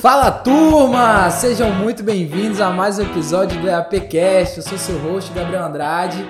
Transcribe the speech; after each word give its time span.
Fala 0.00 0.30
turma! 0.30 1.30
Sejam 1.30 1.74
muito 1.74 2.02
bem-vindos 2.02 2.58
a 2.58 2.70
mais 2.70 2.98
um 2.98 3.02
episódio 3.02 3.60
do 3.60 3.68
EAPcast. 3.68 4.56
Eu 4.56 4.62
sou 4.62 4.78
seu 4.78 4.98
host, 4.98 5.30
Gabriel 5.34 5.62
Andrade. 5.62 6.24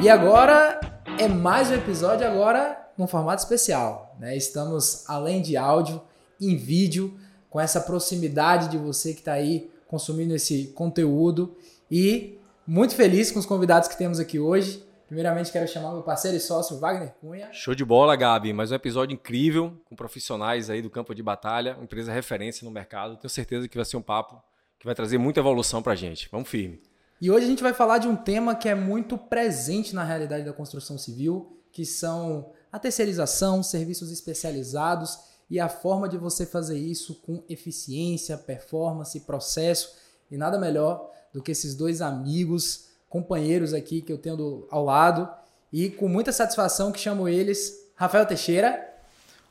E 0.00 0.08
agora 0.08 0.80
é 1.18 1.28
mais 1.28 1.68
um 1.68 1.74
episódio 1.74 2.26
agora 2.26 2.88
num 2.96 3.06
formato 3.06 3.42
especial. 3.42 4.16
Né? 4.18 4.34
Estamos 4.34 5.04
além 5.10 5.42
de 5.42 5.58
áudio, 5.58 6.00
em 6.40 6.56
vídeo, 6.56 7.14
com 7.50 7.60
essa 7.60 7.82
proximidade 7.82 8.70
de 8.70 8.78
você 8.78 9.12
que 9.12 9.18
está 9.18 9.34
aí 9.34 9.70
consumindo 9.86 10.34
esse 10.34 10.68
conteúdo. 10.68 11.54
E 11.90 12.38
muito 12.66 12.94
feliz 12.94 13.30
com 13.30 13.38
os 13.38 13.44
convidados 13.44 13.88
que 13.88 13.98
temos 13.98 14.18
aqui 14.18 14.38
hoje. 14.38 14.82
Primeiramente, 15.12 15.52
quero 15.52 15.68
chamar 15.68 15.92
meu 15.92 16.02
parceiro 16.02 16.38
e 16.38 16.40
sócio 16.40 16.78
Wagner 16.78 17.12
Cunha. 17.20 17.52
Show 17.52 17.74
de 17.74 17.84
bola, 17.84 18.16
Gabi. 18.16 18.50
Mais 18.54 18.72
um 18.72 18.74
episódio 18.74 19.12
incrível 19.12 19.78
com 19.84 19.94
profissionais 19.94 20.70
aí 20.70 20.80
do 20.80 20.88
campo 20.88 21.14
de 21.14 21.22
batalha, 21.22 21.76
empresa 21.82 22.10
referência 22.10 22.64
no 22.64 22.70
mercado. 22.70 23.18
Tenho 23.18 23.28
certeza 23.28 23.68
que 23.68 23.76
vai 23.76 23.84
ser 23.84 23.98
um 23.98 24.02
papo 24.02 24.42
que 24.78 24.86
vai 24.86 24.94
trazer 24.94 25.18
muita 25.18 25.40
evolução 25.40 25.82
para 25.82 25.92
a 25.92 25.94
gente. 25.94 26.30
Vamos 26.32 26.48
firme. 26.48 26.80
E 27.20 27.30
hoje 27.30 27.44
a 27.44 27.48
gente 27.50 27.62
vai 27.62 27.74
falar 27.74 27.98
de 27.98 28.08
um 28.08 28.16
tema 28.16 28.54
que 28.54 28.70
é 28.70 28.74
muito 28.74 29.18
presente 29.18 29.94
na 29.94 30.02
realidade 30.02 30.46
da 30.46 30.52
construção 30.54 30.96
civil, 30.96 31.60
que 31.70 31.84
são 31.84 32.50
a 32.72 32.78
terceirização, 32.78 33.62
serviços 33.62 34.10
especializados 34.10 35.18
e 35.50 35.60
a 35.60 35.68
forma 35.68 36.08
de 36.08 36.16
você 36.16 36.46
fazer 36.46 36.78
isso 36.78 37.16
com 37.16 37.44
eficiência, 37.50 38.38
performance, 38.38 39.20
processo. 39.20 39.94
E 40.30 40.38
nada 40.38 40.58
melhor 40.58 41.10
do 41.34 41.42
que 41.42 41.52
esses 41.52 41.74
dois 41.74 42.00
amigos 42.00 42.91
companheiros 43.12 43.74
aqui 43.74 44.00
que 44.00 44.10
eu 44.10 44.16
tenho 44.16 44.38
do, 44.38 44.66
ao 44.70 44.82
lado 44.82 45.28
e 45.70 45.90
com 45.90 46.08
muita 46.08 46.32
satisfação 46.32 46.90
que 46.90 46.98
chamo 46.98 47.28
eles 47.28 47.92
Rafael 47.94 48.24
Teixeira. 48.24 48.88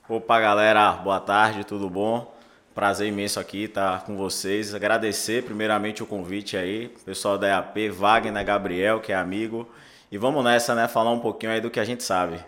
Opa, 0.09 0.39
galera, 0.39 0.93
boa 0.93 1.19
tarde, 1.19 1.63
tudo 1.63 1.87
bom? 1.87 2.33
Prazer 2.73 3.07
imenso 3.07 3.39
aqui 3.39 3.65
estar 3.65 4.03
com 4.03 4.17
vocês. 4.17 4.73
Agradecer 4.73 5.43
primeiramente 5.43 6.01
o 6.01 6.07
convite 6.07 6.57
aí, 6.57 6.89
pessoal 7.05 7.37
da 7.37 7.49
EAP, 7.49 7.89
Wagner, 7.91 8.43
Gabriel, 8.43 8.99
que 8.99 9.11
é 9.11 9.15
amigo. 9.15 9.69
E 10.11 10.17
vamos 10.17 10.43
nessa, 10.43 10.73
né? 10.73 10.87
Falar 10.87 11.11
um 11.11 11.19
pouquinho 11.19 11.51
aí 11.51 11.61
do 11.61 11.69
que 11.69 11.79
a 11.79 11.85
gente 11.85 12.01
sabe. 12.01 12.43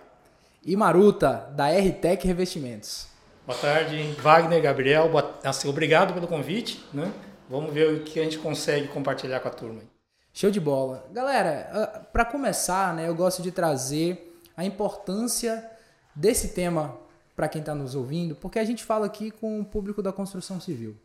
E 0.66 0.76
Maruta, 0.76 1.48
da 1.56 1.70
RTEC 1.70 2.26
Revestimentos. 2.26 3.06
Boa 3.46 3.60
tarde, 3.60 4.16
Wagner, 4.20 4.60
Gabriel. 4.60 5.10
Boa... 5.10 5.40
Assim, 5.44 5.70
obrigado 5.70 6.12
pelo 6.12 6.28
convite. 6.28 6.84
Né? 6.92 7.12
Vamos 7.48 7.72
ver 7.72 7.94
o 7.94 8.00
que 8.00 8.20
a 8.20 8.24
gente 8.24 8.40
consegue 8.40 8.88
compartilhar 8.88 9.40
com 9.42 9.48
a 9.48 9.52
turma. 9.52 9.93
Show 10.36 10.50
de 10.50 10.60
bola. 10.60 11.08
Galera, 11.14 11.70
ah, 11.72 12.00
para 12.12 12.26
começar, 12.26 12.96
né, 12.96 13.08
eu 13.08 13.14
gosto 13.14 13.44
de 13.44 13.52
trazer 13.52 14.42
a 14.58 14.66
importância 14.66 15.70
desse 16.16 16.50
tema 16.50 16.98
para 17.36 17.48
quem 17.48 17.60
está 17.60 17.76
nos 17.76 17.94
ouvindo, 17.94 18.34
porque 18.36 18.58
a 18.58 18.66
gente 18.66 18.84
fala 18.84 19.06
aqui 19.06 19.30
com 19.30 19.62
o 19.62 19.66
público 19.66 20.02
da 20.02 20.12
construção 20.12 20.60
civil. 20.60 20.98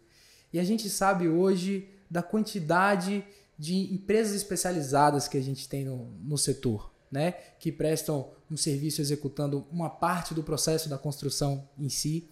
E 0.50 0.58
a 0.58 0.64
gente 0.64 0.88
sabe 0.88 1.28
hoje 1.28 1.90
da 2.10 2.22
quantidade 2.22 3.22
de 3.58 3.92
empresas 3.92 4.34
especializadas 4.34 5.28
que 5.28 5.36
a 5.36 5.42
gente 5.42 5.68
tem 5.68 5.84
no, 5.84 6.10
no 6.22 6.38
setor, 6.38 6.90
né? 7.12 7.32
que 7.60 7.70
prestam 7.70 8.30
um 8.50 8.56
serviço 8.56 9.02
executando 9.02 9.66
uma 9.70 9.90
parte 9.90 10.32
do 10.32 10.42
processo 10.42 10.88
da 10.88 10.96
construção 10.96 11.68
em 11.78 11.90
si, 11.90 12.26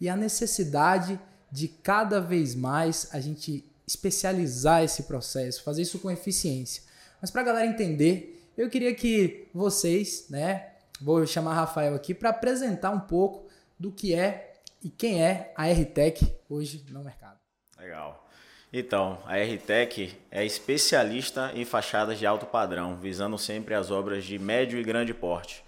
e 0.00 0.08
a 0.08 0.16
necessidade 0.16 1.20
de 1.52 1.68
cada 1.68 2.20
vez 2.20 2.56
mais 2.56 3.08
a 3.12 3.20
gente 3.20 3.69
especializar 3.90 4.84
esse 4.84 5.02
processo, 5.02 5.62
fazer 5.62 5.82
isso 5.82 5.98
com 5.98 6.10
eficiência. 6.10 6.82
Mas 7.20 7.30
para 7.30 7.42
a 7.42 7.44
galera 7.44 7.66
entender, 7.66 8.48
eu 8.56 8.70
queria 8.70 8.94
que 8.94 9.48
vocês, 9.52 10.26
né, 10.30 10.68
vou 11.00 11.26
chamar 11.26 11.54
Rafael 11.54 11.94
aqui 11.94 12.14
para 12.14 12.30
apresentar 12.30 12.90
um 12.90 13.00
pouco 13.00 13.48
do 13.78 13.90
que 13.90 14.14
é 14.14 14.54
e 14.82 14.88
quem 14.88 15.22
é 15.22 15.52
a 15.56 15.70
RTEC 15.70 16.36
hoje 16.48 16.84
no 16.90 17.02
mercado. 17.02 17.38
Legal. 17.78 18.28
Então, 18.72 19.18
a 19.26 19.36
RTEC 19.36 20.16
é 20.30 20.46
especialista 20.46 21.50
em 21.54 21.64
fachadas 21.64 22.18
de 22.18 22.24
alto 22.24 22.46
padrão, 22.46 22.96
visando 22.96 23.36
sempre 23.36 23.74
as 23.74 23.90
obras 23.90 24.24
de 24.24 24.38
médio 24.38 24.78
e 24.78 24.84
grande 24.84 25.12
porte. 25.12 25.64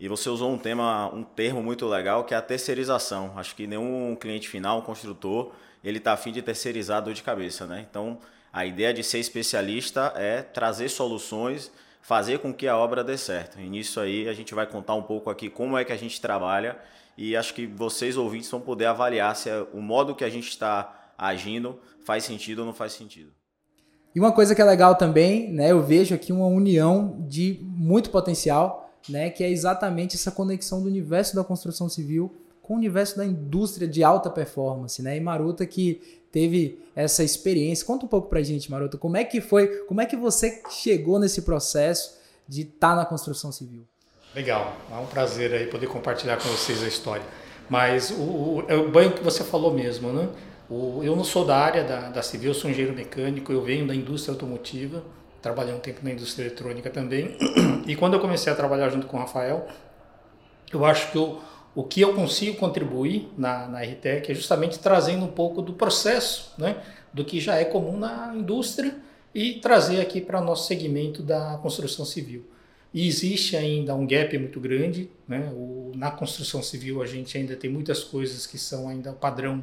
E 0.00 0.08
você 0.08 0.28
usou 0.30 0.50
um 0.50 0.58
tema, 0.58 1.12
um 1.12 1.22
termo 1.22 1.62
muito 1.62 1.86
legal 1.86 2.24
que 2.24 2.32
é 2.32 2.36
a 2.36 2.42
terceirização. 2.42 3.32
Acho 3.36 3.54
que 3.54 3.66
nenhum 3.66 4.16
cliente 4.16 4.48
final, 4.48 4.82
construtor, 4.82 5.52
ele 5.86 5.98
está 5.98 6.12
afim 6.12 6.32
de 6.32 6.42
terceirizar 6.42 6.98
a 6.98 7.00
dor 7.00 7.14
de 7.14 7.22
cabeça, 7.22 7.64
né? 7.64 7.86
Então, 7.88 8.18
a 8.52 8.66
ideia 8.66 8.92
de 8.92 9.04
ser 9.04 9.18
especialista 9.18 10.12
é 10.16 10.42
trazer 10.42 10.88
soluções, 10.88 11.70
fazer 12.02 12.40
com 12.40 12.52
que 12.52 12.66
a 12.66 12.76
obra 12.76 13.04
dê 13.04 13.16
certo. 13.16 13.60
E 13.60 13.68
nisso 13.68 14.00
aí 14.00 14.28
a 14.28 14.32
gente 14.32 14.52
vai 14.52 14.66
contar 14.66 14.94
um 14.94 15.02
pouco 15.02 15.30
aqui 15.30 15.48
como 15.48 15.78
é 15.78 15.84
que 15.84 15.92
a 15.92 15.96
gente 15.96 16.20
trabalha 16.20 16.76
e 17.16 17.36
acho 17.36 17.54
que 17.54 17.66
vocês 17.66 18.16
ouvintes 18.16 18.50
vão 18.50 18.60
poder 18.60 18.86
avaliar 18.86 19.36
se 19.36 19.48
é 19.48 19.64
o 19.72 19.80
modo 19.80 20.14
que 20.14 20.24
a 20.24 20.28
gente 20.28 20.48
está 20.48 21.12
agindo 21.16 21.78
faz 22.04 22.24
sentido 22.24 22.60
ou 22.60 22.66
não 22.66 22.74
faz 22.74 22.92
sentido. 22.92 23.30
E 24.14 24.18
uma 24.18 24.32
coisa 24.32 24.54
que 24.54 24.62
é 24.62 24.64
legal 24.64 24.96
também, 24.96 25.52
né, 25.52 25.70
eu 25.70 25.82
vejo 25.82 26.14
aqui 26.14 26.32
uma 26.32 26.46
união 26.46 27.24
de 27.28 27.60
muito 27.62 28.10
potencial, 28.10 28.90
né, 29.08 29.30
que 29.30 29.44
é 29.44 29.50
exatamente 29.50 30.16
essa 30.16 30.32
conexão 30.32 30.82
do 30.82 30.88
universo 30.88 31.36
da 31.36 31.44
construção 31.44 31.88
civil 31.88 32.45
com 32.66 32.74
o 32.74 32.76
universo 32.76 33.16
da 33.16 33.24
indústria 33.24 33.86
de 33.86 34.02
alta 34.02 34.28
performance, 34.28 35.00
né? 35.00 35.16
E 35.16 35.20
Maruta 35.20 35.64
que 35.64 36.24
teve 36.32 36.80
essa 36.96 37.22
experiência. 37.22 37.86
Conta 37.86 38.06
um 38.06 38.08
pouco 38.08 38.28
pra 38.28 38.42
gente, 38.42 38.68
Maruta, 38.68 38.98
como 38.98 39.16
é 39.16 39.24
que 39.24 39.40
foi, 39.40 39.68
como 39.84 40.00
é 40.00 40.06
que 40.06 40.16
você 40.16 40.60
chegou 40.68 41.20
nesse 41.20 41.42
processo 41.42 42.18
de 42.48 42.62
estar 42.62 42.90
tá 42.90 42.96
na 42.96 43.06
construção 43.06 43.52
civil? 43.52 43.86
Legal, 44.34 44.76
é 44.90 44.96
um 44.96 45.06
prazer 45.06 45.54
aí 45.54 45.68
poder 45.68 45.86
compartilhar 45.86 46.38
com 46.38 46.48
vocês 46.48 46.82
a 46.82 46.88
história. 46.88 47.22
Mas 47.70 48.10
o, 48.10 48.14
o, 48.14 48.64
é 48.66 48.74
o 48.74 48.90
banho 48.90 49.12
que 49.12 49.22
você 49.22 49.44
falou 49.44 49.72
mesmo, 49.72 50.12
né? 50.12 50.28
O, 50.68 51.04
eu 51.04 51.14
não 51.14 51.22
sou 51.22 51.44
da 51.44 51.56
área 51.56 51.84
da, 51.84 52.10
da 52.10 52.22
civil, 52.22 52.52
sou 52.52 52.68
engenheiro 52.68 52.96
mecânico, 52.96 53.52
eu 53.52 53.62
venho 53.62 53.86
da 53.86 53.94
indústria 53.94 54.32
automotiva, 54.32 55.04
trabalhei 55.40 55.72
um 55.72 55.78
tempo 55.78 56.00
na 56.02 56.10
indústria 56.10 56.46
eletrônica 56.46 56.90
também. 56.90 57.36
E 57.86 57.94
quando 57.94 58.14
eu 58.14 58.20
comecei 58.20 58.52
a 58.52 58.56
trabalhar 58.56 58.88
junto 58.88 59.06
com 59.06 59.16
o 59.16 59.20
Rafael, 59.20 59.68
eu 60.72 60.84
acho 60.84 61.12
que 61.12 61.16
eu 61.16 61.40
o 61.76 61.84
que 61.84 62.00
eu 62.00 62.14
consigo 62.14 62.56
contribuir 62.56 63.28
na, 63.36 63.68
na 63.68 63.82
RTEC 63.82 64.32
é 64.32 64.34
justamente 64.34 64.78
trazendo 64.78 65.26
um 65.26 65.30
pouco 65.30 65.60
do 65.60 65.74
processo, 65.74 66.54
né, 66.56 66.82
do 67.12 67.22
que 67.22 67.38
já 67.38 67.56
é 67.56 67.66
comum 67.66 67.98
na 67.98 68.34
indústria 68.34 68.96
e 69.34 69.60
trazer 69.60 70.00
aqui 70.00 70.22
para 70.22 70.40
o 70.40 70.44
nosso 70.44 70.66
segmento 70.66 71.22
da 71.22 71.58
construção 71.62 72.06
civil. 72.06 72.46
E 72.94 73.06
existe 73.06 73.58
ainda 73.58 73.94
um 73.94 74.06
gap 74.06 74.38
muito 74.38 74.58
grande, 74.58 75.10
né? 75.28 75.52
O, 75.52 75.92
na 75.94 76.10
construção 76.10 76.62
civil 76.62 77.02
a 77.02 77.06
gente 77.06 77.36
ainda 77.36 77.54
tem 77.54 77.70
muitas 77.70 78.02
coisas 78.02 78.46
que 78.46 78.56
são 78.56 78.88
ainda 78.88 79.12
padrão 79.12 79.62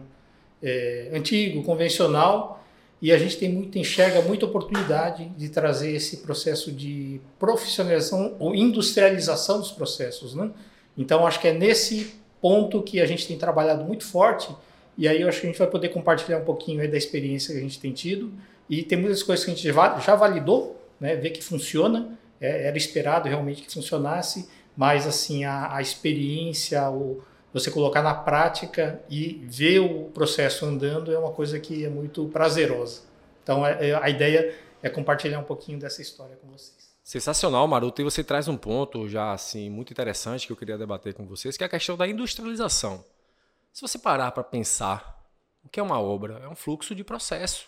é, 0.62 1.10
antigo, 1.12 1.64
convencional, 1.64 2.64
e 3.02 3.12
a 3.12 3.18
gente 3.18 3.38
tem 3.38 3.52
muito, 3.52 3.76
enxerga 3.80 4.22
muita 4.22 4.46
oportunidade 4.46 5.28
de 5.30 5.50
trazer 5.50 5.96
esse 5.96 6.18
processo 6.18 6.72
de 6.72 7.20
profissionalização 7.40 8.36
ou 8.38 8.54
industrialização 8.54 9.60
dos 9.60 9.72
processos, 9.72 10.36
né? 10.36 10.52
Então, 10.98 11.26
acho 11.26 11.40
que 11.40 11.48
é 11.48 11.54
nesse 11.54 12.16
ponto 12.42 12.84
que 12.84 13.00
a 13.00 13.06
gente 13.06 13.28
tem 13.28 13.38
trabalhado 13.38 13.84
muito 13.84 14.06
forte. 14.06 14.54
E 14.98 15.08
aí 15.08 15.22
eu 15.22 15.30
acho 15.30 15.40
que 15.40 15.48
a 15.48 15.50
gente 15.50 15.60
vai 15.60 15.68
poder 15.68 15.90
compartilhar 15.90 16.38
um 16.38 16.44
pouquinho 16.44 16.90
da 16.90 16.98
experiência 16.98 17.54
que 17.54 17.60
a 17.60 17.64
gente 17.64 17.80
tem 17.80 17.94
tido. 17.94 18.32
E 18.70 18.84
tem 18.84 18.98
muitas 18.98 19.24
coisas 19.24 19.44
que 19.46 19.52
a 19.52 19.54
gente 19.54 20.04
já 20.06 20.16
validou, 20.16 20.80
né, 21.00 21.16
ver 21.16 21.32
que 21.32 21.44
funciona. 21.44 22.18
É, 22.40 22.68
era 22.68 22.78
esperado 22.78 23.30
realmente 23.30 23.62
que 23.62 23.74
funcionasse, 23.74 24.50
mas 24.76 25.08
assim 25.08 25.46
a, 25.46 25.74
a 25.78 25.82
experiência, 25.82 26.90
o, 26.90 27.24
você 27.54 27.72
colocar 27.72 28.02
na 28.02 28.14
prática 28.14 29.00
e 29.10 29.42
ver 29.46 29.80
o 29.80 30.06
processo 30.14 30.66
andando 30.66 31.14
é 31.14 31.18
uma 31.18 31.32
coisa 31.32 31.58
que 31.60 31.86
é 31.86 31.90
muito 31.90 32.28
prazerosa. 32.28 33.02
Então 33.42 33.66
é, 33.66 33.90
é, 33.90 33.96
a 33.96 34.10
ideia 34.10 34.54
é 34.82 34.90
compartilhar 34.90 35.40
um 35.40 35.44
pouquinho 35.44 35.80
dessa 35.80 36.02
história 36.02 36.36
com 36.42 36.50
vocês. 36.50 36.83
Sensacional, 37.04 37.68
Maruto. 37.68 38.02
E 38.02 38.06
você 38.06 38.24
traz 38.24 38.48
um 38.48 38.56
ponto 38.56 39.10
já 39.10 39.34
assim 39.34 39.70
muito 39.70 39.92
interessante 39.92 40.48
que 40.48 40.54
eu 40.54 40.58
queria 40.58 40.78
debater 40.78 41.14
com 41.14 41.28
vocês, 41.28 41.58
que 41.58 41.64
é 41.64 41.68
a 41.68 41.70
questão 41.70 41.98
da 41.98 42.08
industrialização. 42.08 43.04
Se 43.74 43.82
você 43.82 44.00
parar 44.00 44.32
para 44.32 44.44
pensar, 44.44 45.22
o 45.64 45.70
que 45.70 45.80
é 45.80 45.84
uma 45.84 46.00
obra? 46.00 46.40
É 46.44 46.48
um 46.48 46.56
fluxo 46.56 46.96
de 46.96 47.04
processo. 47.04 47.68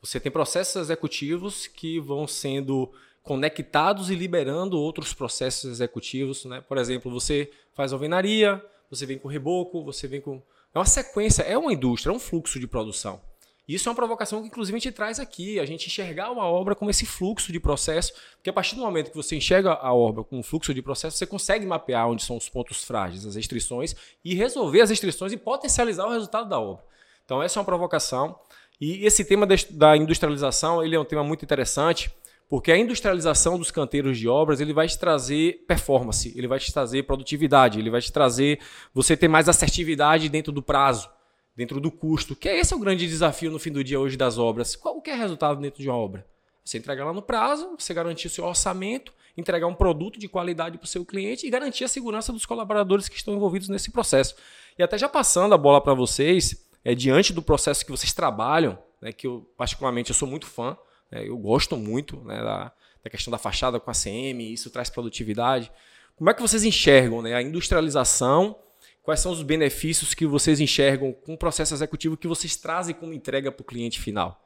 Você 0.00 0.18
tem 0.18 0.30
processos 0.30 0.76
executivos 0.76 1.66
que 1.66 2.00
vão 2.00 2.26
sendo 2.26 2.92
conectados 3.22 4.10
e 4.10 4.14
liberando 4.14 4.78
outros 4.78 5.14
processos 5.14 5.70
executivos. 5.70 6.44
Né? 6.44 6.60
Por 6.60 6.76
exemplo, 6.76 7.10
você 7.10 7.50
faz 7.74 7.92
alvenaria, 7.92 8.62
você 8.90 9.06
vem 9.06 9.18
com 9.18 9.28
reboco, 9.28 9.84
você 9.84 10.08
vem 10.08 10.20
com. 10.20 10.42
É 10.74 10.78
uma 10.78 10.84
sequência, 10.84 11.42
é 11.42 11.56
uma 11.56 11.72
indústria, 11.72 12.12
é 12.12 12.14
um 12.14 12.18
fluxo 12.18 12.58
de 12.58 12.66
produção. 12.66 13.20
Isso 13.66 13.88
é 13.88 13.90
uma 13.90 13.96
provocação 13.96 14.42
que, 14.42 14.48
inclusive, 14.48 14.76
a 14.76 14.78
gente 14.78 14.92
traz 14.92 15.18
aqui, 15.18 15.58
a 15.58 15.64
gente 15.64 15.86
enxergar 15.86 16.30
uma 16.30 16.44
obra 16.44 16.74
como 16.74 16.90
esse 16.90 17.06
fluxo 17.06 17.50
de 17.50 17.58
processo, 17.58 18.12
porque 18.36 18.50
a 18.50 18.52
partir 18.52 18.74
do 18.74 18.82
momento 18.82 19.10
que 19.10 19.16
você 19.16 19.36
enxerga 19.36 19.72
a 19.72 19.94
obra 19.94 20.22
com 20.22 20.38
um 20.38 20.42
fluxo 20.42 20.74
de 20.74 20.82
processo, 20.82 21.16
você 21.16 21.26
consegue 21.26 21.64
mapear 21.64 22.08
onde 22.08 22.22
são 22.22 22.36
os 22.36 22.48
pontos 22.48 22.84
frágeis, 22.84 23.24
as 23.24 23.36
restrições, 23.36 23.94
e 24.22 24.34
resolver 24.34 24.82
as 24.82 24.90
restrições 24.90 25.32
e 25.32 25.36
potencializar 25.38 26.06
o 26.06 26.12
resultado 26.12 26.48
da 26.48 26.60
obra. 26.60 26.84
Então, 27.24 27.42
essa 27.42 27.58
é 27.58 27.60
uma 27.60 27.64
provocação. 27.64 28.38
E 28.78 29.06
esse 29.06 29.24
tema 29.24 29.46
da 29.70 29.96
industrialização 29.96 30.84
ele 30.84 30.94
é 30.94 31.00
um 31.00 31.04
tema 31.04 31.24
muito 31.24 31.42
interessante, 31.42 32.10
porque 32.48 32.70
a 32.70 32.76
industrialização 32.76 33.58
dos 33.58 33.70
canteiros 33.70 34.18
de 34.18 34.28
obras 34.28 34.60
ele 34.60 34.74
vai 34.74 34.86
te 34.86 34.98
trazer 34.98 35.64
performance, 35.66 36.32
ele 36.36 36.46
vai 36.46 36.58
te 36.58 36.70
trazer 36.72 37.04
produtividade, 37.04 37.78
ele 37.78 37.88
vai 37.88 38.02
te 38.02 38.12
trazer 38.12 38.60
você 38.92 39.16
ter 39.16 39.28
mais 39.28 39.48
assertividade 39.48 40.28
dentro 40.28 40.52
do 40.52 40.62
prazo. 40.62 41.08
Dentro 41.56 41.80
do 41.80 41.90
custo, 41.90 42.34
que 42.34 42.48
esse 42.48 42.72
é 42.72 42.76
o 42.76 42.80
grande 42.80 43.06
desafio 43.06 43.50
no 43.50 43.58
fim 43.58 43.70
do 43.70 43.84
dia 43.84 43.98
hoje 44.00 44.16
das 44.16 44.38
obras. 44.38 44.74
Qual 44.74 45.00
que 45.00 45.10
é 45.10 45.14
o 45.14 45.18
resultado 45.18 45.60
dentro 45.60 45.82
de 45.82 45.88
uma 45.88 45.96
obra? 45.96 46.26
Você 46.64 46.78
entregar 46.78 47.04
lá 47.04 47.12
no 47.12 47.22
prazo, 47.22 47.76
você 47.78 47.92
garantir 47.92 48.26
o 48.26 48.30
seu 48.30 48.44
orçamento, 48.44 49.12
entregar 49.36 49.66
um 49.66 49.74
produto 49.74 50.18
de 50.18 50.28
qualidade 50.28 50.78
para 50.78 50.84
o 50.84 50.88
seu 50.88 51.04
cliente 51.04 51.46
e 51.46 51.50
garantir 51.50 51.84
a 51.84 51.88
segurança 51.88 52.32
dos 52.32 52.46
colaboradores 52.46 53.08
que 53.08 53.16
estão 53.16 53.34
envolvidos 53.34 53.68
nesse 53.68 53.90
processo. 53.90 54.34
E 54.78 54.82
até 54.82 54.96
já 54.96 55.08
passando 55.08 55.54
a 55.54 55.58
bola 55.58 55.80
para 55.80 55.94
vocês, 55.94 56.66
é, 56.84 56.94
diante 56.94 57.32
do 57.32 57.42
processo 57.42 57.84
que 57.84 57.90
vocês 57.90 58.12
trabalham, 58.12 58.78
né, 59.00 59.12
que 59.12 59.26
eu 59.26 59.48
particularmente 59.56 60.10
eu 60.10 60.16
sou 60.16 60.26
muito 60.26 60.46
fã, 60.46 60.76
né, 61.10 61.28
eu 61.28 61.36
gosto 61.36 61.76
muito 61.76 62.16
né, 62.24 62.42
da, 62.42 62.72
da 63.02 63.10
questão 63.10 63.30
da 63.30 63.38
fachada 63.38 63.78
com 63.78 63.90
a 63.90 63.94
CM, 63.94 64.52
isso 64.52 64.70
traz 64.70 64.88
produtividade. 64.88 65.70
Como 66.16 66.30
é 66.30 66.34
que 66.34 66.42
vocês 66.42 66.64
enxergam 66.64 67.20
né, 67.20 67.34
a 67.34 67.42
industrialização? 67.42 68.56
Quais 69.04 69.20
são 69.20 69.30
os 69.30 69.42
benefícios 69.42 70.14
que 70.14 70.26
vocês 70.26 70.60
enxergam 70.60 71.12
com 71.12 71.34
o 71.34 71.38
processo 71.38 71.74
executivo 71.74 72.16
que 72.16 72.26
vocês 72.26 72.56
trazem 72.56 72.94
como 72.94 73.12
entrega 73.12 73.52
para 73.52 73.60
o 73.60 73.64
cliente 73.64 74.00
final? 74.00 74.42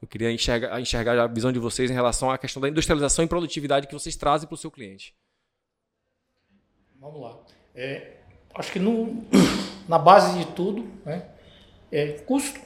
Eu 0.00 0.06
queria 0.06 0.30
enxergar, 0.30 0.80
enxergar 0.80 1.18
a 1.18 1.26
visão 1.26 1.50
de 1.50 1.58
vocês 1.58 1.90
em 1.90 1.94
relação 1.94 2.30
à 2.30 2.38
questão 2.38 2.62
da 2.62 2.68
industrialização 2.68 3.24
e 3.24 3.28
produtividade 3.28 3.88
que 3.88 3.92
vocês 3.92 4.14
trazem 4.14 4.46
para 4.46 4.54
o 4.54 4.56
seu 4.56 4.70
cliente. 4.70 5.12
Vamos 7.00 7.20
lá. 7.20 7.36
É, 7.74 8.18
acho 8.54 8.70
que 8.70 8.78
no, 8.78 9.26
na 9.88 9.98
base 9.98 10.38
de 10.38 10.52
tudo 10.52 10.88
né, 11.04 11.28
é 11.90 12.12
custo, 12.12 12.60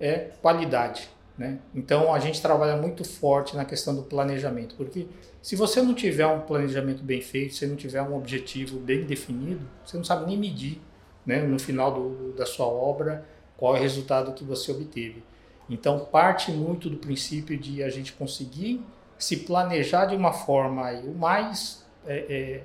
é 0.00 0.30
qualidade. 0.40 1.10
Né? 1.36 1.58
Então 1.74 2.14
a 2.14 2.18
gente 2.20 2.40
trabalha 2.40 2.76
muito 2.76 3.04
forte 3.04 3.56
na 3.56 3.64
questão 3.64 3.94
do 3.94 4.02
planejamento, 4.02 4.76
porque 4.76 5.08
se 5.42 5.56
você 5.56 5.82
não 5.82 5.92
tiver 5.92 6.26
um 6.26 6.40
planejamento 6.40 7.02
bem 7.02 7.20
feito, 7.20 7.54
se 7.54 7.66
não 7.66 7.76
tiver 7.76 8.00
um 8.02 8.16
objetivo 8.16 8.78
bem 8.78 9.04
definido, 9.04 9.68
você 9.84 9.96
não 9.96 10.04
sabe 10.04 10.26
nem 10.26 10.38
medir 10.38 10.80
né, 11.26 11.42
no 11.42 11.58
final 11.58 11.92
do, 11.92 12.32
da 12.32 12.46
sua 12.46 12.66
obra 12.66 13.26
qual 13.56 13.74
é 13.74 13.78
o 13.80 13.82
resultado 13.82 14.32
que 14.32 14.44
você 14.44 14.70
obteve. 14.70 15.22
Então 15.68 15.98
parte 16.00 16.52
muito 16.52 16.88
do 16.88 16.98
princípio 16.98 17.58
de 17.58 17.82
a 17.82 17.90
gente 17.90 18.12
conseguir 18.12 18.80
se 19.18 19.38
planejar 19.38 20.06
de 20.06 20.14
uma 20.14 20.32
forma 20.32 20.90
o 21.00 21.14
mais 21.14 21.84
é, 22.06 22.16
é, 22.28 22.64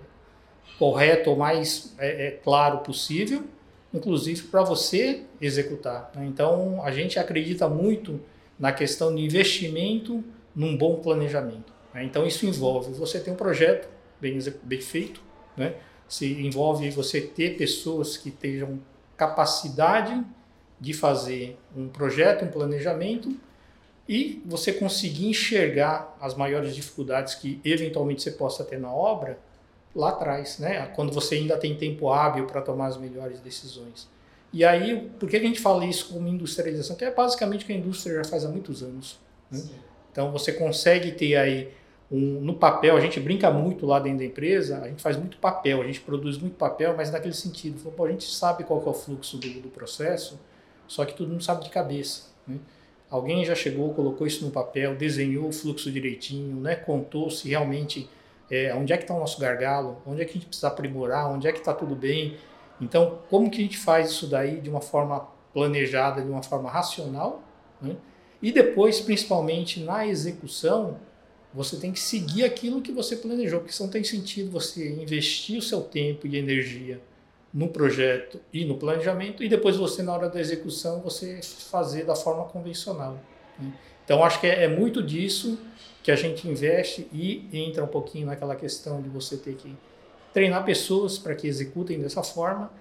correto, 0.77 1.31
o 1.31 1.38
mais 1.38 1.95
é, 1.98 2.27
é 2.27 2.31
claro 2.31 2.80
possível, 2.80 3.45
inclusive 3.94 4.44
para 4.44 4.62
você 4.62 5.24
executar. 5.42 6.12
Né? 6.16 6.25
Então 6.25 6.83
a 6.83 6.92
gente 6.92 7.18
acredita 7.18 7.68
muito 7.68 8.19
na 8.59 8.71
questão 8.71 9.15
de 9.15 9.23
investimento 9.23 10.23
num 10.53 10.75
bom 10.75 10.97
planejamento. 10.97 11.71
Né? 11.94 12.03
Então 12.03 12.25
isso 12.25 12.45
envolve 12.45 12.91
você 12.94 13.19
ter 13.19 13.31
um 13.31 13.35
projeto 13.35 13.88
bem, 14.19 14.38
bem 14.63 14.81
feito, 14.81 15.21
né? 15.56 15.75
se 16.07 16.25
envolve 16.41 16.89
você 16.89 17.21
ter 17.21 17.56
pessoas 17.56 18.17
que 18.17 18.29
tenham 18.29 18.79
capacidade 19.15 20.21
de 20.79 20.94
fazer 20.94 21.57
um 21.75 21.88
projeto, 21.88 22.45
um 22.45 22.50
planejamento 22.50 23.35
e 24.07 24.41
você 24.45 24.73
conseguir 24.73 25.27
enxergar 25.27 26.17
as 26.19 26.33
maiores 26.33 26.73
dificuldades 26.73 27.35
que 27.35 27.61
eventualmente 27.63 28.23
você 28.23 28.31
possa 28.31 28.63
ter 28.63 28.79
na 28.79 28.91
obra 28.91 29.38
lá 29.95 30.09
atrás, 30.09 30.57
né? 30.59 30.88
quando 30.95 31.11
você 31.13 31.35
ainda 31.35 31.57
tem 31.57 31.75
tempo 31.75 32.09
hábil 32.09 32.45
para 32.45 32.61
tomar 32.61 32.88
as 32.88 32.97
melhores 32.97 33.39
decisões. 33.39 34.07
E 34.51 34.65
aí, 34.65 35.09
por 35.19 35.29
que 35.29 35.37
a 35.37 35.39
gente 35.39 35.59
fala 35.59 35.85
isso 35.85 36.11
como 36.11 36.27
industrialização? 36.27 36.95
Que 36.95 37.05
é 37.05 37.11
basicamente 37.11 37.63
o 37.63 37.67
que 37.67 37.73
a 37.73 37.75
indústria 37.75 38.15
já 38.15 38.29
faz 38.29 38.45
há 38.45 38.49
muitos 38.49 38.81
anos. 38.81 39.19
Né? 39.51 39.61
Então 40.11 40.31
você 40.31 40.51
consegue 40.51 41.11
ter 41.11 41.35
aí 41.35 41.71
um, 42.11 42.41
no 42.41 42.55
papel, 42.55 42.97
a 42.97 42.99
gente 42.99 43.19
brinca 43.19 43.51
muito 43.51 43.85
lá 43.85 43.99
dentro 43.99 44.19
da 44.19 44.25
empresa, 44.25 44.79
a 44.79 44.87
gente 44.87 45.01
faz 45.01 45.15
muito 45.15 45.37
papel, 45.37 45.81
a 45.81 45.85
gente 45.85 46.01
produz 46.01 46.37
muito 46.37 46.55
papel, 46.55 46.95
mas 46.97 47.11
naquele 47.11 47.33
sentido, 47.33 47.79
pô, 47.91 48.05
a 48.05 48.09
gente 48.09 48.23
sabe 48.25 48.63
qual 48.63 48.83
é 48.83 48.89
o 48.89 48.93
fluxo 48.93 49.37
do, 49.37 49.61
do, 49.61 49.69
processo, 49.69 50.39
só 50.87 51.05
que 51.05 51.13
todo 51.13 51.29
mundo 51.29 51.43
sabe 51.43 51.63
de 51.63 51.69
cabeça. 51.69 52.23
Né? 52.47 52.57
Alguém 53.09 53.45
já 53.45 53.53
chegou, 53.53 53.93
colocou 53.93 54.25
isso 54.25 54.43
no 54.43 54.51
papel, 54.51 54.95
desenhou 54.95 55.49
o 55.49 55.51
fluxo 55.51 55.91
direitinho, 55.91 56.59
né? 56.59 56.75
contou 56.75 57.29
se 57.29 57.47
realmente 57.47 58.09
é, 58.49 58.73
onde 58.73 58.91
é 58.91 58.97
que 58.97 59.03
está 59.03 59.13
o 59.13 59.19
nosso 59.19 59.39
gargalo, 59.39 60.01
onde 60.05 60.21
é 60.21 60.25
que 60.25 60.31
a 60.31 60.33
gente 60.33 60.47
precisa 60.47 60.67
aprimorar, 60.67 61.29
onde 61.31 61.47
é 61.47 61.51
que 61.51 61.59
está 61.59 61.73
tudo 61.73 61.95
bem, 61.95 62.35
então, 62.79 63.19
como 63.29 63.49
que 63.49 63.59
a 63.59 63.61
gente 63.61 63.77
faz 63.77 64.11
isso 64.11 64.27
daí 64.27 64.59
de 64.61 64.69
uma 64.69 64.81
forma 64.81 65.27
planejada, 65.53 66.21
de 66.21 66.29
uma 66.29 66.43
forma 66.43 66.69
racional, 66.69 67.43
né? 67.81 67.95
E 68.41 68.51
depois, 68.51 69.01
principalmente 69.01 69.81
na 69.81 70.07
execução, 70.07 70.97
você 71.53 71.77
tem 71.77 71.91
que 71.91 71.99
seguir 71.99 72.45
aquilo 72.45 72.81
que 72.81 72.91
você 72.91 73.15
planejou, 73.15 73.59
porque 73.59 73.75
não 73.81 73.89
tem 73.89 74.03
sentido 74.03 74.51
você 74.51 74.89
investir 74.93 75.57
o 75.57 75.61
seu 75.61 75.81
tempo 75.81 76.25
e 76.25 76.37
energia 76.37 77.01
no 77.53 77.67
projeto 77.67 78.39
e 78.53 78.63
no 78.63 78.77
planejamento 78.77 79.43
e 79.43 79.49
depois 79.49 79.75
você 79.75 80.03
na 80.03 80.13
hora 80.13 80.29
da 80.29 80.39
execução 80.39 81.01
você 81.01 81.41
fazer 81.41 82.05
da 82.05 82.15
forma 82.15 82.45
convencional. 82.45 83.19
Né? 83.57 83.73
Então 84.05 84.23
acho 84.23 84.39
que 84.39 84.47
é, 84.47 84.65
é 84.65 84.67
muito 84.67 85.01
disso 85.01 85.59
que 86.03 86.11
a 86.11 86.15
gente 86.15 86.47
investe 86.47 87.07
e 87.11 87.47
entra 87.51 87.83
um 87.83 87.87
pouquinho 87.87 88.27
naquela 88.27 88.55
questão 88.55 89.01
de 89.01 89.09
você 89.09 89.35
ter 89.35 89.55
que 89.55 89.75
treinar 90.39 90.63
pessoas 90.63 91.18
para 91.18 91.36
que 91.36 91.45
executem 91.47 92.00
dessa 92.00 92.24
forma, 92.24 92.71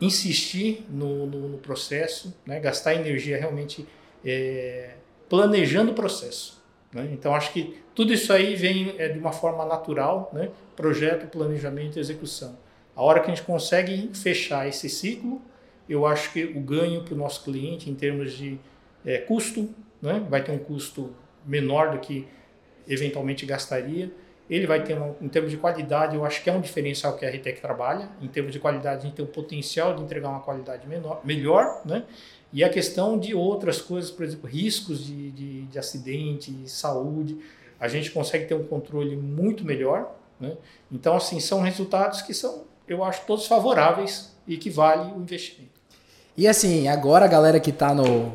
insistir 0.00 0.86
no, 0.88 1.26
no, 1.26 1.48
no 1.50 1.58
processo, 1.58 2.34
né? 2.46 2.58
gastar 2.58 2.94
energia 2.94 3.36
realmente 3.36 3.86
é, 4.24 4.94
planejando 5.28 5.92
o 5.92 5.94
processo. 5.94 6.62
Né? 6.90 7.10
Então, 7.12 7.34
acho 7.34 7.52
que 7.52 7.78
tudo 7.94 8.14
isso 8.14 8.32
aí 8.32 8.56
vem 8.56 8.94
é, 8.96 9.10
de 9.10 9.18
uma 9.18 9.30
forma 9.30 9.66
natural, 9.66 10.30
né? 10.32 10.48
projeto, 10.74 11.26
planejamento 11.26 11.98
e 11.98 12.00
execução. 12.00 12.56
A 12.96 13.02
hora 13.02 13.20
que 13.20 13.30
a 13.30 13.34
gente 13.34 13.44
consegue 13.44 14.10
fechar 14.14 14.66
esse 14.66 14.88
ciclo, 14.88 15.40
eu 15.86 16.06
acho 16.06 16.32
que 16.32 16.44
o 16.44 16.60
ganho 16.60 17.02
para 17.02 17.12
o 17.12 17.16
nosso 17.16 17.44
cliente 17.44 17.90
em 17.90 17.94
termos 17.94 18.32
de 18.32 18.58
é, 19.04 19.18
custo, 19.18 19.68
né? 20.00 20.26
vai 20.30 20.42
ter 20.42 20.50
um 20.50 20.58
custo 20.58 21.14
menor 21.44 21.90
do 21.90 21.98
que 21.98 22.26
eventualmente 22.88 23.44
gastaria, 23.44 24.10
ele 24.48 24.66
vai 24.66 24.82
ter, 24.82 24.98
um, 24.98 25.14
em 25.20 25.28
termos 25.28 25.50
de 25.50 25.56
qualidade, 25.56 26.16
eu 26.16 26.24
acho 26.24 26.42
que 26.42 26.50
é 26.50 26.52
um 26.52 26.60
diferencial 26.60 27.16
que 27.16 27.24
a 27.24 27.30
RTEC 27.30 27.60
trabalha. 27.60 28.08
Em 28.20 28.28
termos 28.28 28.52
de 28.52 28.58
qualidade, 28.58 28.98
a 28.98 29.04
gente 29.04 29.14
tem 29.14 29.24
o 29.24 29.28
potencial 29.28 29.94
de 29.94 30.02
entregar 30.02 30.28
uma 30.28 30.40
qualidade 30.40 30.86
menor, 30.86 31.20
melhor, 31.24 31.80
né? 31.84 32.04
E 32.52 32.62
a 32.62 32.68
questão 32.68 33.18
de 33.18 33.34
outras 33.34 33.80
coisas, 33.80 34.10
por 34.10 34.24
exemplo, 34.24 34.48
riscos 34.48 35.06
de, 35.06 35.30
de, 35.30 35.62
de 35.62 35.78
acidente, 35.78 36.54
saúde, 36.66 37.38
a 37.80 37.88
gente 37.88 38.10
consegue 38.10 38.44
ter 38.44 38.54
um 38.54 38.64
controle 38.64 39.16
muito 39.16 39.64
melhor, 39.64 40.14
né? 40.38 40.56
Então, 40.90 41.16
assim, 41.16 41.40
são 41.40 41.60
resultados 41.62 42.20
que 42.20 42.34
são, 42.34 42.64
eu 42.86 43.02
acho, 43.02 43.24
todos 43.26 43.46
favoráveis 43.46 44.36
e 44.46 44.56
que 44.56 44.68
vale 44.68 45.12
o 45.12 45.16
investimento. 45.16 45.80
E 46.36 46.48
assim, 46.48 46.88
agora 46.88 47.24
a 47.24 47.28
galera 47.28 47.60
que 47.60 47.70
está 47.70 47.94
no, 47.94 48.32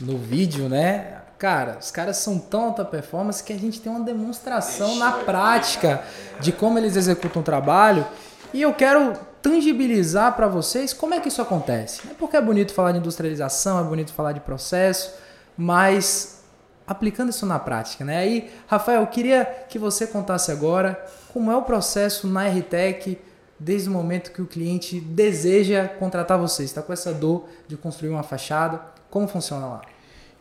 no 0.00 0.16
vídeo, 0.16 0.68
né? 0.68 1.19
Cara, 1.40 1.78
os 1.80 1.90
caras 1.90 2.18
são 2.18 2.38
tão 2.38 2.64
alta 2.64 2.84
performance 2.84 3.42
que 3.42 3.50
a 3.50 3.58
gente 3.58 3.80
tem 3.80 3.90
uma 3.90 4.04
demonstração 4.04 4.96
na 4.96 5.10
prática 5.10 6.04
de 6.38 6.52
como 6.52 6.78
eles 6.78 6.96
executam 6.96 7.40
o 7.40 7.44
trabalho. 7.44 8.06
E 8.52 8.60
eu 8.60 8.74
quero 8.74 9.14
tangibilizar 9.40 10.36
para 10.36 10.46
vocês 10.46 10.92
como 10.92 11.14
é 11.14 11.18
que 11.18 11.28
isso 11.28 11.40
acontece. 11.40 12.02
É 12.10 12.12
porque 12.12 12.36
é 12.36 12.42
bonito 12.42 12.74
falar 12.74 12.92
de 12.92 12.98
industrialização, 12.98 13.80
é 13.80 13.82
bonito 13.82 14.12
falar 14.12 14.32
de 14.32 14.40
processo, 14.40 15.14
mas 15.56 16.44
aplicando 16.86 17.30
isso 17.30 17.46
na 17.46 17.58
prática, 17.58 18.04
né? 18.04 18.18
Aí, 18.18 18.50
Rafael, 18.66 19.00
eu 19.00 19.06
queria 19.06 19.46
que 19.66 19.78
você 19.78 20.06
contasse 20.06 20.52
agora 20.52 21.02
como 21.32 21.50
é 21.50 21.56
o 21.56 21.62
processo 21.62 22.28
na 22.28 22.46
RTEC 22.48 23.18
desde 23.58 23.88
o 23.88 23.92
momento 23.92 24.30
que 24.30 24.42
o 24.42 24.46
cliente 24.46 25.00
deseja 25.00 25.88
contratar 25.88 26.38
vocês, 26.38 26.68
está 26.68 26.82
com 26.82 26.92
essa 26.92 27.14
dor 27.14 27.48
de 27.66 27.78
construir 27.78 28.10
uma 28.10 28.22
fachada, 28.22 28.78
como 29.08 29.26
funciona 29.26 29.64
lá? 29.64 29.89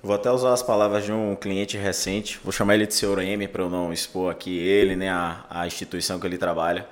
Vou 0.02 0.16
até 0.16 0.32
usar 0.32 0.54
as 0.54 0.64
palavras 0.64 1.04
de 1.04 1.12
um 1.12 1.36
cliente 1.36 1.78
recente, 1.78 2.40
vou 2.42 2.54
chamar 2.54 2.76
ele 2.76 2.88
de 2.88 2.94
Sr. 2.94 3.20
M 3.20 3.46
para 3.50 3.64
eu 3.64 3.70
não 3.70 3.92
expor 3.92 4.32
aqui 4.32 4.58
ele, 4.58 4.96
né, 4.96 5.10
a, 5.10 5.46
a 5.50 5.68
instituição 5.68 6.18
que 6.18 6.26
ele 6.26 6.38
trabalha. 6.38 6.88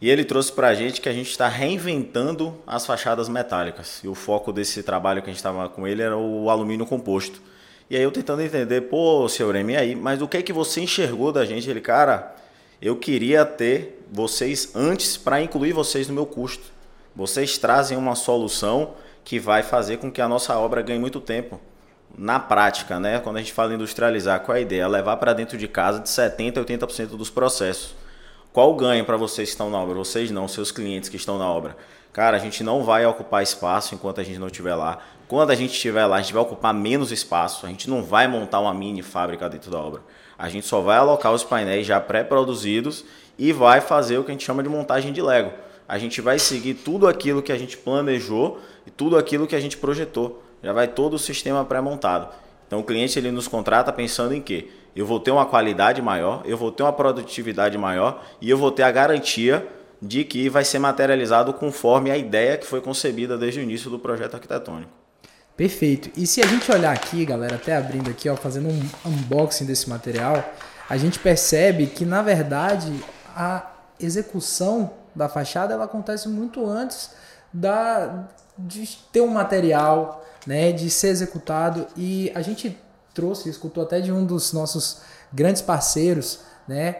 E 0.00 0.08
ele 0.08 0.24
trouxe 0.24 0.52
para 0.52 0.68
a 0.68 0.74
gente 0.74 1.00
que 1.00 1.08
a 1.08 1.12
gente 1.12 1.30
está 1.30 1.48
reinventando 1.48 2.56
as 2.64 2.86
fachadas 2.86 3.28
metálicas. 3.28 4.00
E 4.04 4.08
o 4.08 4.14
foco 4.14 4.52
desse 4.52 4.84
trabalho 4.84 5.20
que 5.20 5.28
a 5.28 5.32
gente 5.32 5.38
estava 5.38 5.68
com 5.68 5.84
ele 5.84 6.00
era 6.00 6.16
o 6.16 6.48
alumínio 6.48 6.86
composto. 6.86 7.42
E 7.90 7.96
aí 7.96 8.02
eu 8.02 8.12
tentando 8.12 8.40
entender, 8.40 8.82
pô, 8.82 9.28
Sr. 9.28 9.56
M, 9.56 9.76
aí, 9.76 9.96
mas 9.96 10.22
o 10.22 10.28
que 10.28 10.36
é 10.36 10.42
que 10.42 10.52
você 10.52 10.80
enxergou 10.80 11.32
da 11.32 11.44
gente? 11.44 11.68
Ele, 11.68 11.80
cara, 11.80 12.36
eu 12.80 12.94
queria 12.94 13.44
ter 13.44 14.00
vocês 14.12 14.70
antes 14.76 15.16
para 15.16 15.42
incluir 15.42 15.72
vocês 15.72 16.06
no 16.06 16.14
meu 16.14 16.26
custo. 16.26 16.72
Vocês 17.16 17.58
trazem 17.58 17.98
uma 17.98 18.14
solução 18.14 18.94
que 19.24 19.40
vai 19.40 19.64
fazer 19.64 19.96
com 19.96 20.08
que 20.08 20.20
a 20.20 20.28
nossa 20.28 20.56
obra 20.56 20.82
ganhe 20.82 21.00
muito 21.00 21.20
tempo 21.20 21.60
na 22.16 22.38
prática, 22.38 23.00
né, 23.00 23.18
quando 23.18 23.36
a 23.36 23.40
gente 23.40 23.52
fala 23.52 23.74
industrializar, 23.74 24.40
qual 24.40 24.56
é 24.56 24.60
a 24.60 24.62
ideia? 24.62 24.86
Levar 24.86 25.16
para 25.16 25.32
dentro 25.32 25.58
de 25.58 25.66
casa 25.66 25.98
de 26.00 26.08
70% 26.08 26.58
a 26.58 26.64
80% 26.64 27.16
dos 27.16 27.30
processos. 27.30 27.94
Qual 28.52 28.70
o 28.70 28.76
ganho 28.76 29.04
para 29.04 29.16
vocês 29.16 29.48
que 29.48 29.54
estão 29.54 29.68
na 29.68 29.78
obra? 29.78 29.96
Vocês 29.96 30.30
não, 30.30 30.46
seus 30.46 30.70
clientes 30.70 31.08
que 31.08 31.16
estão 31.16 31.38
na 31.38 31.48
obra. 31.48 31.76
Cara, 32.12 32.36
a 32.36 32.40
gente 32.40 32.62
não 32.62 32.84
vai 32.84 33.04
ocupar 33.04 33.42
espaço 33.42 33.96
enquanto 33.96 34.20
a 34.20 34.22
gente 34.22 34.38
não 34.38 34.46
estiver 34.46 34.76
lá. 34.76 35.00
Quando 35.26 35.50
a 35.50 35.56
gente 35.56 35.72
estiver 35.72 36.06
lá, 36.06 36.16
a 36.18 36.22
gente 36.22 36.32
vai 36.32 36.42
ocupar 36.42 36.72
menos 36.72 37.10
espaço. 37.10 37.66
A 37.66 37.68
gente 37.68 37.90
não 37.90 38.04
vai 38.04 38.28
montar 38.28 38.60
uma 38.60 38.72
mini 38.72 39.02
fábrica 39.02 39.48
dentro 39.48 39.72
da 39.72 39.78
obra. 39.80 40.00
A 40.38 40.48
gente 40.48 40.68
só 40.68 40.80
vai 40.80 40.98
alocar 40.98 41.32
os 41.32 41.42
painéis 41.42 41.84
já 41.84 42.00
pré-produzidos 42.00 43.04
e 43.36 43.52
vai 43.52 43.80
fazer 43.80 44.18
o 44.18 44.22
que 44.22 44.30
a 44.30 44.34
gente 44.34 44.44
chama 44.44 44.62
de 44.62 44.68
montagem 44.68 45.12
de 45.12 45.20
Lego. 45.20 45.50
a 45.88 45.98
gente 45.98 46.20
vai 46.20 46.38
seguir 46.38 46.74
tudo 46.74 47.08
aquilo 47.08 47.42
que 47.42 47.50
a 47.50 47.58
gente 47.58 47.76
planejou 47.76 48.60
e 48.86 48.90
tudo 48.90 49.18
aquilo 49.18 49.48
que 49.48 49.56
a 49.56 49.60
gente 49.60 49.76
projetou. 49.76 50.43
Já 50.64 50.72
vai 50.72 50.88
todo 50.88 51.14
o 51.14 51.18
sistema 51.18 51.64
pré-montado. 51.64 52.28
Então 52.66 52.80
o 52.80 52.82
cliente 52.82 53.18
ele 53.18 53.30
nos 53.30 53.46
contrata 53.46 53.92
pensando 53.92 54.34
em 54.34 54.40
quê? 54.40 54.70
Eu 54.96 55.04
vou 55.04 55.20
ter 55.20 55.30
uma 55.30 55.44
qualidade 55.44 56.00
maior, 56.00 56.42
eu 56.46 56.56
vou 56.56 56.72
ter 56.72 56.82
uma 56.82 56.92
produtividade 56.92 57.76
maior 57.76 58.24
e 58.40 58.48
eu 58.48 58.56
vou 58.56 58.72
ter 58.72 58.82
a 58.82 58.90
garantia 58.90 59.66
de 60.00 60.24
que 60.24 60.48
vai 60.48 60.64
ser 60.64 60.78
materializado 60.78 61.52
conforme 61.52 62.10
a 62.10 62.16
ideia 62.16 62.56
que 62.56 62.66
foi 62.66 62.80
concebida 62.80 63.36
desde 63.36 63.60
o 63.60 63.62
início 63.62 63.90
do 63.90 63.98
projeto 63.98 64.34
arquitetônico. 64.34 64.90
Perfeito. 65.56 66.10
E 66.16 66.26
se 66.26 66.42
a 66.42 66.46
gente 66.46 66.70
olhar 66.72 66.92
aqui, 66.92 67.24
galera, 67.24 67.56
até 67.56 67.76
abrindo 67.76 68.10
aqui, 68.10 68.28
ó, 68.28 68.34
fazendo 68.34 68.68
um 68.68 68.90
unboxing 69.04 69.66
desse 69.66 69.88
material, 69.88 70.42
a 70.88 70.96
gente 70.96 71.18
percebe 71.18 71.86
que 71.86 72.04
na 72.04 72.22
verdade 72.22 72.92
a 73.36 73.70
execução 74.00 74.92
da 75.14 75.28
fachada 75.28 75.74
ela 75.74 75.84
acontece 75.84 76.28
muito 76.28 76.66
antes 76.66 77.10
da 77.52 78.26
de 78.56 78.98
ter 79.12 79.20
um 79.20 79.28
material, 79.28 80.24
né, 80.46 80.72
de 80.72 80.90
ser 80.90 81.08
executado 81.08 81.86
e 81.96 82.30
a 82.34 82.42
gente 82.42 82.78
trouxe, 83.12 83.48
escutou 83.48 83.82
até 83.82 84.00
de 84.00 84.12
um 84.12 84.24
dos 84.24 84.52
nossos 84.52 84.98
grandes 85.32 85.62
parceiros, 85.62 86.40
né, 86.66 86.96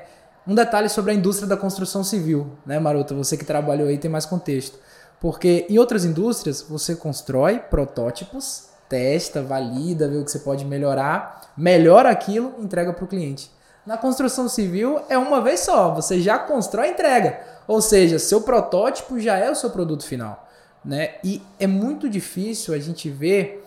um 0.46 0.54
detalhe 0.54 0.88
sobre 0.88 1.12
a 1.12 1.14
indústria 1.14 1.48
da 1.48 1.56
construção 1.56 2.04
civil, 2.04 2.50
né, 2.66 2.78
Maruta? 2.78 3.14
Você 3.14 3.36
que 3.36 3.44
trabalhou 3.44 3.88
aí 3.88 3.96
tem 3.96 4.10
mais 4.10 4.26
contexto. 4.26 4.78
Porque 5.18 5.66
em 5.70 5.78
outras 5.78 6.04
indústrias 6.04 6.60
você 6.68 6.94
constrói 6.94 7.58
protótipos, 7.58 8.64
testa, 8.88 9.42
valida, 9.42 10.06
vê 10.06 10.18
o 10.18 10.24
que 10.24 10.30
você 10.30 10.40
pode 10.40 10.66
melhorar, 10.66 11.52
melhora 11.56 12.10
aquilo, 12.10 12.54
entrega 12.58 12.92
para 12.92 13.04
o 13.04 13.08
cliente. 13.08 13.50
Na 13.86 13.96
construção 13.96 14.48
civil 14.48 15.00
é 15.08 15.16
uma 15.16 15.40
vez 15.40 15.60
só, 15.60 15.94
você 15.94 16.20
já 16.20 16.38
constrói 16.38 16.88
e 16.88 16.90
entrega. 16.92 17.40
Ou 17.66 17.80
seja, 17.80 18.18
seu 18.18 18.42
protótipo 18.42 19.18
já 19.18 19.38
é 19.38 19.50
o 19.50 19.54
seu 19.54 19.70
produto 19.70 20.04
final. 20.04 20.43
Né? 20.84 21.14
E 21.24 21.40
é 21.58 21.66
muito 21.66 22.08
difícil 22.08 22.74
a 22.74 22.78
gente 22.78 23.08
ver 23.08 23.64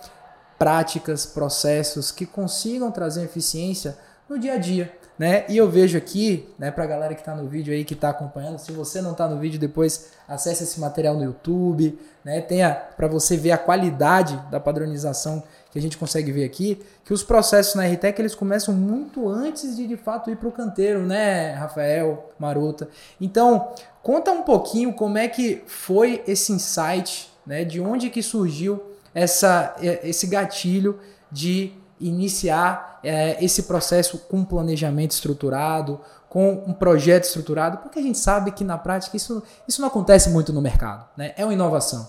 práticas, 0.58 1.26
processos 1.26 2.12
que 2.12 2.26
consigam 2.26 2.92
trazer 2.92 3.24
eficiência 3.24 3.98
no 4.30 4.38
dia 4.38 4.54
a 4.54 4.58
dia 4.58 4.92
né? 5.18 5.46
E 5.50 5.58
eu 5.58 5.70
vejo 5.70 5.98
aqui, 5.98 6.48
né, 6.60 6.70
pra 6.70 6.86
galera 6.86 7.16
que 7.16 7.24
tá 7.24 7.36
no 7.36 7.48
vídeo 7.48 7.74
aí, 7.74 7.84
que 7.84 7.96
tá 7.96 8.10
acompanhando, 8.10 8.60
se 8.60 8.72
você 8.72 9.02
não 9.02 9.14
tá 9.14 9.28
no 9.28 9.40
vídeo, 9.40 9.60
depois 9.60 10.12
acesse 10.28 10.64
esse 10.64 10.80
material 10.80 11.16
no 11.16 11.24
YouTube, 11.24 11.98
né? 12.24 12.42
Tenha 12.42 12.72
para 12.72 13.08
você 13.08 13.36
ver 13.36 13.52
a 13.52 13.58
qualidade 13.58 14.40
da 14.52 14.60
padronização 14.60 15.44
que 15.72 15.80
a 15.80 15.82
gente 15.82 15.98
consegue 15.98 16.32
ver 16.32 16.44
aqui, 16.44 16.82
que 17.04 17.14
os 17.14 17.24
processos 17.24 17.76
na 17.76 17.86
RTEC 17.86 18.20
eles 18.20 18.36
começam 18.36 18.74
muito 18.74 19.28
antes 19.28 19.76
de 19.76 19.88
de 19.88 19.98
fato 19.98 20.30
ir 20.30 20.36
para 20.36 20.50
o 20.50 20.52
canteiro, 20.52 21.02
né, 21.06 21.52
Rafael, 21.54 22.32
Marota. 22.40 22.90
Então, 23.20 23.72
conta 24.04 24.32
um 24.32 24.44
pouquinho 24.44 24.94
como 24.94 25.18
é 25.18 25.28
que 25.28 25.64
foi 25.66 26.24
esse 26.28 26.52
insight, 26.52 27.32
né, 27.46 27.64
de 27.64 27.80
onde 27.80 28.10
que 28.10 28.22
surgiu 28.22 28.82
essa, 29.14 29.76
esse 29.82 30.28
gatilho 30.28 31.00
de 31.32 31.74
iniciar 32.00 33.00
é, 33.04 33.44
esse 33.44 33.63
processo 33.63 34.20
com 34.20 34.38
um 34.38 34.46
planejamento 34.46 35.12
estruturado, 35.12 36.00
com 36.30 36.63
um 36.68 36.74
projeto 36.74 37.24
estruturado, 37.24 37.77
porque 37.77 38.00
a 38.00 38.01
gente 38.01 38.18
sabe 38.18 38.51
que 38.51 38.63
na 38.63 38.77
prática 38.77 39.16
isso, 39.16 39.42
isso 39.68 39.82
não 39.82 39.88
acontece 39.88 40.30
muito 40.30 40.51
no 40.51 40.62
mercado, 40.62 41.08
né? 41.16 41.34
é 41.38 41.44
uma 41.44 41.54
inovação. 41.54 42.08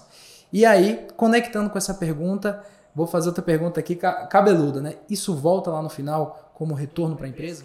E 0.53 0.65
aí, 0.65 1.07
conectando 1.17 1.71
com 1.71 1.79
essa 1.79 1.95
pergunta, 1.95 2.65
vou 2.95 3.07
fazer 3.07 3.29
outra 3.29 3.43
pergunta 3.43 3.79
aqui 3.81 3.95
cabeluda, 3.95 4.81
né? 4.81 4.95
Isso 5.09 5.35
volta 5.37 5.71
lá 5.71 5.83
no 5.83 5.91
final 5.91 6.53
como 6.55 6.75
retorno 6.75 7.15
para 7.17 7.27
a 7.27 7.29
empresa? 7.29 7.65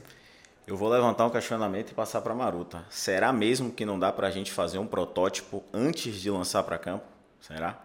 Eu 0.67 0.77
vou 0.77 0.89
levantar 0.89 1.25
um 1.25 1.29
questionamento 1.29 1.91
e 1.91 1.93
passar 1.93 2.21
para 2.21 2.35
Maruta. 2.35 2.83
Será 2.89 3.33
mesmo 3.33 3.71
que 3.71 3.85
não 3.85 3.97
dá 3.97 4.11
para 4.11 4.27
a 4.27 4.31
gente 4.31 4.51
fazer 4.51 4.79
um 4.79 4.87
protótipo 4.87 5.63
antes 5.73 6.15
de 6.15 6.29
lançar 6.29 6.63
para 6.63 6.77
campo? 6.77 7.05
Será? 7.39 7.79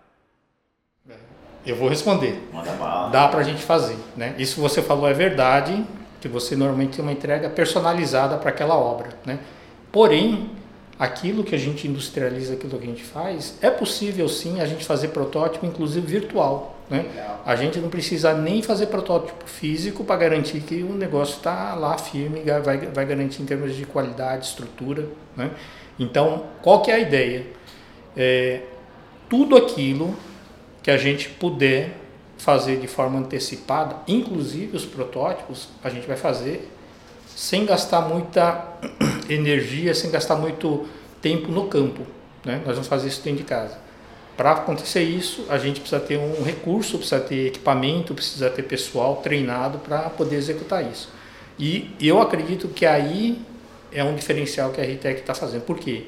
É. 1.08 1.37
Eu 1.66 1.76
vou 1.76 1.88
responder. 1.88 2.40
Dá 3.12 3.28
para 3.28 3.40
a 3.40 3.42
gente 3.42 3.62
fazer. 3.62 3.96
Né? 4.16 4.34
Isso 4.38 4.60
você 4.60 4.80
falou 4.80 5.08
é 5.08 5.12
verdade, 5.12 5.84
que 6.20 6.28
você 6.28 6.56
normalmente 6.56 6.96
tem 6.96 7.04
uma 7.04 7.12
entrega 7.12 7.48
personalizada 7.48 8.36
para 8.36 8.50
aquela 8.50 8.76
obra. 8.76 9.10
Né? 9.24 9.38
Porém, 9.92 10.50
aquilo 10.98 11.44
que 11.44 11.54
a 11.54 11.58
gente 11.58 11.86
industrializa, 11.86 12.54
aquilo 12.54 12.78
que 12.78 12.84
a 12.84 12.90
gente 12.90 13.04
faz, 13.04 13.56
é 13.62 13.70
possível 13.70 14.28
sim 14.28 14.60
a 14.60 14.66
gente 14.66 14.84
fazer 14.84 15.08
protótipo, 15.08 15.64
inclusive 15.64 16.06
virtual. 16.06 16.76
Né? 16.90 17.04
A 17.44 17.54
gente 17.54 17.78
não 17.78 17.88
precisa 17.88 18.32
nem 18.34 18.62
fazer 18.62 18.86
protótipo 18.86 19.46
físico 19.46 20.02
para 20.04 20.16
garantir 20.16 20.60
que 20.60 20.82
o 20.82 20.92
negócio 20.92 21.36
está 21.36 21.74
lá 21.74 21.96
firme, 21.98 22.42
vai, 22.62 22.78
vai 22.78 23.06
garantir 23.06 23.42
em 23.42 23.44
termos 23.44 23.76
de 23.76 23.84
qualidade, 23.84 24.46
estrutura. 24.46 25.06
Né? 25.36 25.50
Então, 25.98 26.44
qual 26.62 26.82
que 26.82 26.90
é 26.90 26.94
a 26.94 26.98
ideia? 26.98 27.46
É, 28.16 28.62
tudo 29.28 29.56
aquilo 29.56 30.16
que 30.88 30.92
a 30.92 30.96
gente 30.96 31.28
puder 31.28 31.90
fazer 32.38 32.80
de 32.80 32.86
forma 32.86 33.18
antecipada, 33.18 33.96
inclusive 34.08 34.74
os 34.74 34.86
protótipos, 34.86 35.68
a 35.84 35.90
gente 35.90 36.06
vai 36.06 36.16
fazer 36.16 36.66
sem 37.26 37.66
gastar 37.66 38.00
muita 38.00 38.66
energia, 39.28 39.94
sem 39.94 40.10
gastar 40.10 40.36
muito 40.36 40.88
tempo 41.20 41.52
no 41.52 41.66
campo. 41.66 42.06
Né? 42.42 42.62
Nós 42.64 42.76
vamos 42.76 42.88
fazer 42.88 43.08
isso 43.08 43.20
dentro 43.20 43.40
de 43.40 43.44
casa. 43.44 43.76
Para 44.34 44.52
acontecer 44.52 45.02
isso, 45.02 45.44
a 45.50 45.58
gente 45.58 45.78
precisa 45.78 46.00
ter 46.00 46.16
um 46.16 46.42
recurso, 46.42 46.96
precisa 46.96 47.20
ter 47.20 47.48
equipamento, 47.48 48.14
precisa 48.14 48.48
ter 48.48 48.62
pessoal 48.62 49.16
treinado 49.16 49.80
para 49.80 50.08
poder 50.08 50.36
executar 50.36 50.90
isso. 50.90 51.10
E 51.58 51.94
eu 52.00 52.18
acredito 52.18 52.66
que 52.66 52.86
aí 52.86 53.38
é 53.92 54.02
um 54.02 54.14
diferencial 54.14 54.70
que 54.70 54.80
a 54.80 54.84
RTEC 54.84 55.20
está 55.20 55.34
fazendo. 55.34 55.66
Por 55.66 55.78
quê? 55.78 56.06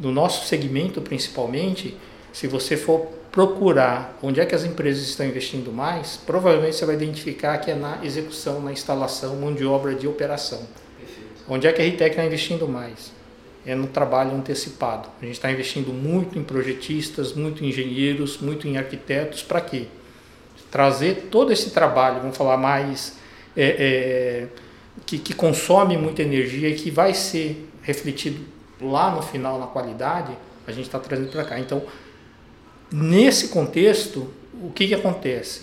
No 0.00 0.10
nosso 0.10 0.46
segmento, 0.46 1.02
principalmente, 1.02 1.94
se 2.32 2.46
você 2.46 2.78
for 2.78 3.20
procurar 3.32 4.18
onde 4.22 4.40
é 4.40 4.46
que 4.46 4.54
as 4.54 4.62
empresas 4.62 5.02
estão 5.08 5.26
investindo 5.26 5.72
mais, 5.72 6.18
provavelmente 6.18 6.76
você 6.76 6.84
vai 6.84 6.94
identificar 6.94 7.56
que 7.58 7.70
é 7.70 7.74
na 7.74 7.98
execução, 8.04 8.60
na 8.60 8.70
instalação, 8.70 9.34
mão 9.36 9.54
de 9.54 9.64
obra 9.64 9.94
de 9.94 10.06
operação. 10.06 10.58
Perfeito. 10.98 11.42
Onde 11.48 11.66
é 11.66 11.72
que 11.72 11.80
a 11.80 11.86
RTEC 11.86 12.10
está 12.10 12.24
investindo 12.26 12.68
mais? 12.68 13.10
É 13.64 13.74
no 13.74 13.86
trabalho 13.86 14.36
antecipado. 14.36 15.08
A 15.20 15.24
gente 15.24 15.36
está 15.36 15.50
investindo 15.50 15.94
muito 15.94 16.38
em 16.38 16.44
projetistas, 16.44 17.32
muito 17.32 17.64
em 17.64 17.68
engenheiros, 17.68 18.38
muito 18.38 18.68
em 18.68 18.76
arquitetos. 18.76 19.42
Para 19.42 19.62
quê? 19.62 19.86
Trazer 20.70 21.28
todo 21.30 21.52
esse 21.52 21.70
trabalho, 21.70 22.20
vamos 22.20 22.36
falar 22.36 22.58
mais, 22.58 23.16
é, 23.56 23.64
é, 23.64 24.48
que, 25.06 25.18
que 25.18 25.32
consome 25.32 25.96
muita 25.96 26.22
energia 26.22 26.68
e 26.68 26.74
que 26.74 26.90
vai 26.90 27.14
ser 27.14 27.68
refletido 27.82 28.44
lá 28.80 29.14
no 29.14 29.22
final 29.22 29.58
na 29.58 29.66
qualidade, 29.66 30.36
a 30.66 30.72
gente 30.72 30.86
está 30.86 30.98
trazendo 30.98 31.30
para 31.30 31.44
cá. 31.44 31.58
Então, 31.58 31.82
Nesse 32.92 33.48
contexto, 33.48 34.28
o 34.62 34.70
que, 34.70 34.88
que 34.88 34.94
acontece? 34.94 35.62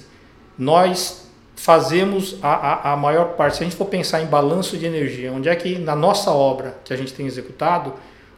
Nós 0.58 1.28
fazemos 1.56 2.38
a, 2.42 2.54
a, 2.54 2.94
a, 2.94 2.96
maior 2.96 3.36
parte, 3.36 3.58
se 3.58 3.64
a 3.64 3.66
gente 3.66 3.76
for 3.76 3.86
pensar 3.86 4.22
em 4.22 4.26
balanço 4.26 4.78
de 4.78 4.86
energia, 4.86 5.32
onde 5.32 5.48
é 5.48 5.56
que 5.56 5.78
na 5.78 5.96
nossa 5.96 6.32
obra 6.32 6.78
que 6.84 6.92
a 6.92 6.98
gente 6.98 7.14
tem 7.14 7.28
executado, 7.28 7.94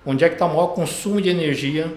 onde 0.06 0.26
é 0.26 0.28
que 0.28 0.36
está 0.36 0.46
o 0.46 0.50
maior 0.50 0.68
consumo 0.70 1.22
de 1.22 1.30
energia 1.30 1.94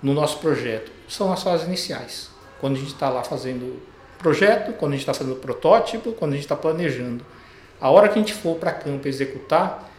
no 0.00 0.14
nosso 0.14 0.38
projeto? 0.38 0.92
São 1.08 1.32
as 1.32 1.42
fases 1.42 1.66
iniciais. 1.66 2.30
Quando 2.60 2.76
a 2.76 2.78
gente 2.78 2.92
está 2.92 3.08
lá 3.08 3.24
fazendo 3.24 3.82
projeto, 4.18 4.72
quando 4.74 4.92
a 4.92 4.96
gente 4.96 5.02
está 5.02 5.14
fazendo 5.14 5.36
protótipo, 5.36 6.12
quando 6.12 6.32
a 6.32 6.34
gente 6.36 6.44
está 6.44 6.56
planejando. 6.56 7.24
A 7.80 7.90
hora 7.90 8.08
que 8.08 8.18
a 8.18 8.22
gente 8.22 8.34
for 8.34 8.56
para 8.56 8.70
campo 8.70 9.08
executar, 9.08 9.90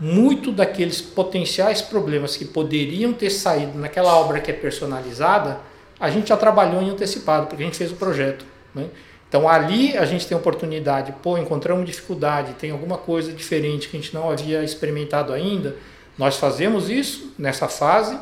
muito 0.00 0.50
daqueles 0.50 1.00
potenciais 1.00 1.82
problemas 1.82 2.36
que 2.36 2.44
poderiam 2.44 3.12
ter 3.12 3.30
saído 3.30 3.78
naquela 3.78 4.16
obra 4.16 4.40
que 4.40 4.50
é 4.50 4.54
personalizada, 4.54 5.60
a 6.02 6.10
gente 6.10 6.30
já 6.30 6.36
trabalhou 6.36 6.82
em 6.82 6.90
antecipado, 6.90 7.46
porque 7.46 7.62
a 7.62 7.66
gente 7.66 7.78
fez 7.78 7.92
o 7.92 7.94
projeto. 7.94 8.44
Né? 8.74 8.88
Então 9.28 9.48
ali 9.48 9.96
a 9.96 10.04
gente 10.04 10.26
tem 10.26 10.36
oportunidade, 10.36 11.14
pô, 11.22 11.38
encontramos 11.38 11.86
dificuldade, 11.86 12.54
tem 12.54 12.72
alguma 12.72 12.98
coisa 12.98 13.32
diferente 13.32 13.88
que 13.88 13.96
a 13.96 14.00
gente 14.00 14.12
não 14.12 14.28
havia 14.28 14.64
experimentado 14.64 15.32
ainda, 15.32 15.76
nós 16.18 16.38
fazemos 16.38 16.90
isso 16.90 17.32
nessa 17.38 17.68
fase 17.68 18.18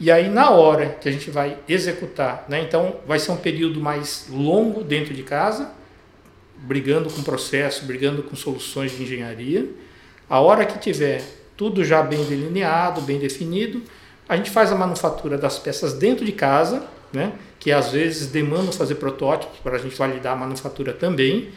e 0.00 0.10
aí 0.10 0.28
na 0.28 0.50
hora 0.50 0.96
que 1.00 1.08
a 1.08 1.12
gente 1.12 1.30
vai 1.30 1.56
executar, 1.68 2.44
né? 2.48 2.60
então 2.60 2.96
vai 3.06 3.20
ser 3.20 3.30
um 3.30 3.36
período 3.36 3.80
mais 3.80 4.26
longo 4.28 4.82
dentro 4.82 5.14
de 5.14 5.22
casa, 5.22 5.70
brigando 6.58 7.08
com 7.08 7.22
processo, 7.22 7.84
brigando 7.84 8.24
com 8.24 8.34
soluções 8.34 8.90
de 8.90 9.04
engenharia. 9.04 9.68
A 10.28 10.40
hora 10.40 10.66
que 10.66 10.76
tiver 10.76 11.22
tudo 11.56 11.84
já 11.84 12.02
bem 12.02 12.24
delineado, 12.24 13.00
bem 13.00 13.20
definido, 13.20 13.80
a 14.28 14.36
gente 14.36 14.50
faz 14.50 14.72
a 14.72 14.74
manufatura 14.74 15.38
das 15.38 15.56
peças 15.56 15.94
dentro 15.94 16.24
de 16.24 16.32
casa 16.32 16.82
né? 17.12 17.32
que 17.58 17.70
às 17.70 17.92
vezes 17.92 18.26
demandam 18.26 18.72
fazer 18.72 18.96
protótipos 18.96 19.58
para 19.60 19.76
a 19.76 19.78
gente 19.78 19.94
validar 19.94 20.32
a 20.32 20.36
manufatura 20.36 20.92
também. 20.92 21.50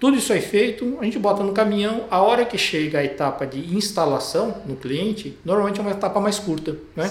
Tudo 0.00 0.16
isso 0.16 0.32
é 0.32 0.40
feito, 0.40 0.96
a 1.00 1.04
gente 1.04 1.18
bota 1.18 1.42
no 1.42 1.52
caminhão. 1.52 2.06
A 2.10 2.20
hora 2.20 2.44
que 2.44 2.58
chega 2.58 2.98
a 2.98 3.04
etapa 3.04 3.46
de 3.46 3.74
instalação 3.74 4.62
no 4.66 4.74
cliente, 4.74 5.36
normalmente 5.44 5.78
é 5.78 5.82
uma 5.82 5.92
etapa 5.92 6.20
mais 6.20 6.38
curta. 6.38 6.76
Né? 6.96 7.08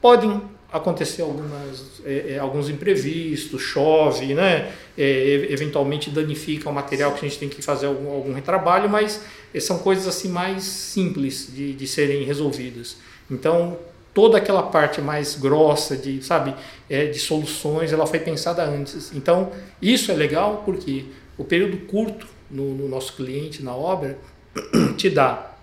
Podem 0.00 0.40
acontecer 0.72 1.22
algumas, 1.22 2.00
é, 2.04 2.34
é, 2.34 2.38
alguns 2.38 2.68
imprevistos, 2.68 3.60
chove, 3.60 4.34
né? 4.34 4.72
É, 4.96 5.48
eventualmente 5.50 6.10
danifica 6.10 6.70
o 6.70 6.72
material 6.72 7.12
que 7.12 7.26
a 7.26 7.28
gente 7.28 7.38
tem 7.38 7.48
que 7.48 7.60
fazer 7.60 7.86
algum, 7.86 8.10
algum 8.10 8.32
retrabalho, 8.32 8.88
mas 8.88 9.20
são 9.60 9.78
coisas 9.78 10.08
assim 10.08 10.28
mais 10.28 10.62
simples 10.62 11.48
de, 11.52 11.74
de 11.74 11.86
serem 11.86 12.24
resolvidas. 12.24 12.96
Então, 13.30 13.78
toda 14.14 14.38
aquela 14.38 14.62
parte 14.62 15.00
mais 15.00 15.36
grossa 15.36 15.96
de, 15.96 16.22
sabe, 16.22 16.54
é, 16.88 17.06
de 17.06 17.18
soluções, 17.18 17.92
ela 17.92 18.06
foi 18.06 18.18
pensada 18.18 18.64
antes. 18.64 19.12
Então, 19.14 19.50
isso 19.80 20.10
é 20.10 20.14
legal 20.14 20.62
porque 20.64 21.06
o 21.38 21.44
período 21.44 21.78
curto 21.86 22.26
no, 22.50 22.74
no 22.74 22.88
nosso 22.88 23.14
cliente, 23.14 23.62
na 23.62 23.74
obra, 23.74 24.18
te 24.96 25.08
dá 25.08 25.56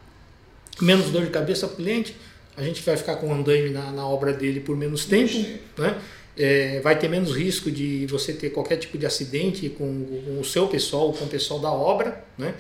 menos 0.82 1.10
dor 1.10 1.24
de 1.24 1.30
cabeça 1.30 1.68
para 1.68 1.74
o 1.74 1.78
cliente, 1.78 2.16
a 2.58 2.64
gente 2.64 2.82
vai 2.82 2.98
ficar 2.98 3.16
com 3.18 3.30
o 3.30 3.34
andaime 3.34 3.70
na, 3.70 3.92
na 3.92 4.08
obra 4.08 4.34
dele 4.34 4.60
por 4.60 4.76
menos 4.76 5.06
tempo, 5.06 5.34
né? 5.78 5.98
É, 6.38 6.80
vai 6.80 6.98
ter 6.98 7.10
menos 7.10 7.36
risco 7.36 7.70
de 7.70 8.06
você 8.06 8.32
ter 8.32 8.52
qualquer 8.52 8.78
tipo 8.78 8.98
de 8.98 9.06
acidente 9.06 9.68
com, 9.70 10.06
com 10.26 10.40
o 10.40 10.46
seu 10.46 10.68
pessoal, 10.68 11.12
com 11.12 11.26
o 11.26 11.28
pessoal 11.28 11.60
da 11.60 11.70
obra, 11.70 12.24
né? 12.38 12.54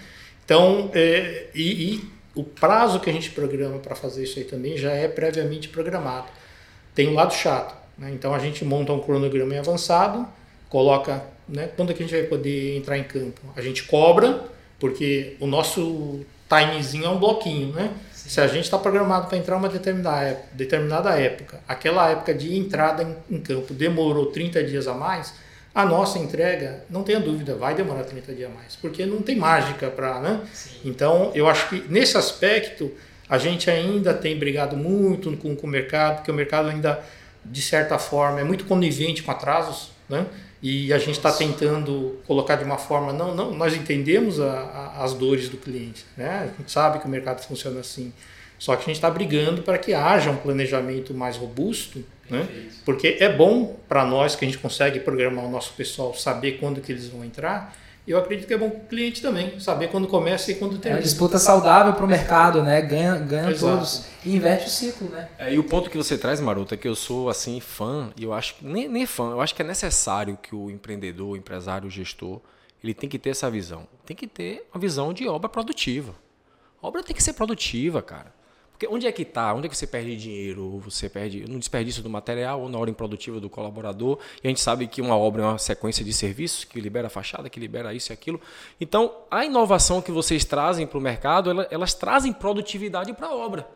Então, 0.43 0.91
é, 0.93 1.47
e, 1.55 1.93
e 1.93 2.09
o 2.35 2.43
prazo 2.43 2.99
que 2.99 3.09
a 3.09 3.13
gente 3.13 3.31
programa 3.31 3.79
para 3.79 3.95
fazer 3.95 4.23
isso 4.23 4.39
aí 4.39 4.45
também 4.45 4.77
já 4.77 4.91
é 4.91 5.07
previamente 5.07 5.69
programado. 5.69 6.27
Tem 6.93 7.07
um 7.07 7.13
lado 7.13 7.33
chato, 7.33 7.75
né? 7.97 8.11
Então 8.13 8.33
a 8.33 8.39
gente 8.39 8.63
monta 8.63 8.93
um 8.93 8.99
cronograma 8.99 9.53
em 9.53 9.57
avançado, 9.57 10.27
coloca, 10.69 11.23
né? 11.47 11.69
Quando 11.75 11.91
é 11.91 11.93
que 11.93 12.03
a 12.03 12.05
gente 12.05 12.15
vai 12.15 12.27
poder 12.27 12.77
entrar 12.77 12.97
em 12.97 13.03
campo? 13.03 13.41
A 13.55 13.61
gente 13.61 13.83
cobra, 13.83 14.43
porque 14.79 15.35
o 15.39 15.47
nosso 15.47 16.25
timezinho 16.47 17.05
é 17.05 17.09
um 17.09 17.19
bloquinho, 17.19 17.73
né? 17.73 17.93
Sim. 18.11 18.29
Se 18.29 18.41
a 18.41 18.47
gente 18.47 18.65
está 18.65 18.77
programado 18.77 19.27
para 19.27 19.37
entrar 19.37 19.55
uma 19.57 19.69
determinada, 19.69 20.39
determinada 20.53 21.19
época, 21.19 21.61
aquela 21.67 22.09
época 22.09 22.33
de 22.33 22.57
entrada 22.57 23.03
em, 23.03 23.35
em, 23.35 23.39
campo 23.39 23.73
demorou 23.73 24.27
30 24.27 24.63
dias 24.63 24.87
a 24.87 24.93
mais, 24.93 25.33
a 25.73 25.85
nossa 25.85 26.17
entrega, 26.17 26.83
não 26.89 27.03
tenha 27.03 27.19
dúvida, 27.19 27.55
vai 27.55 27.75
demorar 27.75 28.03
30 28.03 28.33
dias 28.33 28.49
a 28.49 28.53
mais, 28.53 28.75
porque 28.75 29.05
não 29.05 29.21
tem 29.21 29.35
mágica 29.35 29.89
para, 29.89 30.19
né? 30.19 30.41
Sim. 30.51 30.71
Então, 30.85 31.31
eu 31.35 31.47
acho 31.47 31.69
que 31.69 31.85
nesse 31.89 32.17
aspecto, 32.17 32.91
a 33.29 33.37
gente 33.37 33.69
ainda 33.69 34.13
tem 34.13 34.37
brigado 34.37 34.75
muito 34.75 35.35
com, 35.37 35.55
com 35.55 35.67
o 35.67 35.69
mercado, 35.69 36.17
porque 36.17 36.31
o 36.31 36.33
mercado 36.33 36.69
ainda, 36.69 36.99
de 37.45 37.61
certa 37.61 37.99
forma, 37.99 38.39
é 38.39 38.43
muito 38.43 38.65
conivente 38.65 39.21
com 39.21 39.31
atrasos, 39.31 39.91
né? 40.09 40.25
e 40.61 40.91
a 40.91 40.97
gente 40.97 41.11
está 41.11 41.31
tentando 41.31 42.19
colocar 42.27 42.55
de 42.55 42.65
uma 42.65 42.77
forma 42.77 43.13
não 43.13 43.33
não 43.33 43.51
nós 43.53 43.73
entendemos 43.73 44.39
a, 44.41 44.51
a, 44.51 45.03
as 45.05 45.13
dores 45.13 45.47
do 45.47 45.57
cliente 45.57 46.05
né 46.17 46.51
a 46.53 46.57
gente 46.57 46.69
sabe 46.69 46.99
que 46.99 47.05
o 47.05 47.09
mercado 47.09 47.41
funciona 47.41 47.79
assim 47.79 48.11
só 48.57 48.75
que 48.75 48.81
a 48.81 48.85
gente 48.87 48.95
está 48.95 49.09
brigando 49.09 49.61
para 49.61 49.77
que 49.77 49.93
haja 49.93 50.29
um 50.29 50.35
planejamento 50.35 51.13
mais 51.13 51.37
robusto 51.37 52.03
né 52.29 52.47
porque 52.85 53.17
é 53.19 53.31
bom 53.31 53.75
para 53.87 54.05
nós 54.05 54.35
que 54.35 54.45
a 54.45 54.47
gente 54.47 54.57
consegue 54.57 54.99
programar 54.99 55.45
o 55.45 55.49
nosso 55.49 55.73
pessoal 55.73 56.13
saber 56.13 56.53
quando 56.59 56.81
que 56.81 56.91
eles 56.91 57.07
vão 57.07 57.23
entrar 57.23 57.75
eu 58.09 58.17
acredito 58.17 58.47
que 58.47 58.53
é 58.55 58.57
bom 58.57 58.71
para 58.71 58.79
o 58.79 58.87
cliente 58.87 59.21
também, 59.21 59.59
saber 59.59 59.89
quando 59.89 60.07
começa 60.07 60.51
e 60.51 60.55
quando 60.55 60.79
termina. 60.79 60.95
É 60.95 60.99
uma 60.99 61.03
disputa 61.03 61.37
saudável 61.37 61.93
para 61.93 62.03
o 62.03 62.07
mercado, 62.07 62.63
né? 62.63 62.81
Ganha, 62.81 63.15
ganha 63.19 63.55
todos 63.55 64.05
e 64.25 64.35
inverte 64.35 64.65
o 64.65 64.69
ciclo, 64.69 65.07
né? 65.09 65.29
É, 65.37 65.53
e 65.53 65.59
o 65.59 65.63
ponto 65.63 65.91
que 65.91 65.97
você 65.97 66.17
traz, 66.17 66.39
Maroto, 66.39 66.73
é 66.73 66.77
que 66.77 66.87
eu 66.87 66.95
sou 66.95 67.29
assim 67.29 67.59
fã, 67.59 68.11
e 68.17 68.23
eu 68.23 68.33
acho 68.33 68.55
que 68.55 68.65
nem, 68.65 68.87
nem 68.87 69.05
fã, 69.05 69.29
eu 69.29 69.41
acho 69.41 69.53
que 69.53 69.61
é 69.61 69.65
necessário 69.65 70.39
que 70.41 70.55
o 70.55 70.71
empreendedor, 70.71 71.29
o 71.29 71.37
empresário, 71.37 71.87
o 71.87 71.91
gestor, 71.91 72.41
ele 72.83 72.95
tem 72.95 73.07
que 73.07 73.19
ter 73.19 73.29
essa 73.29 73.47
visão. 73.47 73.87
Tem 74.07 74.17
que 74.17 74.25
ter 74.25 74.67
uma 74.73 74.81
visão 74.81 75.13
de 75.13 75.27
obra 75.27 75.47
produtiva. 75.47 76.15
A 76.81 76.87
obra 76.87 77.03
tem 77.03 77.15
que 77.15 77.21
ser 77.21 77.33
produtiva, 77.33 78.01
cara. 78.01 78.33
Porque 78.79 78.95
onde 78.95 79.05
é 79.05 79.11
que 79.11 79.23
está? 79.23 79.53
Onde 79.53 79.67
é 79.67 79.69
que 79.69 79.75
você 79.75 79.85
perde 79.85 80.15
dinheiro? 80.15 80.79
Você 80.85 81.09
perde 81.09 81.45
no 81.45 81.59
desperdício 81.59 82.01
do 82.01 82.09
material 82.09 82.61
ou 82.61 82.69
na 82.69 82.77
hora 82.77 82.89
improdutiva 82.89 83.37
do 83.37 83.49
colaborador. 83.49 84.17
E 84.41 84.47
a 84.47 84.49
gente 84.49 84.61
sabe 84.61 84.87
que 84.87 85.01
uma 85.01 85.17
obra 85.17 85.43
é 85.43 85.45
uma 85.47 85.57
sequência 85.57 86.05
de 86.05 86.13
serviços 86.13 86.63
que 86.63 86.79
libera 86.79 87.09
fachada, 87.09 87.49
que 87.49 87.59
libera 87.59 87.93
isso 87.93 88.09
e 88.09 88.13
aquilo. 88.13 88.39
Então, 88.79 89.13
a 89.29 89.43
inovação 89.43 90.01
que 90.01 90.13
vocês 90.13 90.45
trazem 90.45 90.87
para 90.87 90.97
o 90.97 91.01
mercado, 91.01 91.49
elas, 91.49 91.67
elas 91.69 91.93
trazem 91.93 92.31
produtividade 92.31 93.11
para 93.11 93.27
a 93.27 93.35
obra. 93.35 93.67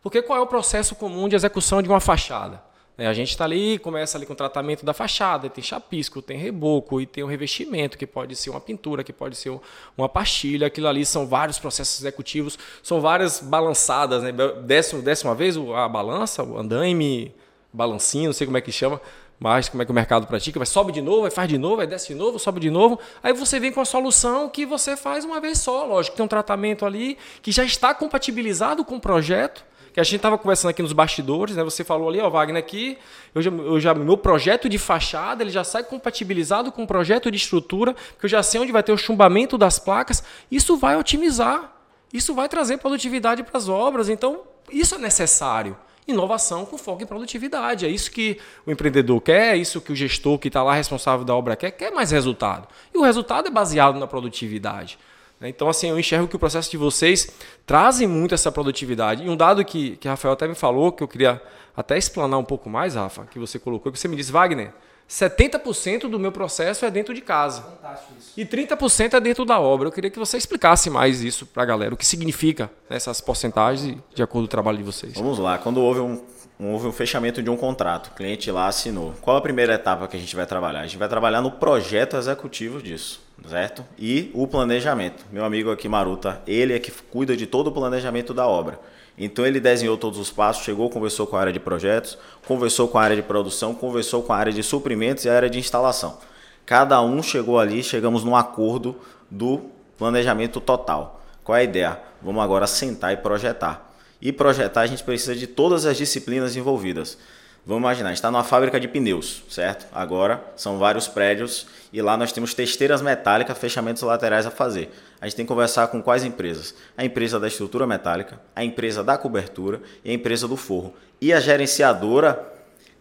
Porque 0.00 0.22
qual 0.22 0.38
é 0.38 0.42
o 0.42 0.46
processo 0.46 0.94
comum 0.94 1.28
de 1.28 1.34
execução 1.34 1.82
de 1.82 1.88
uma 1.88 1.98
fachada? 1.98 2.62
É, 2.98 3.06
a 3.06 3.12
gente 3.14 3.30
está 3.30 3.44
ali, 3.44 3.78
começa 3.78 4.18
ali 4.18 4.26
com 4.26 4.34
o 4.34 4.36
tratamento 4.36 4.84
da 4.84 4.92
fachada, 4.92 5.48
tem 5.48 5.64
chapisco, 5.64 6.20
tem 6.20 6.36
reboco 6.36 7.00
e 7.00 7.06
tem 7.06 7.24
o 7.24 7.26
revestimento, 7.26 7.96
que 7.96 8.06
pode 8.06 8.36
ser 8.36 8.50
uma 8.50 8.60
pintura, 8.60 9.02
que 9.02 9.12
pode 9.12 9.34
ser 9.34 9.58
uma 9.96 10.08
pastilha. 10.08 10.66
Aquilo 10.66 10.88
ali 10.88 11.06
são 11.06 11.26
vários 11.26 11.58
processos 11.58 12.00
executivos, 12.00 12.58
são 12.82 13.00
várias 13.00 13.40
balançadas. 13.40 14.22
Né? 14.22 14.32
Desce 14.62 15.24
uma 15.24 15.34
vez 15.34 15.56
a 15.56 15.88
balança, 15.88 16.42
o 16.44 16.58
andaime, 16.58 17.34
balancinho, 17.72 18.26
não 18.26 18.32
sei 18.34 18.46
como 18.46 18.58
é 18.58 18.60
que 18.60 18.70
chama, 18.70 19.00
mas 19.40 19.70
como 19.70 19.82
é 19.82 19.86
que 19.86 19.90
o 19.90 19.94
mercado 19.94 20.26
pratica, 20.26 20.58
vai 20.58 20.66
sobe 20.66 20.92
de 20.92 21.00
novo, 21.00 21.22
vai 21.22 21.30
faz 21.30 21.48
de 21.48 21.56
novo, 21.56 21.76
vai 21.76 21.86
desce 21.86 22.08
de 22.08 22.14
novo, 22.14 22.38
sobe 22.38 22.60
de 22.60 22.70
novo. 22.70 23.00
Aí 23.22 23.32
você 23.32 23.58
vem 23.58 23.72
com 23.72 23.80
a 23.80 23.86
solução 23.86 24.50
que 24.50 24.66
você 24.66 24.96
faz 24.98 25.24
uma 25.24 25.40
vez 25.40 25.58
só, 25.58 25.86
lógico, 25.86 26.14
tem 26.14 26.24
um 26.24 26.28
tratamento 26.28 26.84
ali 26.84 27.16
que 27.40 27.50
já 27.50 27.64
está 27.64 27.94
compatibilizado 27.94 28.84
com 28.84 28.96
o 28.96 29.00
projeto 29.00 29.64
que 29.92 30.00
a 30.00 30.02
gente 30.02 30.16
estava 30.16 30.38
conversando 30.38 30.70
aqui 30.70 30.82
nos 30.82 30.92
bastidores, 30.92 31.54
né? 31.54 31.62
Você 31.62 31.84
falou 31.84 32.08
ali, 32.08 32.20
ó, 32.20 32.30
Wagner, 32.30 32.58
aqui, 32.58 32.96
eu 33.34 33.42
já, 33.42 33.50
eu 33.50 33.80
já, 33.80 33.94
meu 33.94 34.16
projeto 34.16 34.68
de 34.68 34.78
fachada, 34.78 35.42
ele 35.42 35.50
já 35.50 35.62
sai 35.64 35.84
compatibilizado 35.84 36.72
com 36.72 36.84
o 36.84 36.86
projeto 36.86 37.30
de 37.30 37.36
estrutura, 37.36 37.94
que 38.18 38.24
eu 38.24 38.28
já 38.28 38.42
sei 38.42 38.60
onde 38.60 38.72
vai 38.72 38.82
ter 38.82 38.92
o 38.92 38.96
chumbamento 38.96 39.58
das 39.58 39.78
placas. 39.78 40.24
Isso 40.50 40.76
vai 40.76 40.96
otimizar, 40.96 41.72
isso 42.12 42.34
vai 42.34 42.48
trazer 42.48 42.78
produtividade 42.78 43.42
para 43.42 43.58
as 43.58 43.68
obras. 43.68 44.08
Então, 44.08 44.40
isso 44.70 44.94
é 44.94 44.98
necessário. 44.98 45.76
Inovação 46.08 46.64
com 46.64 46.76
foco 46.78 47.02
em 47.02 47.06
produtividade. 47.06 47.86
É 47.86 47.88
isso 47.88 48.10
que 48.10 48.38
o 48.66 48.72
empreendedor 48.72 49.20
quer, 49.20 49.54
é 49.54 49.56
isso 49.56 49.80
que 49.80 49.92
o 49.92 49.96
gestor 49.96 50.38
que 50.38 50.48
está 50.48 50.62
lá 50.62 50.74
responsável 50.74 51.24
da 51.24 51.34
obra 51.34 51.54
quer, 51.54 51.70
quer 51.70 51.92
mais 51.92 52.10
resultado. 52.10 52.66
E 52.94 52.98
o 52.98 53.02
resultado 53.02 53.46
é 53.46 53.50
baseado 53.50 53.98
na 53.98 54.06
produtividade. 54.06 54.98
Né? 55.42 55.48
Então, 55.48 55.68
assim, 55.68 55.90
eu 55.90 55.98
enxergo 55.98 56.28
que 56.28 56.36
o 56.36 56.38
processo 56.38 56.70
de 56.70 56.76
vocês 56.76 57.28
trazem 57.66 58.06
muito 58.06 58.32
essa 58.32 58.52
produtividade. 58.52 59.24
E 59.24 59.28
um 59.28 59.36
dado 59.36 59.64
que, 59.64 59.96
que 59.96 60.06
Rafael 60.06 60.34
até 60.34 60.46
me 60.46 60.54
falou, 60.54 60.92
que 60.92 61.02
eu 61.02 61.08
queria 61.08 61.42
até 61.76 61.98
explanar 61.98 62.38
um 62.38 62.44
pouco 62.44 62.70
mais, 62.70 62.94
Rafa, 62.94 63.26
que 63.26 63.40
você 63.40 63.58
colocou, 63.58 63.90
que 63.90 63.98
você 63.98 64.06
me 64.06 64.14
disse, 64.14 64.30
Wagner, 64.30 64.72
70% 65.10 66.08
do 66.08 66.18
meu 66.18 66.30
processo 66.30 66.86
é 66.86 66.90
dentro 66.90 67.12
de 67.12 67.20
casa. 67.20 67.62
Fantástico 67.62 68.12
isso. 68.18 68.32
E 68.36 68.46
30% 68.46 69.14
é 69.14 69.20
dentro 69.20 69.44
da 69.44 69.58
obra. 69.58 69.88
Eu 69.88 69.92
queria 69.92 70.10
que 70.10 70.18
você 70.18 70.36
explicasse 70.36 70.88
mais 70.88 71.22
isso 71.22 71.44
para 71.44 71.64
a 71.64 71.66
galera, 71.66 71.92
o 71.92 71.96
que 71.96 72.06
significa 72.06 72.70
essas 72.88 73.20
porcentagens 73.20 73.98
de 74.14 74.22
acordo 74.22 74.44
com 74.44 74.46
o 74.46 74.48
trabalho 74.48 74.78
de 74.78 74.84
vocês. 74.84 75.14
Vamos 75.14 75.38
lá. 75.38 75.58
Quando 75.58 75.80
houve 75.80 76.00
um, 76.00 76.22
houve 76.60 76.86
um 76.86 76.92
fechamento 76.92 77.42
de 77.42 77.50
um 77.50 77.56
contrato, 77.56 78.08
o 78.08 78.10
cliente 78.12 78.50
lá 78.50 78.68
assinou. 78.68 79.12
Qual 79.20 79.36
a 79.36 79.40
primeira 79.40 79.74
etapa 79.74 80.06
que 80.06 80.16
a 80.16 80.20
gente 80.20 80.36
vai 80.36 80.46
trabalhar? 80.46 80.80
A 80.80 80.86
gente 80.86 80.98
vai 80.98 81.08
trabalhar 81.08 81.42
no 81.42 81.50
projeto 81.50 82.16
executivo 82.16 82.80
disso 82.80 83.31
certo? 83.48 83.84
E 83.98 84.30
o 84.34 84.46
planejamento. 84.46 85.24
Meu 85.32 85.44
amigo 85.44 85.70
aqui, 85.70 85.88
Maruta, 85.88 86.42
ele 86.46 86.72
é 86.72 86.78
que 86.78 86.90
cuida 86.90 87.36
de 87.36 87.46
todo 87.46 87.68
o 87.68 87.72
planejamento 87.72 88.32
da 88.32 88.46
obra. 88.46 88.78
Então 89.16 89.46
ele 89.46 89.60
desenhou 89.60 89.96
todos 89.96 90.18
os 90.18 90.30
passos, 90.30 90.64
chegou, 90.64 90.88
conversou 90.88 91.26
com 91.26 91.36
a 91.36 91.40
área 91.40 91.52
de 91.52 91.60
projetos, 91.60 92.18
conversou 92.46 92.88
com 92.88 92.98
a 92.98 93.02
área 93.02 93.16
de 93.16 93.22
produção, 93.22 93.74
conversou 93.74 94.22
com 94.22 94.32
a 94.32 94.36
área 94.36 94.52
de 94.52 94.62
suprimentos 94.62 95.24
e 95.24 95.28
a 95.28 95.36
área 95.36 95.50
de 95.50 95.58
instalação. 95.58 96.18
Cada 96.64 97.00
um 97.02 97.22
chegou 97.22 97.58
ali, 97.58 97.82
chegamos 97.82 98.24
num 98.24 98.34
acordo 98.34 98.96
do 99.30 99.62
planejamento 99.98 100.60
total. 100.60 101.20
Qual 101.44 101.56
é 101.56 101.60
a 101.60 101.64
ideia? 101.64 102.00
Vamos 102.22 102.42
agora 102.42 102.66
sentar 102.66 103.12
e 103.12 103.16
projetar. 103.16 103.92
E 104.20 104.32
projetar 104.32 104.82
a 104.82 104.86
gente 104.86 105.02
precisa 105.02 105.34
de 105.34 105.46
todas 105.46 105.84
as 105.84 105.96
disciplinas 105.96 106.56
envolvidas. 106.56 107.18
Vamos 107.64 107.82
imaginar, 107.82 108.08
a 108.08 108.10
gente 108.10 108.18
está 108.18 108.28
numa 108.28 108.42
fábrica 108.42 108.80
de 108.80 108.88
pneus, 108.88 109.44
certo? 109.48 109.86
Agora 109.92 110.42
são 110.56 110.78
vários 110.78 111.06
prédios 111.06 111.64
e 111.92 112.02
lá 112.02 112.16
nós 112.16 112.32
temos 112.32 112.54
testeiras 112.54 113.00
metálicas, 113.00 113.56
fechamentos 113.56 114.02
laterais 114.02 114.44
a 114.44 114.50
fazer. 114.50 114.90
A 115.20 115.26
gente 115.26 115.36
tem 115.36 115.44
que 115.44 115.48
conversar 115.48 115.86
com 115.86 116.02
quais 116.02 116.24
empresas? 116.24 116.74
A 116.96 117.04
empresa 117.04 117.38
da 117.38 117.46
estrutura 117.46 117.86
metálica, 117.86 118.40
a 118.56 118.64
empresa 118.64 119.04
da 119.04 119.16
cobertura 119.16 119.80
e 120.04 120.10
a 120.10 120.12
empresa 120.12 120.48
do 120.48 120.56
forro. 120.56 120.92
E 121.20 121.32
a 121.32 121.38
gerenciadora 121.38 122.52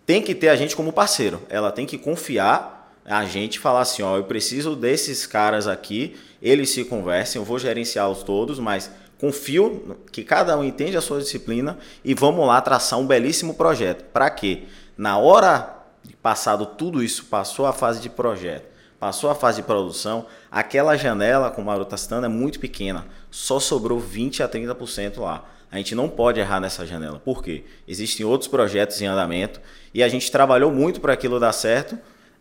tem 0.05 0.21
que 0.21 0.35
ter 0.35 0.49
a 0.49 0.55
gente 0.55 0.75
como 0.75 0.93
parceiro. 0.93 1.41
Ela 1.49 1.71
tem 1.71 1.87
que 1.87 1.97
confiar 1.97 2.95
a 3.03 3.25
gente 3.25 3.57
falar 3.57 3.81
assim, 3.81 4.03
ó, 4.03 4.15
eu 4.17 4.25
preciso 4.25 4.75
desses 4.75 5.25
caras 5.25 5.67
aqui, 5.67 6.15
eles 6.39 6.69
se 6.69 6.85
conversem, 6.85 7.41
eu 7.41 7.45
vou 7.45 7.57
gerenciá-los 7.57 8.21
todos, 8.21 8.59
mas 8.59 8.91
confio 9.21 9.99
que 10.11 10.23
cada 10.23 10.57
um 10.57 10.63
entende 10.63 10.97
a 10.97 11.01
sua 11.01 11.19
disciplina 11.19 11.77
e 12.03 12.15
vamos 12.15 12.47
lá 12.47 12.59
traçar 12.59 12.97
um 12.97 13.05
belíssimo 13.05 13.53
projeto. 13.53 14.03
Para 14.05 14.27
quê? 14.31 14.63
Na 14.97 15.19
hora 15.19 15.77
de 16.03 16.15
passado 16.15 16.65
tudo 16.65 17.03
isso, 17.03 17.25
passou 17.25 17.67
a 17.67 17.71
fase 17.71 18.01
de 18.01 18.09
projeto, 18.09 18.65
passou 18.99 19.29
a 19.29 19.35
fase 19.35 19.61
de 19.61 19.67
produção, 19.67 20.25
aquela 20.49 20.97
janela, 20.97 21.51
como 21.51 21.67
o 21.67 21.71
Maru 21.71 21.83
está 21.83 21.95
citando, 21.95 22.25
é 22.25 22.29
muito 22.29 22.59
pequena. 22.59 23.05
Só 23.29 23.59
sobrou 23.59 23.99
20 23.99 24.41
a 24.41 24.49
30% 24.49 25.19
lá. 25.19 25.45
A 25.71 25.77
gente 25.77 25.93
não 25.93 26.09
pode 26.09 26.39
errar 26.39 26.59
nessa 26.59 26.83
janela. 26.83 27.19
Por 27.19 27.43
quê? 27.43 27.63
Existem 27.87 28.25
outros 28.25 28.47
projetos 28.47 28.99
em 29.03 29.05
andamento 29.05 29.61
e 29.93 30.01
a 30.01 30.09
gente 30.09 30.31
trabalhou 30.31 30.71
muito 30.71 30.99
para 30.99 31.13
aquilo 31.13 31.39
dar 31.39 31.53
certo, 31.53 31.95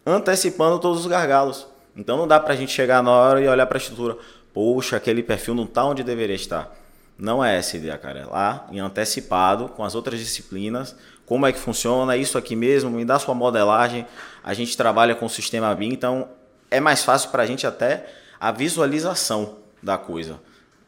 antecipando 0.07 0.79
todos 0.79 1.01
os 1.01 1.07
gargalos. 1.07 1.67
Então 1.95 2.17
não 2.17 2.27
dá 2.27 2.41
para 2.41 2.55
a 2.55 2.57
gente 2.57 2.73
chegar 2.73 3.03
na 3.03 3.11
hora 3.11 3.41
e 3.43 3.47
olhar 3.47 3.67
para 3.67 3.77
a 3.77 3.81
estrutura 3.81 4.17
poxa, 4.61 4.95
aquele 4.95 5.23
perfil 5.23 5.55
não 5.55 5.65
está 5.65 5.83
onde 5.87 6.05
deveria 6.05 6.37
estar. 6.37 6.71
Não 7.19 7.43
é 7.43 7.57
essa 7.57 7.79
ideia, 7.79 7.97
cara. 7.97 8.19
É 8.19 8.27
lá 8.27 8.67
em 8.71 8.79
antecipado, 8.79 9.71
com 9.71 9.83
as 9.83 9.95
outras 9.95 10.21
disciplinas, 10.21 10.95
como 11.25 11.47
é 11.47 11.53
que 11.53 11.59
funciona, 11.59 12.15
isso 12.15 12.37
aqui 12.37 12.55
mesmo, 12.55 12.91
me 12.91 13.03
dá 13.03 13.19
sua 13.19 13.35
modelagem. 13.35 14.07
A 14.45 14.53
gente 14.53 14.77
trabalha 14.77 15.15
com 15.15 15.25
o 15.25 15.31
sistema 15.31 15.75
BIM, 15.75 15.95
então 15.95 16.29
é 16.71 16.79
mais 16.79 17.03
fácil 17.03 17.31
para 17.31 17.43
a 17.43 17.47
gente 17.47 17.67
até 17.67 18.05
a 18.39 18.53
visualização 18.53 19.57
da 19.83 19.97
coisa. 19.97 20.39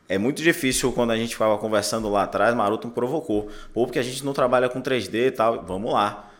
É 0.06 0.18
muito 0.18 0.42
difícil 0.42 0.92
quando 0.92 1.12
a 1.12 1.16
gente 1.16 1.32
estava 1.32 1.56
conversando 1.56 2.10
lá 2.10 2.24
atrás, 2.24 2.54
Maroto 2.54 2.88
me 2.88 2.92
provocou. 2.92 3.48
Pô, 3.72 3.86
porque 3.86 3.98
a 3.98 4.02
gente 4.02 4.22
não 4.22 4.34
trabalha 4.34 4.68
com 4.68 4.82
3D 4.82 5.28
e 5.28 5.30
tal. 5.30 5.64
Vamos 5.66 5.90
lá. 5.94 6.30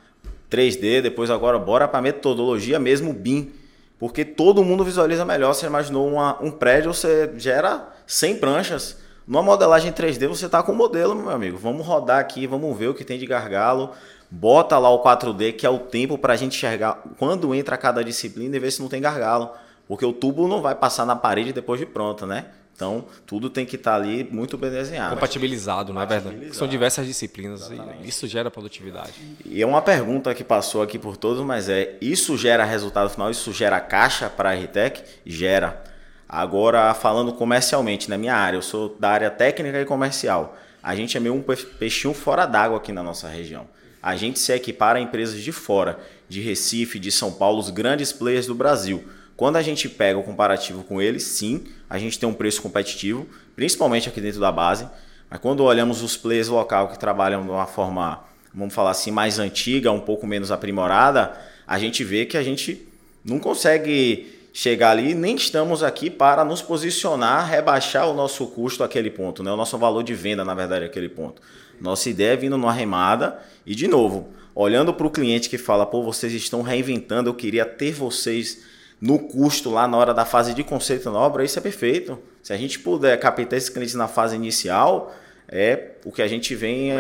3D, 0.51 1.01
depois 1.01 1.31
agora 1.31 1.59
bora 1.59 1.89
para 1.89 2.03
metodologia 2.03 2.79
mesmo 2.79 3.11
BIM. 3.15 3.62
Porque 4.03 4.25
todo 4.25 4.65
mundo 4.65 4.85
visualiza 4.85 5.25
melhor. 5.25 5.55
Você 5.55 5.65
imaginou 5.65 6.09
uma, 6.09 6.37
um 6.43 6.51
prédio, 6.51 6.93
você 6.93 7.33
gera 7.37 7.89
100 8.05 8.39
pranchas. 8.39 8.99
Numa 9.25 9.45
modelagem 9.45 9.93
3D 9.93 10.27
você 10.27 10.47
está 10.47 10.61
com 10.61 10.73
o 10.73 10.75
modelo, 10.75 11.15
meu 11.15 11.31
amigo. 11.31 11.57
Vamos 11.57 11.87
rodar 11.87 12.19
aqui, 12.19 12.45
vamos 12.45 12.77
ver 12.77 12.89
o 12.89 12.95
que 12.95 13.05
tem 13.05 13.17
de 13.17 13.25
gargalo. 13.27 13.93
Bota 14.29 14.77
lá 14.77 14.91
o 14.91 15.05
4D, 15.05 15.53
que 15.53 15.65
é 15.65 15.71
o 15.71 15.79
tempo 15.79 16.19
para 16.19 16.33
a 16.33 16.37
gente 16.37 16.57
enxergar 16.57 17.01
quando 17.17 17.55
entra 17.55 17.77
cada 17.77 18.03
disciplina 18.03 18.57
e 18.57 18.59
ver 18.59 18.73
se 18.73 18.83
não 18.83 18.89
tem 18.89 19.01
gargalo. 19.01 19.53
Porque 19.87 20.05
o 20.05 20.13
tubo 20.13 20.49
não 20.49 20.61
vai 20.61 20.75
passar 20.75 21.07
na 21.07 21.15
parede 21.15 21.53
depois 21.53 21.79
de 21.79 21.87
pronto, 21.87 22.27
né? 22.27 22.47
Então, 22.75 23.05
tudo 23.27 23.51
tem 23.51 23.65
que 23.65 23.77
estar 23.77 23.93
tá 23.93 23.97
ali 23.97 24.25
muito 24.25 24.57
bem 24.57 24.71
desenhado. 24.71 25.15
Compatibilizado, 25.15 25.93
não 25.93 26.01
é 26.01 26.07
verdade? 26.07 26.55
São 26.57 26.67
diversas 26.67 27.07
disciplinas 27.07 27.71
Exatamente. 27.71 28.05
e 28.05 28.09
isso 28.09 28.27
gera 28.27 28.51
produtividade. 28.51 29.13
E 29.45 29.63
é 29.63 29.67
uma 29.67 29.83
pergunta 29.83 30.35
que 30.35 30.43
passou 30.43 30.83
aqui 30.83 30.99
por 30.99 31.17
todos, 31.17 31.45
mas 31.45 31.69
é: 31.69 31.97
isso 32.01 32.37
gera 32.37 32.65
resultado 32.65 33.11
final? 33.11 33.31
Isso 33.31 33.53
gera 33.53 33.79
caixa 33.79 34.29
para 34.29 34.51
a 34.51 34.55
RTEC? 34.55 35.03
Gera. 35.25 35.83
Agora, 36.29 36.95
falando 36.95 37.33
comercialmente, 37.35 38.09
na 38.09 38.17
minha 38.17 38.35
área, 38.35 38.57
eu 38.57 38.63
sou 38.63 38.97
da 38.99 39.11
área 39.11 39.31
técnica 39.31 39.81
e 39.81 39.85
comercial. 39.85 40.57
A 40.83 40.97
gente 40.97 41.17
é 41.17 41.21
meio 41.21 41.35
um 41.35 41.43
peixinho 41.43 42.15
fora 42.15 42.47
d'água 42.47 42.79
aqui 42.79 42.91
na 42.91 43.03
nossa 43.03 43.29
região. 43.29 43.69
A 44.03 44.17
gente 44.17 44.39
se 44.39 44.53
equipara 44.53 44.99
a 44.99 45.03
empresas 45.03 45.41
de 45.41 45.53
fora, 45.53 46.01
de 46.29 46.41
Recife, 46.41 46.99
de 46.99 47.13
São 47.13 47.31
Paulo, 47.31 47.61
os 47.61 47.71
grandes 47.71 48.13
players 48.13 48.47
do 48.47 48.55
Brasil. 48.55 49.05
Quando 49.37 49.57
a 49.57 49.63
gente 49.63 49.89
pega 49.89 50.19
o 50.19 50.23
comparativo 50.23 50.83
com 50.83 51.01
eles, 51.01 51.23
sim, 51.23 51.65
a 51.93 51.99
gente 51.99 52.19
tem 52.19 52.27
um 52.27 52.33
preço 52.33 52.63
competitivo, 52.63 53.29
principalmente 53.55 54.09
aqui 54.09 54.19
dentro 54.19 54.41
da 54.41 54.51
base. 54.51 54.89
Mas 55.29 55.39
quando 55.41 55.63
olhamos 55.63 56.01
os 56.01 56.17
players 56.17 56.49
local 56.49 56.89
que 56.89 56.99
trabalham 56.99 57.43
de 57.43 57.51
uma 57.51 57.67
forma, 57.67 58.25
vamos 58.55 58.73
falar 58.73 58.93
assim, 58.93 59.11
mais 59.11 59.39
antiga, 59.39 59.93
um 59.93 60.01
pouco 60.01 60.27
menos 60.27 60.51
aprimorada, 60.51 61.39
a 61.67 61.79
gente 61.79 62.03
vê 62.03 62.25
que 62.25 62.39
a 62.39 62.43
gente 62.43 62.89
não 63.23 63.39
consegue 63.39 64.41
chegar 64.55 64.93
ali, 64.93 65.13
nem 65.13 65.37
estamos 65.37 65.83
aqui 65.83 66.09
para 66.09 66.47
nos 66.47 66.63
posicionar, 66.63 67.47
rebaixar 67.47 68.09
o 68.09 68.15
nosso 68.15 68.47
custo 68.47 68.83
àquele 68.83 69.11
ponto, 69.11 69.43
né? 69.43 69.53
o 69.53 69.57
nosso 69.57 69.77
valor 69.77 70.03
de 70.03 70.15
venda, 70.15 70.47
na 70.47 70.55
verdade, 70.55 70.87
àquele 70.87 71.11
ponto. 71.11 71.43
Nossa 71.79 72.09
ideia 72.09 72.33
é 72.33 72.37
vindo 72.37 72.57
numa 72.57 72.73
remada 72.73 73.39
e, 73.67 73.75
de 73.75 73.87
novo, 73.87 74.31
olhando 74.55 74.95
para 74.95 75.07
o 75.07 75.11
cliente 75.11 75.51
que 75.51 75.59
fala, 75.59 75.85
pô, 75.85 76.03
vocês 76.03 76.33
estão 76.33 76.63
reinventando, 76.63 77.29
eu 77.29 77.35
queria 77.35 77.67
ter 77.67 77.93
vocês 77.93 78.72
no 79.03 79.19
custo 79.19 79.69
lá 79.69 79.89
na 79.89 79.97
hora 79.97 80.15
da 80.15 80.25
fase 80.25 80.55
de 80.55 80.63
conceito 80.63 81.11
na 81.11 81.19
obra, 81.19 81.45
isso 81.45 81.59
é 81.59 81.63
perfeito. 81.63 82.17
Se 82.41 82.53
a 82.53 82.57
gente 82.57 82.79
puder 82.79 83.19
captar 83.19 83.59
esses 83.59 83.69
clientes 83.69 83.97
na 83.97 84.07
fase 84.07 84.37
inicial, 84.37 85.13
é 85.49 85.97
o 86.05 86.13
que 86.13 86.23
a 86.23 86.29
gente 86.29 86.55
vem, 86.55 86.93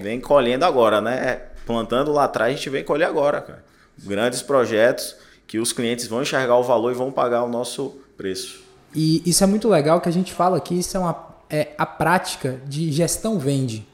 vem 0.00 0.18
colhendo 0.18 0.64
agora, 0.64 1.02
né? 1.02 1.42
Plantando 1.66 2.12
lá 2.12 2.24
atrás, 2.24 2.54
a 2.54 2.56
gente 2.56 2.70
vem 2.70 2.82
colher 2.82 3.04
agora, 3.04 3.42
cara. 3.42 3.64
Grandes 4.02 4.40
projetos 4.40 5.14
que 5.46 5.58
os 5.58 5.70
clientes 5.70 6.06
vão 6.06 6.22
enxergar 6.22 6.56
o 6.56 6.62
valor 6.62 6.92
e 6.92 6.94
vão 6.94 7.12
pagar 7.12 7.44
o 7.44 7.48
nosso 7.48 8.00
preço. 8.16 8.62
E 8.94 9.22
isso 9.28 9.44
é 9.44 9.46
muito 9.46 9.68
legal 9.68 10.00
que 10.00 10.08
a 10.08 10.12
gente 10.12 10.32
fala 10.32 10.56
aqui, 10.56 10.78
isso 10.78 10.96
é, 10.96 11.00
uma, 11.00 11.36
é 11.50 11.68
a 11.76 11.84
prática 11.84 12.58
de 12.66 12.90
gestão 12.90 13.38
vende. 13.38 13.86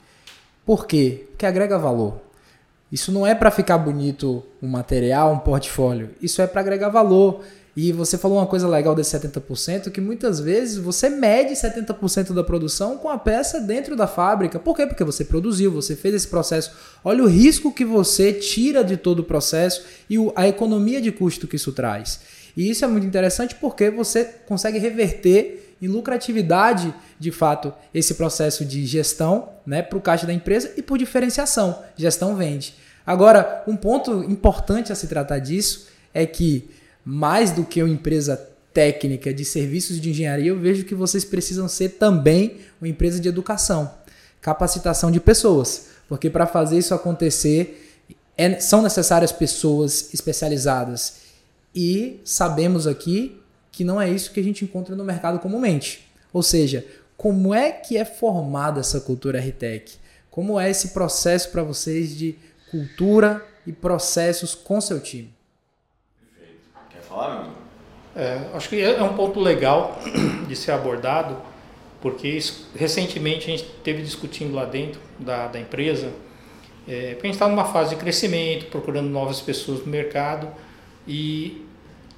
Por 0.64 0.86
quê? 0.86 1.26
Porque 1.30 1.44
agrega 1.44 1.76
valor. 1.76 2.20
Isso 2.90 3.10
não 3.10 3.26
é 3.26 3.34
para 3.34 3.50
ficar 3.50 3.78
bonito 3.78 4.44
um 4.62 4.68
material, 4.68 5.32
um 5.32 5.38
portfólio. 5.38 6.10
Isso 6.22 6.40
é 6.40 6.46
para 6.46 6.60
agregar 6.60 6.88
valor. 6.88 7.42
E 7.76 7.92
você 7.92 8.16
falou 8.16 8.38
uma 8.38 8.46
coisa 8.46 8.66
legal 8.66 8.94
desse 8.94 9.18
70%, 9.18 9.90
que 9.90 10.00
muitas 10.00 10.40
vezes 10.40 10.78
você 10.78 11.10
mede 11.10 11.52
70% 11.52 12.32
da 12.32 12.42
produção 12.42 12.96
com 12.96 13.10
a 13.10 13.18
peça 13.18 13.60
dentro 13.60 13.94
da 13.94 14.06
fábrica. 14.06 14.58
Por 14.58 14.74
quê? 14.74 14.86
Porque 14.86 15.04
você 15.04 15.26
produziu, 15.26 15.70
você 15.70 15.94
fez 15.94 16.14
esse 16.14 16.28
processo. 16.28 16.72
Olha 17.04 17.22
o 17.22 17.26
risco 17.26 17.70
que 17.70 17.84
você 17.84 18.32
tira 18.32 18.82
de 18.82 18.96
todo 18.96 19.18
o 19.18 19.24
processo 19.24 19.84
e 20.08 20.16
a 20.34 20.48
economia 20.48 21.02
de 21.02 21.12
custo 21.12 21.46
que 21.46 21.56
isso 21.56 21.70
traz. 21.72 22.20
E 22.56 22.70
isso 22.70 22.82
é 22.82 22.88
muito 22.88 23.06
interessante 23.06 23.54
porque 23.56 23.90
você 23.90 24.24
consegue 24.46 24.78
reverter 24.78 25.65
em 25.80 25.88
lucratividade, 25.88 26.94
de 27.18 27.30
fato, 27.30 27.72
esse 27.92 28.14
processo 28.14 28.64
de 28.64 28.86
gestão 28.86 29.50
né, 29.66 29.82
para 29.82 29.98
o 29.98 30.00
caixa 30.00 30.26
da 30.26 30.32
empresa 30.32 30.72
e 30.76 30.82
por 30.82 30.98
diferenciação. 30.98 31.82
Gestão 31.96 32.34
vende. 32.34 32.74
Agora, 33.06 33.62
um 33.66 33.76
ponto 33.76 34.24
importante 34.24 34.92
a 34.92 34.94
se 34.94 35.06
tratar 35.06 35.38
disso 35.38 35.86
é 36.12 36.26
que 36.26 36.70
mais 37.04 37.50
do 37.50 37.64
que 37.64 37.82
uma 37.82 37.92
empresa 37.92 38.36
técnica 38.72 39.32
de 39.32 39.44
serviços 39.44 40.00
de 40.00 40.10
engenharia, 40.10 40.48
eu 40.48 40.58
vejo 40.58 40.84
que 40.84 40.94
vocês 40.94 41.24
precisam 41.24 41.68
ser 41.68 41.90
também 41.90 42.58
uma 42.80 42.88
empresa 42.88 43.20
de 43.20 43.28
educação, 43.28 43.90
capacitação 44.40 45.10
de 45.10 45.20
pessoas, 45.20 45.86
porque 46.08 46.28
para 46.28 46.46
fazer 46.46 46.78
isso 46.78 46.92
acontecer 46.92 48.02
é, 48.36 48.60
são 48.60 48.82
necessárias 48.82 49.32
pessoas 49.32 50.12
especializadas 50.12 51.14
e 51.74 52.20
sabemos 52.24 52.86
aqui 52.86 53.40
que 53.76 53.84
não 53.84 54.00
é 54.00 54.08
isso 54.08 54.32
que 54.32 54.40
a 54.40 54.42
gente 54.42 54.64
encontra 54.64 54.96
no 54.96 55.04
mercado 55.04 55.38
comumente. 55.38 56.08
Ou 56.32 56.42
seja, 56.42 56.82
como 57.14 57.54
é 57.54 57.70
que 57.70 57.98
é 57.98 58.06
formada 58.06 58.80
essa 58.80 58.98
cultura 59.02 59.38
RTEC? 59.38 59.98
Como 60.30 60.58
é 60.58 60.70
esse 60.70 60.88
processo 60.88 61.50
para 61.50 61.62
vocês 61.62 62.16
de 62.16 62.36
cultura 62.70 63.44
e 63.66 63.72
processos 63.72 64.54
com 64.54 64.80
seu 64.80 64.98
time? 64.98 65.30
falar, 67.06 67.50
É, 68.16 68.48
acho 68.54 68.70
que 68.70 68.80
é 68.80 69.02
um 69.02 69.14
ponto 69.14 69.38
legal 69.38 70.00
de 70.48 70.56
ser 70.56 70.70
abordado, 70.70 71.36
porque 72.00 72.28
isso, 72.28 72.70
recentemente 72.74 73.44
a 73.44 73.56
gente 73.58 73.64
teve 73.84 74.02
discutindo 74.02 74.54
lá 74.54 74.64
dentro 74.64 74.98
da, 75.18 75.48
da 75.48 75.60
empresa, 75.60 76.10
é, 76.88 77.10
porque 77.10 77.26
a 77.26 77.28
gente 77.28 77.34
está 77.34 77.46
numa 77.46 77.66
fase 77.66 77.90
de 77.90 77.96
crescimento, 77.96 78.70
procurando 78.70 79.10
novas 79.10 79.42
pessoas 79.42 79.80
no 79.80 79.86
mercado, 79.88 80.48
e 81.06 81.62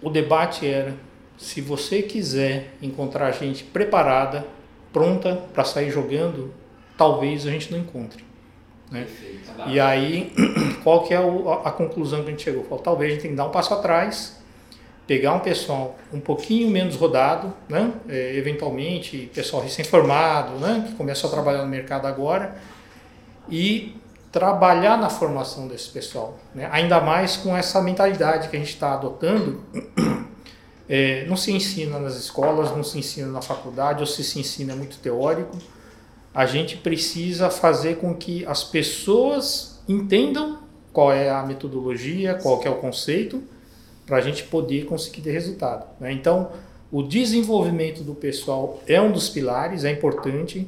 o 0.00 0.08
debate 0.08 0.64
era 0.64 1.07
se 1.38 1.60
você 1.60 2.02
quiser 2.02 2.74
encontrar 2.82 3.30
gente 3.30 3.64
preparada, 3.64 4.44
pronta 4.92 5.36
para 5.54 5.64
sair 5.64 5.90
jogando, 5.90 6.52
talvez 6.96 7.46
a 7.46 7.50
gente 7.50 7.70
não 7.70 7.78
encontre. 7.78 8.24
Né? 8.90 9.06
E 9.68 9.78
aí, 9.78 10.32
qual 10.82 11.04
que 11.04 11.14
é 11.14 11.16
a, 11.16 11.68
a 11.68 11.70
conclusão 11.70 12.22
que 12.22 12.28
a 12.28 12.30
gente 12.32 12.42
chegou? 12.42 12.64
Falou, 12.64 12.78
talvez 12.78 13.10
a 13.10 13.14
gente 13.14 13.22
tenha 13.22 13.32
que 13.32 13.36
dar 13.36 13.46
um 13.46 13.50
passo 13.50 13.72
atrás 13.72 14.36
pegar 15.06 15.32
um 15.32 15.40
pessoal 15.40 15.98
um 16.12 16.20
pouquinho 16.20 16.70
menos 16.70 16.94
rodado, 16.94 17.54
né? 17.66 17.94
É, 18.10 18.36
eventualmente 18.36 19.30
pessoal 19.34 19.62
recém-formado, 19.62 20.58
né? 20.58 20.84
que 20.86 20.94
começou 20.96 21.28
a 21.28 21.32
trabalhar 21.32 21.62
no 21.62 21.68
mercado 21.68 22.06
agora, 22.06 22.56
e 23.48 23.96
trabalhar 24.30 24.98
na 24.98 25.08
formação 25.08 25.66
desse 25.66 25.88
pessoal. 25.88 26.38
Né? 26.54 26.68
Ainda 26.70 27.00
mais 27.00 27.38
com 27.38 27.56
essa 27.56 27.80
mentalidade 27.80 28.48
que 28.48 28.56
a 28.56 28.58
gente 28.58 28.74
está 28.74 28.92
adotando. 28.92 29.64
É, 30.88 31.26
não 31.26 31.36
se 31.36 31.52
ensina 31.52 31.98
nas 31.98 32.16
escolas, 32.16 32.70
não 32.70 32.82
se 32.82 32.98
ensina 32.98 33.28
na 33.28 33.42
faculdade, 33.42 34.00
ou 34.00 34.06
se 34.06 34.24
se 34.24 34.40
ensina 34.40 34.72
é 34.72 34.76
muito 34.76 34.98
teórico. 34.98 35.58
A 36.34 36.46
gente 36.46 36.76
precisa 36.76 37.50
fazer 37.50 37.96
com 37.96 38.14
que 38.14 38.44
as 38.46 38.64
pessoas 38.64 39.82
entendam 39.88 40.58
qual 40.92 41.12
é 41.12 41.30
a 41.30 41.44
metodologia, 41.44 42.34
qual 42.34 42.62
é 42.64 42.70
o 42.70 42.76
conceito, 42.76 43.42
para 44.06 44.16
a 44.16 44.20
gente 44.20 44.44
poder 44.44 44.86
conseguir 44.86 45.20
ter 45.20 45.32
resultado. 45.32 45.86
Né? 46.00 46.12
Então, 46.12 46.50
o 46.90 47.02
desenvolvimento 47.02 48.02
do 48.02 48.14
pessoal 48.14 48.82
é 48.86 49.00
um 49.00 49.12
dos 49.12 49.28
pilares, 49.28 49.84
é 49.84 49.90
importante. 49.90 50.66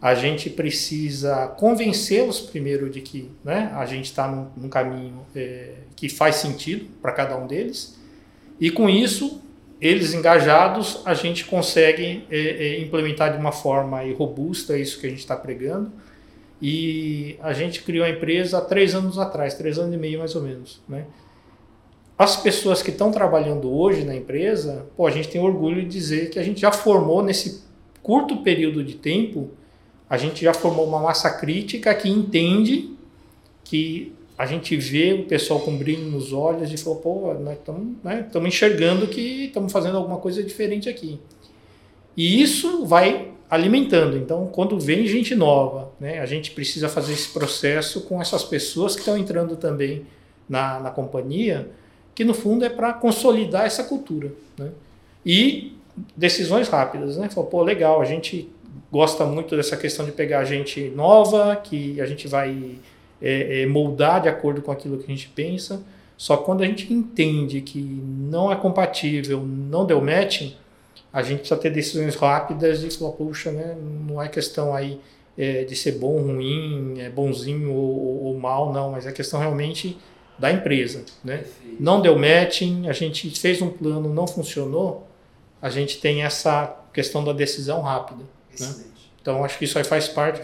A 0.00 0.14
gente 0.14 0.48
precisa 0.48 1.48
convencê-los 1.48 2.40
primeiro 2.40 2.88
de 2.88 3.02
que 3.02 3.30
né, 3.44 3.70
a 3.74 3.84
gente 3.84 4.06
está 4.06 4.26
num, 4.26 4.48
num, 4.56 4.68
caminho 4.70 5.20
é, 5.36 5.74
que 5.94 6.08
faz 6.08 6.36
sentido 6.36 6.86
para 7.02 7.12
cada 7.12 7.36
um 7.36 7.46
deles. 7.46 7.98
E 8.58 8.70
com 8.70 8.88
isso, 8.88 9.42
eles 9.80 10.12
engajados, 10.12 11.00
a 11.06 11.14
gente 11.14 11.46
consegue 11.46 12.26
é, 12.30 12.38
é, 12.38 12.80
implementar 12.80 13.32
de 13.32 13.38
uma 13.38 13.52
forma 13.52 14.00
robusta 14.12 14.76
isso 14.76 15.00
que 15.00 15.06
a 15.06 15.10
gente 15.10 15.20
está 15.20 15.34
pregando. 15.34 15.90
E 16.60 17.38
a 17.40 17.54
gente 17.54 17.82
criou 17.82 18.04
a 18.04 18.10
empresa 18.10 18.58
há 18.58 18.60
três 18.60 18.94
anos 18.94 19.18
atrás, 19.18 19.54
três 19.54 19.78
anos 19.78 19.94
e 19.94 19.96
meio 19.96 20.18
mais 20.18 20.36
ou 20.36 20.42
menos. 20.42 20.82
Né? 20.86 21.06
As 22.18 22.36
pessoas 22.36 22.82
que 22.82 22.90
estão 22.90 23.10
trabalhando 23.10 23.72
hoje 23.74 24.04
na 24.04 24.14
empresa, 24.14 24.84
pô, 24.94 25.06
a 25.06 25.10
gente 25.10 25.28
tem 25.28 25.40
orgulho 25.40 25.80
de 25.80 25.88
dizer 25.88 26.28
que 26.28 26.38
a 26.38 26.42
gente 26.42 26.60
já 26.60 26.70
formou 26.70 27.22
nesse 27.22 27.62
curto 28.02 28.38
período 28.42 28.84
de 28.84 28.96
tempo, 28.96 29.50
a 30.08 30.18
gente 30.18 30.44
já 30.44 30.52
formou 30.52 30.86
uma 30.86 31.00
massa 31.00 31.30
crítica 31.30 31.94
que 31.94 32.10
entende 32.10 32.90
que 33.64 34.12
a 34.40 34.46
gente 34.46 34.74
vê 34.74 35.12
o 35.12 35.26
pessoal 35.26 35.60
com 35.60 35.76
brilho 35.76 36.06
nos 36.06 36.32
olhos 36.32 36.72
e 36.72 36.76
falou, 36.78 36.98
pô, 36.98 37.34
nós 37.34 37.58
estamos 37.58 38.02
né, 38.02 38.26
enxergando 38.46 39.06
que 39.06 39.44
estamos 39.44 39.70
fazendo 39.70 39.98
alguma 39.98 40.16
coisa 40.16 40.42
diferente 40.42 40.88
aqui. 40.88 41.20
E 42.16 42.40
isso 42.40 42.86
vai 42.86 43.32
alimentando. 43.50 44.16
Então, 44.16 44.46
quando 44.46 44.80
vem 44.80 45.06
gente 45.06 45.34
nova, 45.34 45.92
né, 46.00 46.20
a 46.20 46.24
gente 46.24 46.52
precisa 46.52 46.88
fazer 46.88 47.12
esse 47.12 47.28
processo 47.28 48.00
com 48.06 48.18
essas 48.18 48.42
pessoas 48.42 48.94
que 48.94 49.00
estão 49.00 49.18
entrando 49.18 49.56
também 49.56 50.06
na, 50.48 50.80
na 50.80 50.90
companhia, 50.90 51.68
que 52.14 52.24
no 52.24 52.32
fundo 52.32 52.64
é 52.64 52.70
para 52.70 52.94
consolidar 52.94 53.66
essa 53.66 53.84
cultura. 53.84 54.32
Né? 54.56 54.70
E 55.26 55.76
decisões 56.16 56.66
rápidas, 56.66 57.18
né? 57.18 57.28
Falou, 57.28 57.50
pô, 57.50 57.62
legal, 57.62 58.00
a 58.00 58.06
gente 58.06 58.50
gosta 58.90 59.26
muito 59.26 59.54
dessa 59.54 59.76
questão 59.76 60.06
de 60.06 60.12
pegar 60.12 60.44
gente 60.44 60.88
nova, 60.96 61.56
que 61.56 62.00
a 62.00 62.06
gente 62.06 62.26
vai 62.26 62.78
é, 63.20 63.62
é, 63.62 63.66
moldar 63.66 64.22
de 64.22 64.28
acordo 64.28 64.62
com 64.62 64.72
aquilo 64.72 64.98
que 64.98 65.04
a 65.04 65.14
gente 65.14 65.28
pensa. 65.28 65.82
Só 66.16 66.36
quando 66.36 66.62
a 66.62 66.66
gente 66.66 66.92
entende 66.92 67.60
que 67.60 67.80
não 67.80 68.52
é 68.52 68.56
compatível, 68.56 69.40
não 69.40 69.86
deu 69.86 70.00
match, 70.00 70.52
a 71.12 71.22
gente 71.22 71.40
precisa 71.40 71.58
ter 71.58 71.70
decisões 71.70 72.14
rápidas 72.14 72.84
e 72.84 72.90
falar, 72.90 73.12
puxa, 73.12 73.50
né, 73.50 73.76
não 74.06 74.20
é 74.20 74.28
questão 74.28 74.74
aí 74.74 75.00
é, 75.36 75.64
de 75.64 75.74
ser 75.74 75.92
bom, 75.92 76.20
ruim, 76.20 76.96
é 76.98 77.08
bonzinho 77.08 77.72
ou, 77.72 78.24
ou, 78.24 78.38
mal, 78.38 78.72
não, 78.72 78.92
mas 78.92 79.06
é 79.06 79.12
questão 79.12 79.40
realmente 79.40 79.96
da 80.38 80.52
empresa. 80.52 81.04
Né? 81.24 81.44
Não 81.78 82.00
deu 82.00 82.18
matching, 82.18 82.88
a 82.88 82.92
gente 82.92 83.30
fez 83.38 83.62
um 83.62 83.70
plano, 83.70 84.12
não 84.12 84.26
funcionou, 84.26 85.08
a 85.60 85.70
gente 85.70 86.00
tem 86.00 86.22
essa 86.22 86.76
questão 86.92 87.24
da 87.24 87.32
decisão 87.32 87.80
rápida. 87.80 88.22
Né? 88.58 88.74
Então 89.22 89.44
acho 89.44 89.58
que 89.58 89.64
isso 89.64 89.78
aí 89.78 89.84
faz 89.84 90.08
parte. 90.08 90.42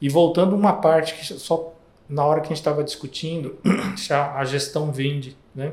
E 0.00 0.08
voltando 0.08 0.54
uma 0.54 0.74
parte 0.74 1.14
que 1.14 1.24
só 1.24 1.74
na 2.10 2.24
hora 2.24 2.40
que 2.40 2.46
a 2.46 2.48
gente 2.48 2.58
estava 2.58 2.82
discutindo, 2.82 3.56
se 3.96 4.12
a, 4.12 4.34
a, 4.34 4.44
gestão 4.44 4.90
vende, 4.90 5.36
né? 5.54 5.72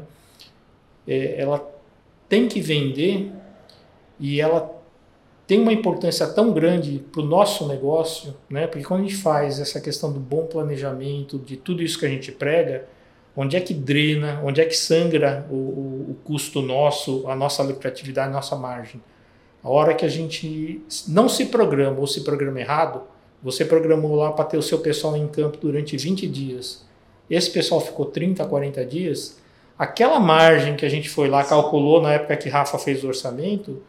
É, 1.07 1.41
ela 1.41 1.65
tem 2.29 2.47
que 2.47 2.61
vender 2.61 3.31
e 4.19 4.39
ela 4.39 4.75
tem 5.47 5.61
uma 5.61 5.71
importância 5.71 6.27
tão 6.27 6.51
grande 6.51 7.03
para 7.11 7.21
o 7.21 7.25
nosso 7.25 7.67
negócio, 7.67 8.35
né? 8.49 8.67
Porque 8.67 8.85
quando 8.85 9.01
a 9.01 9.03
gente 9.03 9.15
faz 9.15 9.59
essa 9.59 9.79
questão 9.81 10.11
do 10.11 10.19
bom 10.19 10.45
planejamento, 10.45 11.39
de 11.39 11.57
tudo 11.57 11.81
isso 11.81 11.97
que 11.97 12.05
a 12.05 12.09
gente 12.09 12.31
prega, 12.31 12.85
onde 13.35 13.55
é 13.55 13.61
que 13.61 13.73
drena, 13.73 14.41
onde 14.43 14.61
é 14.61 14.65
que 14.65 14.75
sangra 14.75 15.47
o, 15.49 15.55
o, 15.55 16.11
o 16.11 16.17
custo 16.23 16.61
nosso, 16.61 17.27
a 17.27 17.35
nossa 17.35 17.63
lucratividade, 17.63 18.29
a 18.29 18.33
nossa 18.33 18.55
margem? 18.55 19.01
A 19.63 19.69
hora 19.69 19.93
que 19.93 20.05
a 20.05 20.09
gente 20.09 20.81
não 21.07 21.27
se 21.27 21.47
programa 21.47 21.99
ou 21.99 22.07
se 22.07 22.23
programa 22.23 22.59
errado, 22.59 23.03
você 23.41 23.63
programou 23.63 24.15
lá 24.15 24.31
para 24.31 24.45
ter 24.45 24.57
o 24.57 24.61
seu 24.61 24.79
pessoal 24.79 25.15
em 25.15 25.27
campo 25.27 25.57
durante 25.57 25.95
20 25.95 26.27
dias. 26.27 26.85
Esse 27.29 27.51
pessoal 27.51 27.81
ficou 27.81 28.05
30, 28.05 28.45
40 28.45 28.85
dias. 28.85 29.37
Aquela 29.77 30.19
margem 30.19 30.75
que 30.75 30.85
a 30.85 30.89
gente 30.89 31.09
foi 31.09 31.27
lá, 31.27 31.43
calculou 31.43 32.01
na 32.01 32.13
época 32.13 32.35
que 32.37 32.49
Rafa 32.49 32.79
fez 32.79 33.03
o 33.03 33.07
orçamento, 33.07 33.81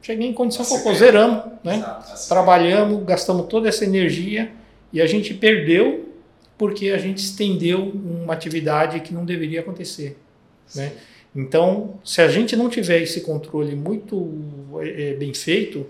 cheguei 0.00 0.28
em 0.28 0.32
condição 0.32 0.64
que 0.64 0.94
zeramos, 0.94 1.44
né? 1.64 1.84
Trabalhamos, 2.28 3.04
gastamos 3.04 3.46
toda 3.46 3.68
essa 3.68 3.84
energia 3.84 4.52
e 4.92 5.00
a 5.00 5.06
gente 5.06 5.34
perdeu 5.34 6.06
porque 6.56 6.90
a 6.90 6.98
gente 6.98 7.18
estendeu 7.18 7.80
uma 7.82 8.32
atividade 8.32 9.00
que 9.00 9.12
não 9.12 9.24
deveria 9.24 9.60
acontecer, 9.60 10.16
né? 10.74 10.92
Então, 11.34 12.00
se 12.02 12.22
a 12.22 12.28
gente 12.28 12.56
não 12.56 12.70
tiver 12.70 13.02
esse 13.02 13.20
controle 13.20 13.76
muito 13.76 14.32
é, 14.80 15.12
bem 15.14 15.34
feito, 15.34 15.86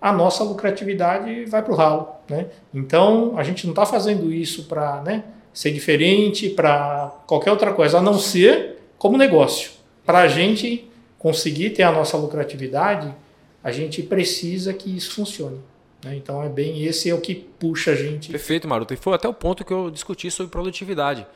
a 0.00 0.12
nossa 0.12 0.42
lucratividade 0.42 1.44
vai 1.44 1.62
para 1.62 1.72
o 1.72 1.76
ralo. 1.76 2.17
Né? 2.28 2.46
Então, 2.74 3.38
a 3.38 3.42
gente 3.42 3.66
não 3.66 3.72
está 3.72 3.86
fazendo 3.86 4.32
isso 4.32 4.64
para 4.64 5.02
né, 5.02 5.24
ser 5.52 5.72
diferente, 5.72 6.50
para 6.50 7.22
qualquer 7.26 7.50
outra 7.50 7.72
coisa, 7.72 7.98
a 7.98 8.00
não 8.00 8.18
ser 8.18 8.78
como 8.98 9.16
negócio. 9.16 9.70
Para 10.04 10.20
a 10.20 10.28
gente 10.28 10.88
conseguir 11.18 11.70
ter 11.70 11.82
a 11.82 11.92
nossa 11.92 12.16
lucratividade, 12.16 13.14
a 13.62 13.72
gente 13.72 14.02
precisa 14.02 14.72
que 14.72 14.94
isso 14.94 15.12
funcione. 15.12 15.58
Né? 16.04 16.16
Então, 16.16 16.42
é 16.42 16.48
bem 16.48 16.84
esse 16.84 17.10
é 17.10 17.14
o 17.14 17.20
que 17.20 17.34
puxa 17.34 17.92
a 17.92 17.94
gente. 17.94 18.30
Perfeito, 18.30 18.68
Maruto. 18.68 18.94
E 18.94 18.96
foi 18.96 19.14
até 19.14 19.28
o 19.28 19.34
ponto 19.34 19.64
que 19.64 19.72
eu 19.72 19.90
discuti 19.90 20.30
sobre 20.30 20.50
produtividade. 20.50 21.26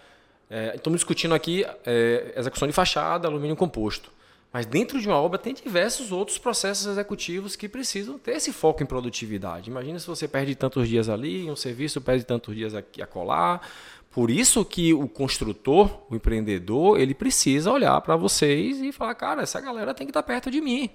É, 0.48 0.72
estamos 0.74 0.98
discutindo 0.98 1.34
aqui 1.34 1.64
é, 1.86 2.34
execução 2.36 2.68
de 2.68 2.74
fachada, 2.74 3.26
alumínio 3.26 3.56
composto. 3.56 4.10
Mas 4.52 4.66
dentro 4.66 5.00
de 5.00 5.08
uma 5.08 5.16
obra 5.16 5.38
tem 5.38 5.54
diversos 5.54 6.12
outros 6.12 6.36
processos 6.36 6.86
executivos 6.86 7.56
que 7.56 7.68
precisam 7.68 8.18
ter 8.18 8.32
esse 8.32 8.52
foco 8.52 8.82
em 8.82 8.86
produtividade. 8.86 9.70
Imagina 9.70 9.98
se 9.98 10.06
você 10.06 10.28
perde 10.28 10.54
tantos 10.54 10.88
dias 10.88 11.08
ali, 11.08 11.50
um 11.50 11.56
serviço 11.56 12.00
perde 12.00 12.24
tantos 12.24 12.54
dias 12.54 12.74
aqui 12.74 13.00
a 13.00 13.06
colar. 13.06 13.66
Por 14.10 14.30
isso 14.30 14.62
que 14.62 14.92
o 14.92 15.08
construtor, 15.08 16.02
o 16.10 16.14
empreendedor, 16.14 17.00
ele 17.00 17.14
precisa 17.14 17.72
olhar 17.72 17.98
para 18.02 18.14
vocês 18.14 18.78
e 18.82 18.92
falar, 18.92 19.14
cara, 19.14 19.42
essa 19.42 19.58
galera 19.58 19.94
tem 19.94 20.06
que 20.06 20.10
estar 20.10 20.22
perto 20.22 20.50
de 20.50 20.60
mim. 20.60 20.90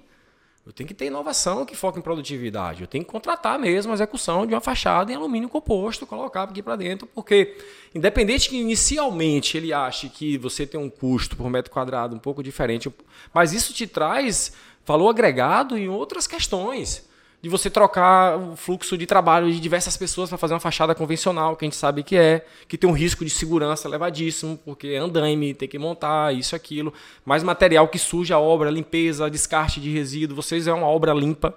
Eu 0.68 0.72
tenho 0.74 0.86
que 0.86 0.92
ter 0.92 1.06
inovação 1.06 1.64
que 1.64 1.74
foca 1.74 1.98
em 1.98 2.02
produtividade. 2.02 2.82
Eu 2.82 2.86
tenho 2.86 3.02
que 3.02 3.10
contratar 3.10 3.58
mesmo 3.58 3.90
a 3.90 3.94
execução 3.94 4.46
de 4.46 4.52
uma 4.52 4.60
fachada 4.60 5.10
em 5.10 5.14
alumínio 5.14 5.48
composto, 5.48 6.06
colocar 6.06 6.42
aqui 6.42 6.62
para 6.62 6.76
dentro, 6.76 7.06
porque 7.06 7.56
independente 7.94 8.50
que 8.50 8.60
inicialmente 8.60 9.56
ele 9.56 9.72
ache 9.72 10.10
que 10.10 10.36
você 10.36 10.66
tem 10.66 10.78
um 10.78 10.90
custo 10.90 11.38
por 11.38 11.48
metro 11.48 11.72
quadrado 11.72 12.14
um 12.14 12.18
pouco 12.18 12.42
diferente, 12.42 12.92
mas 13.32 13.54
isso 13.54 13.72
te 13.72 13.86
traz 13.86 14.52
valor 14.84 15.08
agregado 15.08 15.74
em 15.74 15.88
outras 15.88 16.26
questões 16.26 17.07
de 17.40 17.48
você 17.48 17.70
trocar 17.70 18.36
o 18.36 18.56
fluxo 18.56 18.98
de 18.98 19.06
trabalho 19.06 19.50
de 19.52 19.60
diversas 19.60 19.96
pessoas 19.96 20.28
para 20.28 20.36
fazer 20.36 20.54
uma 20.54 20.60
fachada 20.60 20.94
convencional, 20.94 21.54
que 21.54 21.64
a 21.64 21.66
gente 21.66 21.76
sabe 21.76 22.02
que 22.02 22.16
é, 22.16 22.44
que 22.66 22.76
tem 22.76 22.90
um 22.90 22.92
risco 22.92 23.24
de 23.24 23.30
segurança 23.30 23.86
elevadíssimo, 23.86 24.58
porque 24.64 24.88
é 24.88 24.98
andaime, 24.98 25.54
tem 25.54 25.68
que 25.68 25.78
montar 25.78 26.34
isso, 26.34 26.56
aquilo, 26.56 26.92
mais 27.24 27.44
material 27.44 27.86
que 27.86 27.98
suja 27.98 28.34
a 28.34 28.40
obra, 28.40 28.70
limpeza, 28.70 29.30
descarte 29.30 29.80
de 29.80 29.90
resíduo. 29.90 30.34
Vocês 30.34 30.66
é 30.66 30.72
uma 30.72 30.86
obra 30.86 31.12
limpa, 31.12 31.54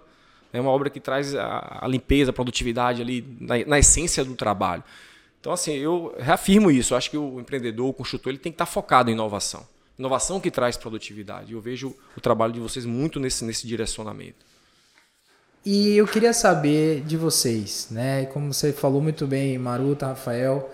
é 0.53 0.61
uma 0.61 0.69
obra 0.69 0.89
que 0.89 0.99
traz 0.99 1.33
a, 1.33 1.79
a 1.81 1.87
limpeza, 1.87 2.29
a 2.29 2.33
produtividade 2.33 3.01
ali 3.01 3.25
na, 3.39 3.65
na, 3.65 3.79
essência 3.79 4.23
do 4.23 4.35
trabalho. 4.35 4.83
Então, 5.39 5.51
assim, 5.51 5.73
eu 5.73 6.13
reafirmo 6.19 6.69
isso. 6.69 6.93
Eu 6.93 6.97
acho 6.99 7.09
que 7.09 7.17
o 7.17 7.39
empreendedor, 7.39 7.89
o 7.89 7.93
construtor, 7.93 8.31
ele 8.31 8.37
tem 8.37 8.51
que 8.51 8.55
estar 8.55 8.67
focado 8.67 9.09
em 9.09 9.13
inovação. 9.13 9.65
Inovação 9.97 10.39
que 10.39 10.51
traz 10.51 10.77
produtividade. 10.77 11.53
Eu 11.53 11.61
vejo 11.61 11.95
o 12.15 12.21
trabalho 12.21 12.53
de 12.53 12.59
vocês 12.59 12.85
muito 12.85 13.19
nesse, 13.19 13.43
nesse 13.43 13.65
direcionamento. 13.65 14.50
E 15.63 15.95
eu 15.95 16.07
queria 16.07 16.33
saber 16.33 17.01
de 17.01 17.15
vocês, 17.15 17.87
né? 17.91 18.25
Como 18.25 18.51
você 18.51 18.73
falou 18.73 18.99
muito 18.99 19.27
bem, 19.27 19.59
Maruta, 19.59 20.07
Rafael, 20.07 20.71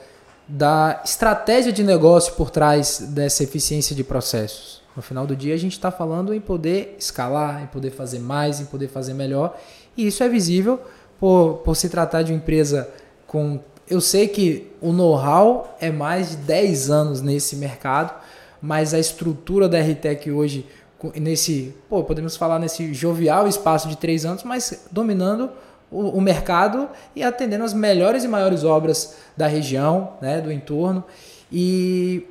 da 0.48 1.02
estratégia 1.04 1.74
de 1.74 1.84
negócio 1.84 2.36
por 2.36 2.50
trás 2.50 3.00
dessa 3.10 3.44
eficiência 3.44 3.94
de 3.94 4.02
processos. 4.02 4.82
No 4.96 5.02
final 5.02 5.28
do 5.28 5.36
dia, 5.36 5.54
a 5.54 5.58
gente 5.58 5.74
está 5.74 5.92
falando 5.92 6.34
em 6.34 6.40
poder 6.40 6.96
escalar, 6.98 7.62
em 7.64 7.68
poder 7.68 7.92
fazer 7.92 8.20
mais, 8.20 8.62
em 8.62 8.66
poder 8.66 8.88
fazer 8.88 9.14
melhor. 9.14 9.60
E 9.98 10.08
isso 10.08 10.24
é 10.24 10.30
visível 10.30 10.80
por, 11.20 11.56
por 11.66 11.76
se 11.76 11.90
tratar 11.90 12.22
de 12.22 12.32
uma 12.32 12.38
empresa 12.38 12.90
com. 13.28 13.60
Eu 13.90 14.00
sei 14.00 14.26
que 14.30 14.72
o 14.80 14.94
know-how 14.94 15.76
é 15.82 15.92
mais 15.92 16.30
de 16.30 16.38
10 16.38 16.90
anos 16.90 17.22
nesse 17.22 17.58
mercado, 17.58 18.14
mas 18.62 18.94
a 18.94 19.00
estrutura 19.00 19.68
da 19.68 19.82
RTEC 19.82 20.32
hoje 20.32 20.66
nesse, 21.16 21.76
pô, 21.90 22.04
podemos 22.04 22.36
falar 22.36 22.60
nesse 22.60 22.94
jovial 22.94 23.48
espaço 23.48 23.88
de 23.88 23.98
três 23.98 24.26
anos, 24.26 24.44
mas 24.44 24.86
dominando 24.92 25.50
o, 25.92 26.10
o, 26.10 26.22
mercado 26.22 26.90
e 27.16 27.24
atendendo 27.24 27.64
as 27.64 27.74
melhores 27.74 28.24
e 28.24 28.28
maiores 28.28 28.64
obras 28.64 29.16
da 29.36 29.48
região, 29.48 30.14
né, 30.22 30.42
do 30.42 30.52
entorno. 30.52 31.04
E 31.52 32.26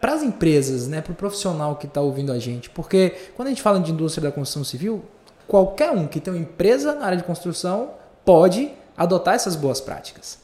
para 0.00 0.14
as 0.14 0.22
empresas, 0.22 0.88
né, 0.88 1.00
para 1.00 1.12
o 1.12 1.16
profissional 1.16 1.76
que 1.76 1.86
está 1.86 2.00
ouvindo 2.00 2.32
a 2.32 2.38
gente, 2.38 2.70
porque 2.70 3.14
quando 3.36 3.48
a 3.48 3.50
gente 3.50 3.62
fala 3.62 3.78
de 3.80 3.92
indústria 3.92 4.30
da 4.30 4.34
construção 4.34 4.64
civil, 4.64 5.04
qualquer 5.46 5.90
um 5.90 6.06
que 6.06 6.20
tem 6.20 6.32
uma 6.32 6.40
empresa 6.40 6.94
na 6.94 7.04
área 7.04 7.18
de 7.18 7.24
construção 7.24 7.90
pode 8.24 8.70
adotar 8.96 9.34
essas 9.34 9.56
boas 9.56 9.80
práticas. 9.80 10.38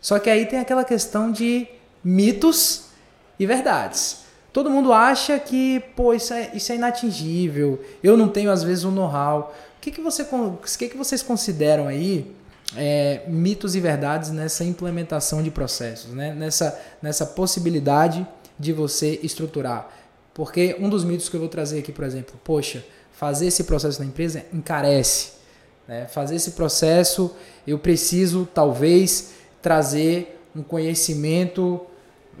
Só 0.00 0.18
que 0.18 0.30
aí 0.30 0.46
tem 0.46 0.58
aquela 0.58 0.84
questão 0.84 1.30
de 1.32 1.66
mitos 2.02 2.86
e 3.38 3.46
verdades. 3.46 4.23
Todo 4.54 4.70
mundo 4.70 4.92
acha 4.92 5.36
que, 5.36 5.80
pô, 5.96 6.14
isso 6.14 6.32
é, 6.32 6.52
isso 6.54 6.70
é 6.70 6.76
inatingível, 6.76 7.82
eu 8.00 8.16
não 8.16 8.28
tenho 8.28 8.52
às 8.52 8.62
vezes 8.62 8.84
um 8.84 8.92
know-how. 8.92 9.52
O 9.76 9.80
que, 9.80 9.90
que, 9.90 10.00
você, 10.00 10.24
que, 10.78 10.88
que 10.90 10.96
vocês 10.96 11.24
consideram 11.24 11.88
aí 11.88 12.32
é, 12.76 13.22
mitos 13.26 13.74
e 13.74 13.80
verdades 13.80 14.30
nessa 14.30 14.62
implementação 14.62 15.42
de 15.42 15.50
processos, 15.50 16.12
né? 16.14 16.32
nessa, 16.32 16.80
nessa 17.02 17.26
possibilidade 17.26 18.24
de 18.56 18.72
você 18.72 19.18
estruturar? 19.24 19.90
Porque 20.32 20.76
um 20.78 20.88
dos 20.88 21.02
mitos 21.02 21.28
que 21.28 21.34
eu 21.34 21.40
vou 21.40 21.48
trazer 21.48 21.80
aqui, 21.80 21.90
por 21.90 22.04
exemplo, 22.04 22.40
poxa, 22.44 22.84
fazer 23.10 23.46
esse 23.46 23.64
processo 23.64 23.98
na 23.98 24.06
empresa 24.06 24.44
encarece. 24.52 25.32
Né? 25.88 26.06
Fazer 26.06 26.36
esse 26.36 26.52
processo, 26.52 27.34
eu 27.66 27.76
preciso 27.76 28.48
talvez 28.54 29.32
trazer 29.60 30.40
um 30.54 30.62
conhecimento 30.62 31.80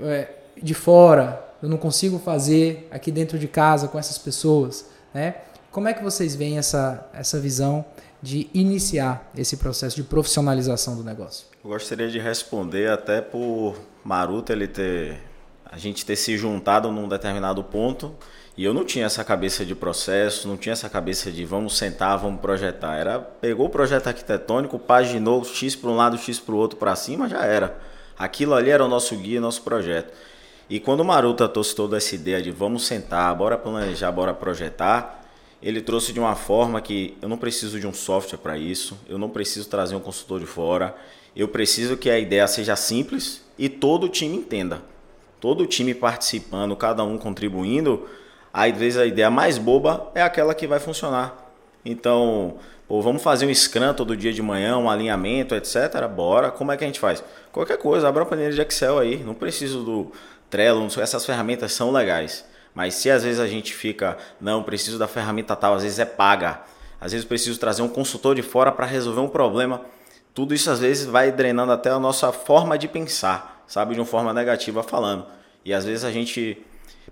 é, 0.00 0.28
de 0.62 0.74
fora, 0.74 1.42
eu 1.62 1.68
não 1.68 1.76
consigo 1.76 2.18
fazer 2.18 2.88
aqui 2.90 3.10
dentro 3.10 3.38
de 3.38 3.48
casa 3.48 3.88
com 3.88 3.98
essas 3.98 4.18
pessoas, 4.18 4.86
né? 5.12 5.36
Como 5.70 5.88
é 5.88 5.92
que 5.92 6.02
vocês 6.02 6.36
veem 6.36 6.56
essa, 6.56 7.08
essa 7.12 7.40
visão 7.40 7.84
de 8.22 8.48
iniciar 8.54 9.30
esse 9.36 9.56
processo 9.56 9.96
de 9.96 10.04
profissionalização 10.04 10.96
do 10.96 11.02
negócio? 11.02 11.46
Eu 11.64 11.70
gostaria 11.70 12.08
de 12.08 12.18
responder 12.18 12.90
até 12.90 13.20
por 13.20 13.76
Maruto 14.04 14.52
ele 14.52 14.68
ter 14.68 15.20
a 15.64 15.76
gente 15.76 16.06
ter 16.06 16.14
se 16.14 16.36
juntado 16.38 16.92
num 16.92 17.08
determinado 17.08 17.62
ponto 17.64 18.14
e 18.56 18.64
eu 18.64 18.72
não 18.72 18.84
tinha 18.84 19.06
essa 19.06 19.24
cabeça 19.24 19.64
de 19.66 19.74
processo, 19.74 20.46
não 20.46 20.56
tinha 20.56 20.72
essa 20.72 20.88
cabeça 20.88 21.30
de 21.32 21.44
vamos 21.44 21.76
sentar, 21.76 22.16
vamos 22.16 22.40
projetar. 22.40 22.96
Era 22.96 23.18
pegou 23.18 23.66
o 23.66 23.70
projeto 23.70 24.06
arquitetônico, 24.06 24.78
paginou 24.78 25.44
X 25.44 25.74
para 25.74 25.90
um 25.90 25.96
lado, 25.96 26.16
X 26.16 26.38
para 26.38 26.54
o 26.54 26.58
outro 26.58 26.78
para 26.78 26.94
cima, 26.94 27.28
já 27.28 27.44
era. 27.44 27.76
Aquilo 28.16 28.54
ali 28.54 28.70
era 28.70 28.84
o 28.84 28.88
nosso 28.88 29.16
guia, 29.16 29.40
nosso 29.40 29.62
projeto. 29.62 30.12
E 30.68 30.80
quando 30.80 31.00
o 31.00 31.04
Maruta 31.04 31.48
trouxe 31.48 31.74
toda 31.74 31.96
essa 31.96 32.14
ideia 32.14 32.40
de 32.40 32.50
vamos 32.50 32.86
sentar, 32.86 33.34
bora 33.34 33.58
planejar, 33.58 34.10
bora 34.10 34.32
projetar, 34.32 35.22
ele 35.62 35.80
trouxe 35.80 36.12
de 36.12 36.20
uma 36.20 36.34
forma 36.34 36.80
que 36.80 37.16
eu 37.20 37.28
não 37.28 37.36
preciso 37.36 37.78
de 37.78 37.86
um 37.86 37.92
software 37.92 38.38
para 38.38 38.56
isso, 38.56 38.98
eu 39.08 39.18
não 39.18 39.28
preciso 39.28 39.68
trazer 39.68 39.94
um 39.94 40.00
consultor 40.00 40.40
de 40.40 40.46
fora, 40.46 40.94
eu 41.36 41.48
preciso 41.48 41.96
que 41.96 42.08
a 42.08 42.18
ideia 42.18 42.46
seja 42.46 42.76
simples 42.76 43.44
e 43.58 43.68
todo 43.68 44.04
o 44.04 44.08
time 44.08 44.36
entenda. 44.36 44.82
Todo 45.40 45.62
o 45.62 45.66
time 45.66 45.94
participando, 45.94 46.74
cada 46.76 47.02
um 47.04 47.18
contribuindo, 47.18 48.06
às 48.52 48.76
vezes 48.76 48.98
a 48.98 49.04
ideia 49.04 49.30
mais 49.30 49.58
boba 49.58 50.10
é 50.14 50.22
aquela 50.22 50.54
que 50.54 50.66
vai 50.66 50.78
funcionar. 50.78 51.52
Então, 51.84 52.56
pô, 52.88 53.02
vamos 53.02 53.22
fazer 53.22 53.46
um 53.46 53.54
Scrum 53.54 53.92
todo 53.92 54.16
dia 54.16 54.32
de 54.32 54.40
manhã, 54.40 54.78
um 54.78 54.88
alinhamento, 54.88 55.54
etc. 55.54 56.06
Bora. 56.08 56.50
Como 56.50 56.72
é 56.72 56.76
que 56.76 56.84
a 56.84 56.86
gente 56.86 57.00
faz? 57.00 57.22
Qualquer 57.52 57.76
coisa, 57.76 58.08
abra 58.08 58.22
uma 58.22 58.28
planilha 58.28 58.52
de 58.52 58.60
Excel 58.60 58.98
aí. 58.98 59.22
Não 59.22 59.34
preciso 59.34 59.82
do 59.82 60.12
Trello, 60.54 60.86
essas 61.00 61.26
ferramentas 61.26 61.72
são 61.72 61.90
legais. 61.90 62.44
Mas 62.72 62.94
se 62.94 63.10
às 63.10 63.24
vezes 63.24 63.40
a 63.40 63.46
gente 63.48 63.74
fica, 63.74 64.16
não, 64.40 64.62
preciso 64.62 65.00
da 65.00 65.08
ferramenta 65.08 65.56
tal, 65.56 65.74
às 65.74 65.82
vezes 65.82 65.98
é 65.98 66.04
paga. 66.04 66.60
Às 67.00 67.10
vezes 67.10 67.26
preciso 67.26 67.58
trazer 67.58 67.82
um 67.82 67.88
consultor 67.88 68.36
de 68.36 68.42
fora 68.42 68.70
para 68.70 68.86
resolver 68.86 69.20
um 69.20 69.28
problema. 69.28 69.80
Tudo 70.32 70.54
isso 70.54 70.70
às 70.70 70.78
vezes 70.78 71.06
vai 71.06 71.32
drenando 71.32 71.72
até 71.72 71.90
a 71.90 71.98
nossa 71.98 72.30
forma 72.30 72.78
de 72.78 72.86
pensar, 72.86 73.64
sabe, 73.66 73.94
de 73.94 74.00
uma 74.00 74.06
forma 74.06 74.32
negativa 74.32 74.80
falando. 74.84 75.26
E 75.64 75.74
às 75.74 75.84
vezes 75.84 76.04
a 76.04 76.12
gente 76.12 76.64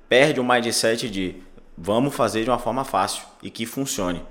perde 0.08 0.38
o 0.38 0.44
mindset 0.44 1.10
de 1.10 1.34
vamos 1.76 2.14
fazer 2.14 2.44
de 2.44 2.50
uma 2.50 2.60
forma 2.60 2.84
fácil 2.84 3.24
e 3.42 3.50
que 3.50 3.66
funcione. 3.66 4.22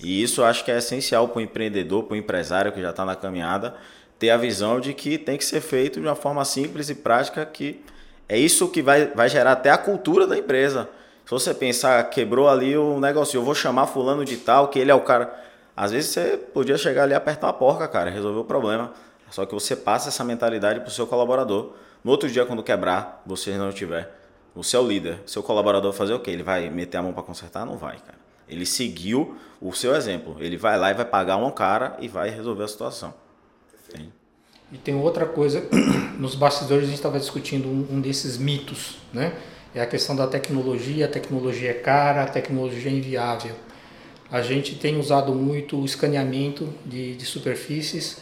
E 0.00 0.20
isso 0.20 0.42
acho 0.42 0.64
que 0.64 0.72
é 0.72 0.78
essencial 0.78 1.28
para 1.28 1.38
o 1.38 1.42
empreendedor, 1.42 2.02
para 2.02 2.14
o 2.14 2.18
empresário 2.18 2.72
que 2.72 2.82
já 2.82 2.90
está 2.90 3.04
na 3.04 3.14
caminhada, 3.14 3.76
ter 4.18 4.30
a 4.30 4.36
visão 4.36 4.80
de 4.80 4.92
que 4.92 5.18
tem 5.18 5.38
que 5.38 5.44
ser 5.44 5.60
feito 5.60 6.00
de 6.00 6.06
uma 6.08 6.16
forma 6.16 6.44
simples 6.44 6.90
e 6.90 6.96
prática 6.96 7.46
que 7.46 7.80
é 8.28 8.38
isso 8.38 8.68
que 8.68 8.82
vai, 8.82 9.06
vai 9.06 9.28
gerar 9.28 9.52
até 9.52 9.70
a 9.70 9.78
cultura 9.78 10.26
da 10.26 10.36
empresa. 10.36 10.88
Se 11.24 11.30
você 11.30 11.54
pensar, 11.54 12.02
quebrou 12.10 12.48
ali 12.48 12.76
o 12.76 13.00
negócio, 13.00 13.36
eu 13.36 13.42
vou 13.42 13.54
chamar 13.54 13.86
fulano 13.86 14.24
de 14.24 14.36
tal, 14.36 14.68
que 14.68 14.78
ele 14.78 14.90
é 14.90 14.94
o 14.94 15.00
cara. 15.00 15.32
Às 15.76 15.92
vezes 15.92 16.10
você 16.10 16.36
podia 16.36 16.78
chegar 16.78 17.02
ali 17.02 17.12
e 17.12 17.14
apertar 17.14 17.48
a 17.48 17.52
porca, 17.52 17.86
cara, 17.86 18.10
resolver 18.10 18.40
o 18.40 18.44
problema. 18.44 18.92
Só 19.30 19.44
que 19.44 19.52
você 19.52 19.74
passa 19.76 20.08
essa 20.08 20.24
mentalidade 20.24 20.80
para 20.80 20.88
o 20.88 20.92
seu 20.92 21.06
colaborador. 21.06 21.72
No 22.02 22.10
outro 22.12 22.30
dia, 22.30 22.46
quando 22.46 22.62
quebrar, 22.62 23.22
você 23.26 23.56
não 23.58 23.72
tiver. 23.72 24.12
É 24.56 24.78
o 24.78 24.86
líder. 24.86 25.20
Seu 25.26 25.42
colaborador 25.42 25.92
fazer 25.92 26.14
o 26.14 26.20
quê? 26.20 26.30
Ele 26.30 26.42
vai 26.42 26.70
meter 26.70 26.96
a 26.96 27.02
mão 27.02 27.12
para 27.12 27.22
consertar? 27.22 27.66
Não 27.66 27.76
vai, 27.76 27.98
cara. 27.98 28.18
Ele 28.48 28.64
seguiu 28.64 29.36
o 29.60 29.72
seu 29.72 29.94
exemplo. 29.94 30.36
Ele 30.40 30.56
vai 30.56 30.78
lá 30.78 30.90
e 30.90 30.94
vai 30.94 31.04
pagar 31.04 31.36
um 31.36 31.50
cara 31.50 31.96
e 32.00 32.08
vai 32.08 32.30
resolver 32.30 32.64
a 32.64 32.68
situação. 32.68 33.12
E 34.72 34.78
tem 34.78 34.94
outra 34.94 35.26
coisa, 35.26 35.64
nos 36.18 36.34
bastidores 36.34 36.84
a 36.84 36.86
gente 36.86 36.96
estava 36.96 37.18
discutindo 37.18 37.68
um, 37.68 37.96
um, 37.96 38.00
desses 38.00 38.36
mitos, 38.36 38.98
né? 39.12 39.32
É 39.74 39.80
a 39.80 39.86
questão 39.86 40.16
da 40.16 40.26
tecnologia, 40.26 41.04
a 41.04 41.08
tecnologia 41.08 41.70
é 41.70 41.74
cara, 41.74 42.24
a 42.24 42.26
tecnologia 42.26 42.90
é 42.90 42.94
inviável. 42.94 43.54
A 44.30 44.42
gente 44.42 44.74
tem 44.74 44.98
usado 44.98 45.32
muito 45.34 45.78
o 45.80 45.84
escaneamento 45.84 46.68
de, 46.84 47.14
de 47.14 47.24
superfícies, 47.24 48.18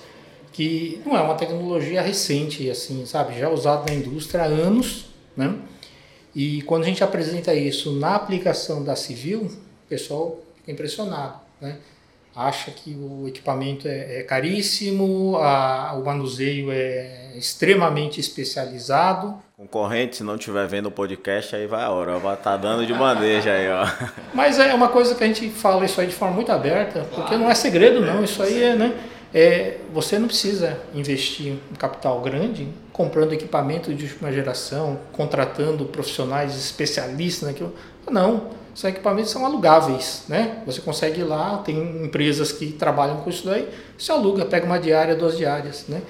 que 0.52 1.00
não 1.06 1.16
é 1.16 1.20
uma 1.20 1.34
tecnologia 1.34 2.02
recente, 2.02 2.68
assim, 2.68 3.06
sabe? 3.06 3.38
Já 3.38 3.48
usado 3.48 3.88
na 3.88 3.94
indústria 3.94 4.42
há 4.42 4.46
anos, 4.46 5.06
né? 5.36 5.54
E 6.34 6.62
quando 6.62 6.82
a 6.82 6.86
gente 6.86 7.02
apresenta 7.02 7.54
isso 7.54 7.92
na 7.92 8.16
aplicação 8.16 8.84
da 8.84 8.96
civil, 8.96 9.42
o 9.42 9.88
pessoal 9.88 10.40
fica 10.56 10.72
impressionado, 10.72 11.40
né? 11.60 11.78
Acha 12.34 12.70
que 12.70 12.90
o 12.94 13.28
equipamento 13.28 13.86
é, 13.86 14.20
é 14.20 14.22
caríssimo, 14.22 15.36
a, 15.36 15.94
o 15.94 16.04
manuseio 16.04 16.70
é 16.70 17.32
extremamente 17.36 18.20
especializado. 18.20 19.36
Concorrente, 19.56 20.16
se 20.16 20.24
não 20.24 20.34
estiver 20.34 20.66
vendo 20.66 20.86
o 20.86 20.90
podcast, 20.90 21.54
aí 21.54 21.66
vai 21.66 21.84
a 21.84 21.90
hora, 21.90 22.18
vai 22.18 22.34
estar 22.34 22.52
tá 22.52 22.56
dando 22.56 22.86
de 22.86 22.92
bandeja 22.92 23.52
aí, 23.52 23.68
ó. 23.70 23.86
Mas 24.34 24.58
é 24.58 24.74
uma 24.74 24.88
coisa 24.88 25.14
que 25.14 25.22
a 25.22 25.26
gente 25.26 25.48
fala 25.50 25.84
isso 25.84 26.00
aí 26.00 26.06
de 26.08 26.14
forma 26.14 26.34
muito 26.34 26.50
aberta, 26.50 27.06
porque 27.14 27.36
não 27.36 27.50
é 27.50 27.54
segredo 27.54 28.00
não, 28.00 28.22
isso 28.24 28.42
aí 28.42 28.62
é, 28.62 28.74
né? 28.74 28.94
É, 29.32 29.78
você 29.92 30.16
não 30.16 30.28
precisa 30.28 30.78
investir 30.94 31.54
um 31.72 31.74
capital 31.74 32.20
grande 32.20 32.68
comprando 32.92 33.32
equipamento 33.32 33.92
de 33.92 34.04
última 34.04 34.30
geração, 34.30 35.00
contratando 35.10 35.84
profissionais 35.86 36.56
especialistas 36.56 37.48
naquilo. 37.48 37.74
Não 38.10 38.54
esses 38.74 38.84
equipamentos 38.84 39.30
são 39.30 39.46
alugáveis, 39.46 40.24
né? 40.28 40.62
Você 40.66 40.80
consegue 40.80 41.20
ir 41.20 41.24
lá, 41.24 41.58
tem 41.58 41.78
empresas 42.04 42.50
que 42.50 42.72
trabalham 42.72 43.18
com 43.18 43.30
isso 43.30 43.46
daí, 43.46 43.68
você 43.96 44.10
aluga, 44.10 44.44
pega 44.44 44.66
uma 44.66 44.78
diária, 44.78 45.14
duas 45.14 45.36
diárias, 45.36 45.84
né? 45.88 46.02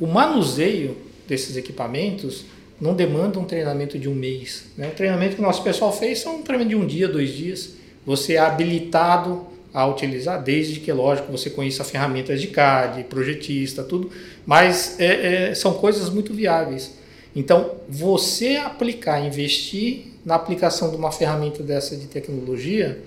O 0.00 0.06
manuseio 0.06 0.96
desses 1.28 1.56
equipamentos 1.56 2.44
não 2.80 2.92
demanda 2.94 3.38
um 3.38 3.44
treinamento 3.44 3.96
de 3.98 4.08
um 4.08 4.14
mês. 4.14 4.64
Né? 4.76 4.88
O 4.88 4.92
treinamento 4.92 5.36
que 5.36 5.40
o 5.40 5.44
nosso 5.44 5.62
pessoal 5.62 5.92
fez 5.92 6.20
são 6.20 6.36
um 6.36 6.42
treinamento 6.42 6.76
de 6.76 6.76
um 6.76 6.86
dia, 6.86 7.08
dois 7.08 7.30
dias. 7.30 7.74
Você 8.06 8.34
é 8.34 8.38
habilitado 8.38 9.46
a 9.74 9.86
utilizar, 9.86 10.42
desde 10.42 10.80
que, 10.80 10.92
lógico, 10.92 11.30
você 11.30 11.50
conheça 11.50 11.84
ferramentas 11.84 12.40
de 12.40 12.46
CAD, 12.48 13.04
projetista, 13.04 13.82
tudo, 13.82 14.10
mas 14.46 14.98
é, 14.98 15.50
é, 15.50 15.54
são 15.54 15.74
coisas 15.74 16.08
muito 16.08 16.32
viáveis. 16.32 16.96
Então, 17.34 17.72
você 17.88 18.56
aplicar, 18.56 19.20
investir 19.20 20.07
na 20.24 20.34
aplicação 20.34 20.90
de 20.90 20.96
uma 20.96 21.10
ferramenta 21.10 21.62
dessa 21.62 21.96
de 21.96 22.06
tecnologia, 22.06 23.02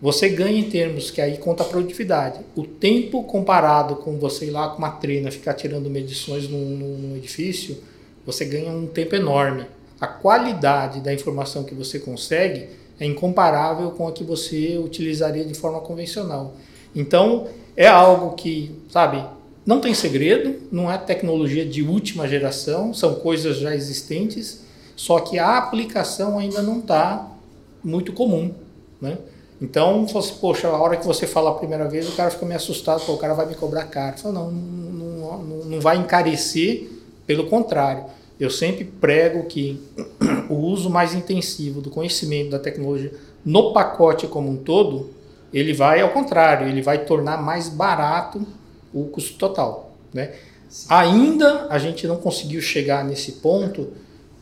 você 0.00 0.28
ganha 0.28 0.58
em 0.58 0.70
termos 0.70 1.10
que 1.10 1.20
aí 1.20 1.36
conta 1.36 1.62
a 1.62 1.66
produtividade. 1.66 2.40
O 2.56 2.64
tempo 2.64 3.22
comparado 3.24 3.96
com 3.96 4.18
você 4.18 4.46
ir 4.46 4.50
lá 4.50 4.68
com 4.68 4.78
uma 4.78 4.90
trena 4.90 5.30
ficar 5.30 5.54
tirando 5.54 5.90
medições 5.90 6.48
num, 6.48 6.58
num 6.58 7.16
edifício, 7.16 7.78
você 8.24 8.44
ganha 8.44 8.72
um 8.72 8.86
tempo 8.86 9.14
enorme. 9.14 9.66
A 10.00 10.06
qualidade 10.06 11.00
da 11.00 11.12
informação 11.12 11.64
que 11.64 11.74
você 11.74 11.98
consegue 11.98 12.68
é 12.98 13.04
incomparável 13.04 13.90
com 13.90 14.08
a 14.08 14.12
que 14.12 14.24
você 14.24 14.78
utilizaria 14.78 15.44
de 15.44 15.54
forma 15.54 15.80
convencional. 15.80 16.54
Então, 16.94 17.48
é 17.76 17.86
algo 17.86 18.34
que, 18.34 18.74
sabe, 18.88 19.22
não 19.66 19.80
tem 19.80 19.92
segredo, 19.92 20.56
não 20.72 20.90
é 20.90 20.96
tecnologia 20.96 21.64
de 21.64 21.82
última 21.82 22.26
geração, 22.26 22.94
são 22.94 23.16
coisas 23.16 23.58
já 23.58 23.74
existentes 23.74 24.62
só 25.00 25.18
que 25.18 25.38
a 25.38 25.56
aplicação 25.56 26.38
ainda 26.38 26.60
não 26.60 26.80
está 26.80 27.26
muito 27.82 28.12
comum, 28.12 28.52
né? 29.00 29.16
Então, 29.58 30.06
fosse, 30.06 30.34
poxa, 30.34 30.68
a 30.68 30.78
hora 30.78 30.98
que 30.98 31.06
você 31.06 31.26
fala 31.26 31.52
a 31.52 31.54
primeira 31.54 31.88
vez, 31.88 32.06
o 32.06 32.12
cara 32.14 32.30
fica 32.30 32.44
meio 32.44 32.58
assustado, 32.58 33.10
o 33.10 33.16
cara 33.16 33.32
vai 33.32 33.46
me 33.46 33.54
cobrar 33.54 33.84
caro. 33.84 34.18
Fala, 34.18 34.34
não, 34.34 34.50
não, 34.50 35.38
não, 35.38 35.64
não 35.64 35.80
vai 35.80 35.96
encarecer, 35.96 36.86
pelo 37.26 37.46
contrário. 37.46 38.04
Eu 38.38 38.50
sempre 38.50 38.84
prego 38.84 39.44
que 39.44 39.82
o 40.50 40.56
uso 40.56 40.90
mais 40.90 41.14
intensivo 41.14 41.80
do 41.80 41.88
conhecimento 41.88 42.50
da 42.50 42.58
tecnologia 42.58 43.14
no 43.42 43.72
pacote 43.72 44.26
como 44.26 44.50
um 44.50 44.58
todo, 44.58 45.08
ele 45.50 45.72
vai 45.72 46.02
ao 46.02 46.10
contrário, 46.10 46.68
ele 46.68 46.82
vai 46.82 47.06
tornar 47.06 47.42
mais 47.42 47.70
barato 47.70 48.46
o 48.92 49.04
custo 49.04 49.38
total. 49.38 49.92
Né? 50.12 50.34
Ainda 50.90 51.68
a 51.70 51.78
gente 51.78 52.06
não 52.06 52.16
conseguiu 52.16 52.60
chegar 52.60 53.02
nesse 53.02 53.32
ponto 53.32 53.88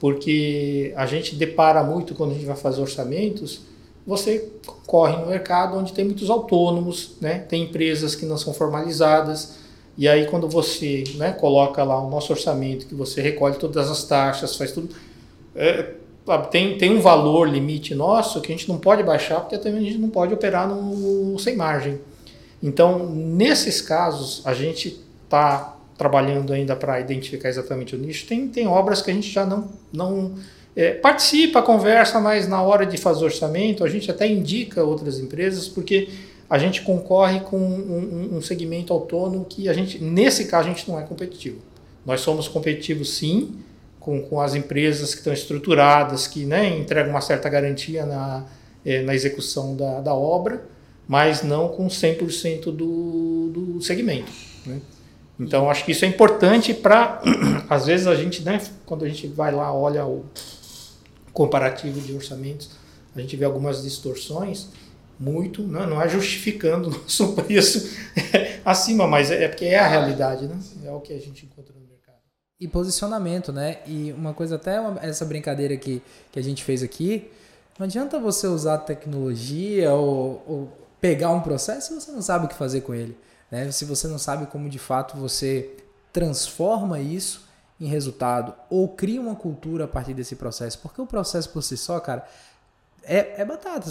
porque 0.00 0.92
a 0.96 1.06
gente 1.06 1.34
depara 1.34 1.82
muito 1.82 2.14
quando 2.14 2.32
a 2.32 2.34
gente 2.34 2.46
vai 2.46 2.56
fazer 2.56 2.80
orçamentos, 2.80 3.60
você 4.06 4.48
corre 4.86 5.16
no 5.16 5.26
mercado 5.26 5.76
onde 5.76 5.92
tem 5.92 6.04
muitos 6.04 6.30
autônomos, 6.30 7.16
né? 7.20 7.40
tem 7.40 7.64
empresas 7.64 8.14
que 8.14 8.24
não 8.24 8.38
são 8.38 8.54
formalizadas, 8.54 9.58
e 9.96 10.08
aí 10.08 10.26
quando 10.26 10.48
você 10.48 11.04
né, 11.16 11.32
coloca 11.32 11.82
lá 11.82 12.00
o 12.00 12.08
nosso 12.08 12.32
orçamento, 12.32 12.86
que 12.86 12.94
você 12.94 13.20
recolhe 13.20 13.56
todas 13.56 13.90
as 13.90 14.04
taxas, 14.04 14.56
faz 14.56 14.72
tudo, 14.72 14.94
é, 15.54 15.94
tem, 16.50 16.76
tem 16.76 16.96
um 16.96 17.00
valor 17.00 17.48
limite 17.48 17.94
nosso 17.94 18.40
que 18.40 18.52
a 18.52 18.56
gente 18.56 18.68
não 18.68 18.78
pode 18.78 19.02
baixar, 19.02 19.40
porque 19.40 19.58
também 19.58 19.80
a 19.80 19.84
gente 19.84 19.98
não 19.98 20.10
pode 20.10 20.32
operar 20.34 20.68
no, 20.68 21.38
sem 21.38 21.56
margem. 21.56 21.98
Então, 22.62 23.06
nesses 23.10 23.80
casos, 23.80 24.42
a 24.44 24.52
gente 24.52 25.00
está 25.24 25.77
trabalhando 25.98 26.52
ainda 26.52 26.76
para 26.76 27.00
identificar 27.00 27.48
exatamente 27.48 27.96
o 27.96 27.98
nicho. 27.98 28.24
Tem, 28.26 28.46
tem 28.48 28.68
obras 28.68 29.02
que 29.02 29.10
a 29.10 29.14
gente 29.14 29.28
já 29.28 29.44
não, 29.44 29.68
não 29.92 30.36
é, 30.76 30.92
participa, 30.92 31.60
conversa, 31.60 32.20
mas 32.20 32.46
na 32.46 32.62
hora 32.62 32.86
de 32.86 32.96
fazer 32.96 33.24
orçamento 33.24 33.82
a 33.82 33.88
gente 33.88 34.08
até 34.08 34.26
indica 34.28 34.84
outras 34.84 35.18
empresas, 35.18 35.66
porque 35.66 36.08
a 36.48 36.56
gente 36.56 36.82
concorre 36.82 37.40
com 37.40 37.58
um, 37.58 38.36
um, 38.36 38.40
segmento 38.40 38.92
autônomo 38.92 39.44
que 39.44 39.68
a 39.68 39.72
gente, 39.72 40.02
nesse 40.02 40.46
caso, 40.46 40.68
a 40.68 40.72
gente 40.72 40.88
não 40.88 40.98
é 40.98 41.02
competitivo. 41.02 41.58
Nós 42.06 42.20
somos 42.20 42.48
competitivos 42.48 43.16
sim, 43.16 43.56
com, 44.00 44.22
com 44.22 44.40
as 44.40 44.54
empresas 44.54 45.12
que 45.12 45.18
estão 45.18 45.32
estruturadas, 45.32 46.26
que 46.26 46.46
né, 46.46 46.78
entregam 46.78 47.10
uma 47.10 47.20
certa 47.20 47.48
garantia 47.50 48.06
na, 48.06 48.46
é, 48.86 49.02
na 49.02 49.14
execução 49.14 49.76
da, 49.76 50.00
da 50.00 50.14
obra, 50.14 50.64
mas 51.06 51.42
não 51.42 51.68
com 51.68 51.86
100% 51.88 52.64
do, 52.66 53.48
do 53.50 53.82
segmento. 53.82 54.32
Né? 54.64 54.80
Então, 55.38 55.70
acho 55.70 55.84
que 55.84 55.92
isso 55.92 56.04
é 56.04 56.08
importante 56.08 56.74
para, 56.74 57.22
às 57.70 57.86
vezes, 57.86 58.06
a 58.06 58.14
gente, 58.14 58.42
né, 58.42 58.60
quando 58.84 59.04
a 59.04 59.08
gente 59.08 59.26
vai 59.28 59.52
lá, 59.52 59.72
olha 59.72 60.04
o 60.04 60.24
comparativo 61.32 62.00
de 62.00 62.12
orçamentos, 62.12 62.70
a 63.14 63.20
gente 63.20 63.36
vê 63.36 63.44
algumas 63.44 63.82
distorções, 63.82 64.68
muito, 65.18 65.62
não, 65.62 65.80
né, 65.80 65.86
não 65.86 66.02
é 66.02 66.08
justificando 66.08 66.88
o 66.88 66.92
nosso 66.92 67.32
preço 67.42 67.96
acima, 68.64 69.06
mas 69.06 69.30
é, 69.30 69.44
é 69.44 69.48
porque 69.48 69.66
é 69.66 69.78
a 69.78 69.86
realidade, 69.86 70.46
né? 70.46 70.58
É 70.84 70.90
o 70.90 71.00
que 71.00 71.12
a 71.12 71.20
gente 71.20 71.46
encontra 71.46 71.74
no 71.74 71.86
mercado. 71.86 72.18
E 72.60 72.68
posicionamento, 72.68 73.52
né? 73.52 73.78
E 73.86 74.12
uma 74.12 74.32
coisa, 74.32 74.56
até 74.56 74.80
uma, 74.80 75.00
essa 75.00 75.24
brincadeira 75.24 75.76
que, 75.76 76.02
que 76.30 76.38
a 76.38 76.42
gente 76.42 76.62
fez 76.62 76.82
aqui, 76.82 77.30
não 77.78 77.84
adianta 77.84 78.18
você 78.18 78.46
usar 78.46 78.78
tecnologia 78.78 79.92
ou, 79.92 80.42
ou 80.46 80.72
pegar 81.00 81.30
um 81.30 81.40
processo 81.40 81.88
se 81.88 82.00
você 82.00 82.12
não 82.12 82.22
sabe 82.22 82.46
o 82.46 82.48
que 82.48 82.54
fazer 82.54 82.80
com 82.82 82.94
ele. 82.94 83.16
Né? 83.50 83.70
Se 83.70 83.84
você 83.84 84.06
não 84.08 84.18
sabe 84.18 84.46
como 84.46 84.68
de 84.68 84.78
fato 84.78 85.16
você 85.16 85.76
transforma 86.12 87.00
isso 87.00 87.46
em 87.80 87.86
resultado 87.86 88.54
ou 88.68 88.88
cria 88.88 89.20
uma 89.20 89.36
cultura 89.36 89.84
a 89.84 89.88
partir 89.88 90.14
desse 90.14 90.36
processo. 90.36 90.78
Porque 90.80 91.00
o 91.00 91.06
processo 91.06 91.50
por 91.50 91.62
si 91.62 91.76
só, 91.76 92.00
cara, 92.00 92.26
é, 93.02 93.40
é 93.40 93.44
batata. 93.44 93.90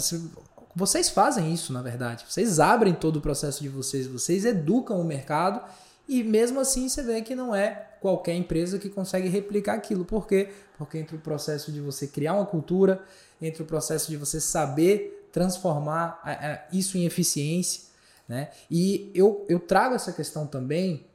Vocês 0.74 1.08
fazem 1.08 1.52
isso, 1.52 1.72
na 1.72 1.82
verdade. 1.82 2.24
Vocês 2.28 2.60
abrem 2.60 2.94
todo 2.94 3.16
o 3.16 3.20
processo 3.20 3.62
de 3.62 3.68
vocês, 3.68 4.06
vocês 4.06 4.44
educam 4.44 5.00
o 5.00 5.04
mercado 5.04 5.60
e 6.06 6.22
mesmo 6.22 6.60
assim 6.60 6.88
você 6.88 7.02
vê 7.02 7.22
que 7.22 7.34
não 7.34 7.54
é 7.54 7.86
qualquer 8.00 8.34
empresa 8.34 8.78
que 8.78 8.88
consegue 8.88 9.28
replicar 9.28 9.74
aquilo. 9.74 10.04
Por 10.04 10.26
quê? 10.26 10.50
Porque 10.76 10.98
entre 10.98 11.16
o 11.16 11.18
processo 11.18 11.72
de 11.72 11.80
você 11.80 12.06
criar 12.06 12.34
uma 12.34 12.46
cultura, 12.46 13.02
entre 13.40 13.62
o 13.62 13.66
processo 13.66 14.10
de 14.10 14.16
você 14.16 14.40
saber 14.40 15.28
transformar 15.32 16.68
isso 16.72 16.96
em 16.96 17.04
eficiência, 17.04 17.87
né? 18.28 18.50
E 18.70 19.10
eu, 19.14 19.46
eu 19.48 19.58
trago 19.58 19.94
essa 19.94 20.12
questão 20.12 20.46
também 20.46 21.06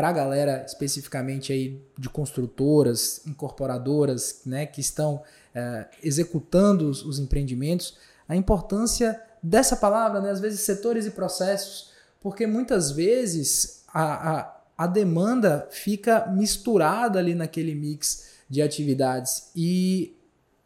para 0.00 0.08
a 0.08 0.12
galera 0.12 0.64
especificamente 0.64 1.52
aí 1.52 1.78
de 1.98 2.08
construtoras, 2.08 3.20
incorporadoras, 3.26 4.40
né, 4.46 4.64
que 4.64 4.80
estão 4.80 5.22
é, 5.54 5.88
executando 6.02 6.88
os, 6.88 7.04
os, 7.04 7.18
empreendimentos, 7.18 7.98
a 8.26 8.34
importância 8.34 9.20
dessa 9.42 9.76
palavra, 9.76 10.20
né, 10.22 10.30
às 10.30 10.40
vezes 10.40 10.60
setores 10.60 11.04
e 11.04 11.10
processos, 11.10 11.90
porque 12.22 12.46
muitas 12.46 12.92
vezes 12.92 13.84
a, 13.92 14.38
a, 14.38 14.60
a 14.78 14.86
demanda 14.86 15.68
fica 15.70 16.26
misturada 16.28 17.18
ali 17.18 17.34
naquele 17.34 17.74
mix 17.74 18.30
de 18.48 18.62
atividades 18.62 19.50
e 19.54 20.16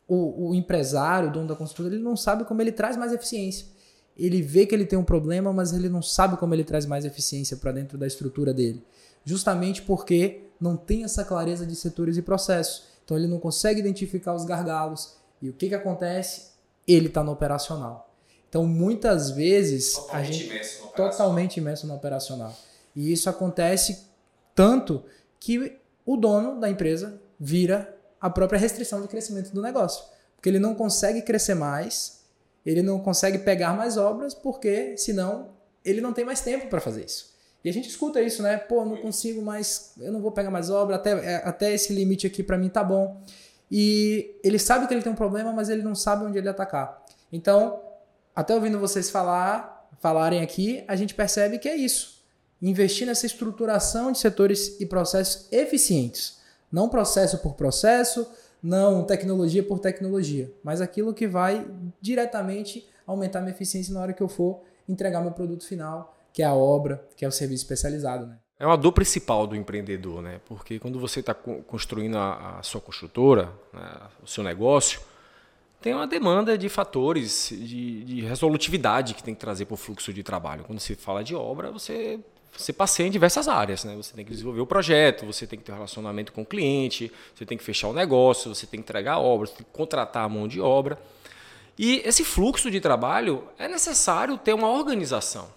o, 0.07 0.51
o 0.51 0.55
empresário, 0.55 1.31
o 1.31 1.33
dono 1.33 1.49
da 1.49 1.57
construtora, 1.57 1.95
ele 1.97 2.05
não 2.05 2.17
sabe 2.17 2.45
como 2.45 2.63
ele 2.63 2.71
traz 2.71 2.97
mais 2.97 3.13
eficiência. 3.13 3.67
Ele 4.17 4.41
vê 4.43 4.67
que 4.67 4.75
ele 4.75 4.87
tem 4.87 4.99
um 4.99 5.05
problema, 5.05 5.53
mas 5.53 5.73
ele 5.73 5.89
não 5.89 6.03
sabe 6.03 6.37
como 6.37 6.55
ele 6.55 6.65
traz 6.65 6.87
mais 6.87 7.05
eficiência 7.05 7.57
para 7.57 7.73
dentro 7.73 7.99
da 7.99 8.07
estrutura 8.07 8.55
dele. 8.55 8.85
Justamente 9.25 9.83
porque 9.83 10.45
não 10.61 10.77
tem 10.77 11.05
essa 11.05 11.25
clareza 11.25 11.67
de 11.67 11.75
setores 11.75 12.17
e 12.17 12.23
processos. 12.23 12.85
Então 13.05 13.17
ele 13.17 13.27
não 13.27 13.39
consegue 13.39 13.81
identificar 13.81 14.35
os 14.35 14.45
gargalos. 14.45 15.17
E 15.43 15.51
o 15.51 15.53
que, 15.53 15.69
que 15.69 15.75
acontece? 15.75 16.53
Ele 16.87 17.09
está 17.09 17.23
no 17.25 17.33
operacional. 17.33 18.11
Então 18.49 18.67
muitas 18.67 19.31
vezes 19.31 19.95
totalmente 19.95 20.17
a 20.17 20.23
gente 20.23 20.47
imerso 20.47 20.87
totalmente 20.95 21.57
imerso 21.57 21.87
no 21.87 21.95
operacional. 21.95 22.55
E 22.95 23.13
isso 23.13 23.29
acontece 23.29 24.05
tanto 24.55 25.03
que 25.41 25.79
o 26.07 26.17
dono 26.17 26.61
da 26.61 26.71
empresa 26.71 27.21
vira 27.39 27.95
a 28.21 28.31
própria 28.31 28.59
restrição 28.59 29.03
de 29.03 29.09
crescimento 29.09 29.51
do 29.53 29.61
negócio. 29.61 30.05
Porque 30.37 30.49
ele 30.49 30.59
não 30.59 30.75
consegue 30.75 31.23
crescer 31.23 31.55
mais, 31.55 32.24
ele 32.65 32.83
não 32.83 32.99
consegue 32.99 33.39
pegar 33.39 33.75
mais 33.75 33.97
obras, 33.97 34.35
porque 34.35 34.97
senão 34.97 35.51
ele 35.85 36.01
não 36.01 36.13
tem 36.13 36.25
mais 36.25 36.41
tempo 36.41 36.69
para 36.69 36.81
fazer 36.81 37.05
isso. 37.05 37.35
E 37.65 37.69
a 37.69 37.73
gente 37.73 37.89
escuta 37.89 38.21
isso, 38.21 38.43
né? 38.43 38.59
Pô, 38.59 38.85
não 38.85 38.97
consigo 38.97 39.41
mais, 39.41 39.93
eu 39.99 40.13
não 40.13 40.21
vou 40.21 40.33
pegar 40.33 40.51
mais 40.51 40.69
obra, 40.71 40.97
até, 40.97 41.11
é, 41.13 41.37
até 41.45 41.73
esse 41.73 41.93
limite 41.93 42.27
aqui 42.27 42.43
para 42.43 42.59
mim 42.59 42.69
tá 42.69 42.85
bom. 42.85 43.23
E 43.71 44.39
ele 44.45 44.59
sabe 44.59 44.87
que 44.87 44.93
ele 44.93 45.03
tem 45.03 45.13
um 45.13 45.17
problema, 45.17 45.53
mas 45.53 45.69
ele 45.69 45.83
não 45.83 45.95
sabe 45.95 46.25
onde 46.25 46.37
ele 46.37 46.49
atacar. 46.49 47.03
Então, 47.33 47.81
até 48.37 48.55
ouvindo 48.55 48.79
vocês 48.79 49.11
falar, 49.11 49.89
falarem 49.99 50.43
aqui, 50.43 50.85
a 50.87 50.95
gente 50.95 51.15
percebe 51.15 51.59
que 51.59 51.69
é 51.69 51.75
isso. 51.75 52.23
Investir 52.61 53.07
nessa 53.07 53.27
estruturação 53.27 54.13
de 54.13 54.19
setores 54.19 54.79
e 54.79 54.87
processos 54.87 55.49
eficientes. 55.51 56.39
Não 56.71 56.89
processo 56.89 57.39
por 57.39 57.55
processo, 57.55 58.31
não 58.65 59.05
tecnologia 59.05 59.63
por 59.63 59.79
tecnologia, 59.79 60.51
mas 60.65 60.81
aquilo 60.81 61.13
que 61.13 61.29
vai 61.29 61.67
diretamente 62.01 62.89
aumentar 63.07 63.43
minha 63.43 63.53
eficiência 63.53 63.93
na 63.93 64.01
hora 64.01 64.15
que 64.15 64.23
eu 64.23 64.29
for 64.29 64.63
entregar 64.89 65.21
meu 65.21 65.33
produto 65.33 65.67
final, 65.67 66.17
que 66.33 66.43
é 66.43 66.47
a 66.47 66.55
obra, 66.55 67.07
que 67.15 67.27
é 67.27 67.29
o 67.29 67.31
serviço 67.31 67.63
especializado. 67.63 68.27
Né? 68.27 68.39
É 68.59 68.67
uma 68.67 68.79
dor 68.79 68.93
principal 68.93 69.47
do 69.47 69.55
empreendedor, 69.55 70.23
né? 70.23 70.41
Porque 70.47 70.79
quando 70.79 70.99
você 70.99 71.21
está 71.21 71.35
construindo 71.35 72.17
a, 72.17 72.59
a, 72.59 72.63
sua 72.63 72.81
construtora, 72.81 73.53
né, 73.71 74.01
o 74.23 74.27
seu 74.27 74.43
negócio, 74.43 75.03
tem 75.83 75.93
uma 75.93 76.07
demanda 76.07 76.57
de 76.57 76.71
fatores 76.71 77.51
de, 77.51 78.03
de 78.03 78.21
resolutividade 78.23 79.13
que 79.13 79.23
tem 79.23 79.35
que 79.35 79.41
trazer 79.41 79.67
para 79.67 79.75
o 79.75 79.77
fluxo 79.77 80.11
de 80.11 80.23
trabalho. 80.23 80.65
Quando 80.65 80.81
se 80.81 80.95
fala 80.95 81.23
de 81.23 81.35
obra, 81.35 81.71
você 81.71 82.19
você 82.57 82.73
passeia 82.73 83.07
em 83.07 83.11
diversas 83.11 83.49
áreas, 83.49 83.85
né? 83.85 83.95
Você 83.97 84.15
tem 84.15 84.25
que 84.25 84.31
desenvolver 84.31 84.61
o 84.61 84.67
projeto, 84.67 85.27
você 85.27 85.47
tem 85.47 85.59
que 85.59 85.65
ter 85.65 85.73
um 85.73 85.77
relacionamento 85.77 86.33
com 86.33 86.43
o 86.43 86.47
cliente, 86.47 87.13
você 87.35 87.45
tem 87.45 87.59
que 87.59 87.65
fechar 87.65 87.89
o 87.89 87.93
negócio, 87.93 88.55
você 88.55 88.67
tem 88.67 88.81
que 88.81 88.85
entregar 88.85 89.15
a 89.15 89.19
obra, 89.19 89.47
você 89.47 89.55
tem 89.55 89.65
que 89.65 89.73
contratar 89.73 90.25
a 90.25 90.29
mão 90.29 90.47
de 90.47 90.61
obra. 90.61 90.99
E 91.79 92.03
esse 92.05 92.25
fluxo 92.25 92.71
de 92.71 92.81
trabalho 92.81 93.45
é 93.59 93.67
necessário 93.67 94.39
ter 94.39 94.55
uma 94.55 94.69
organização. 94.69 95.49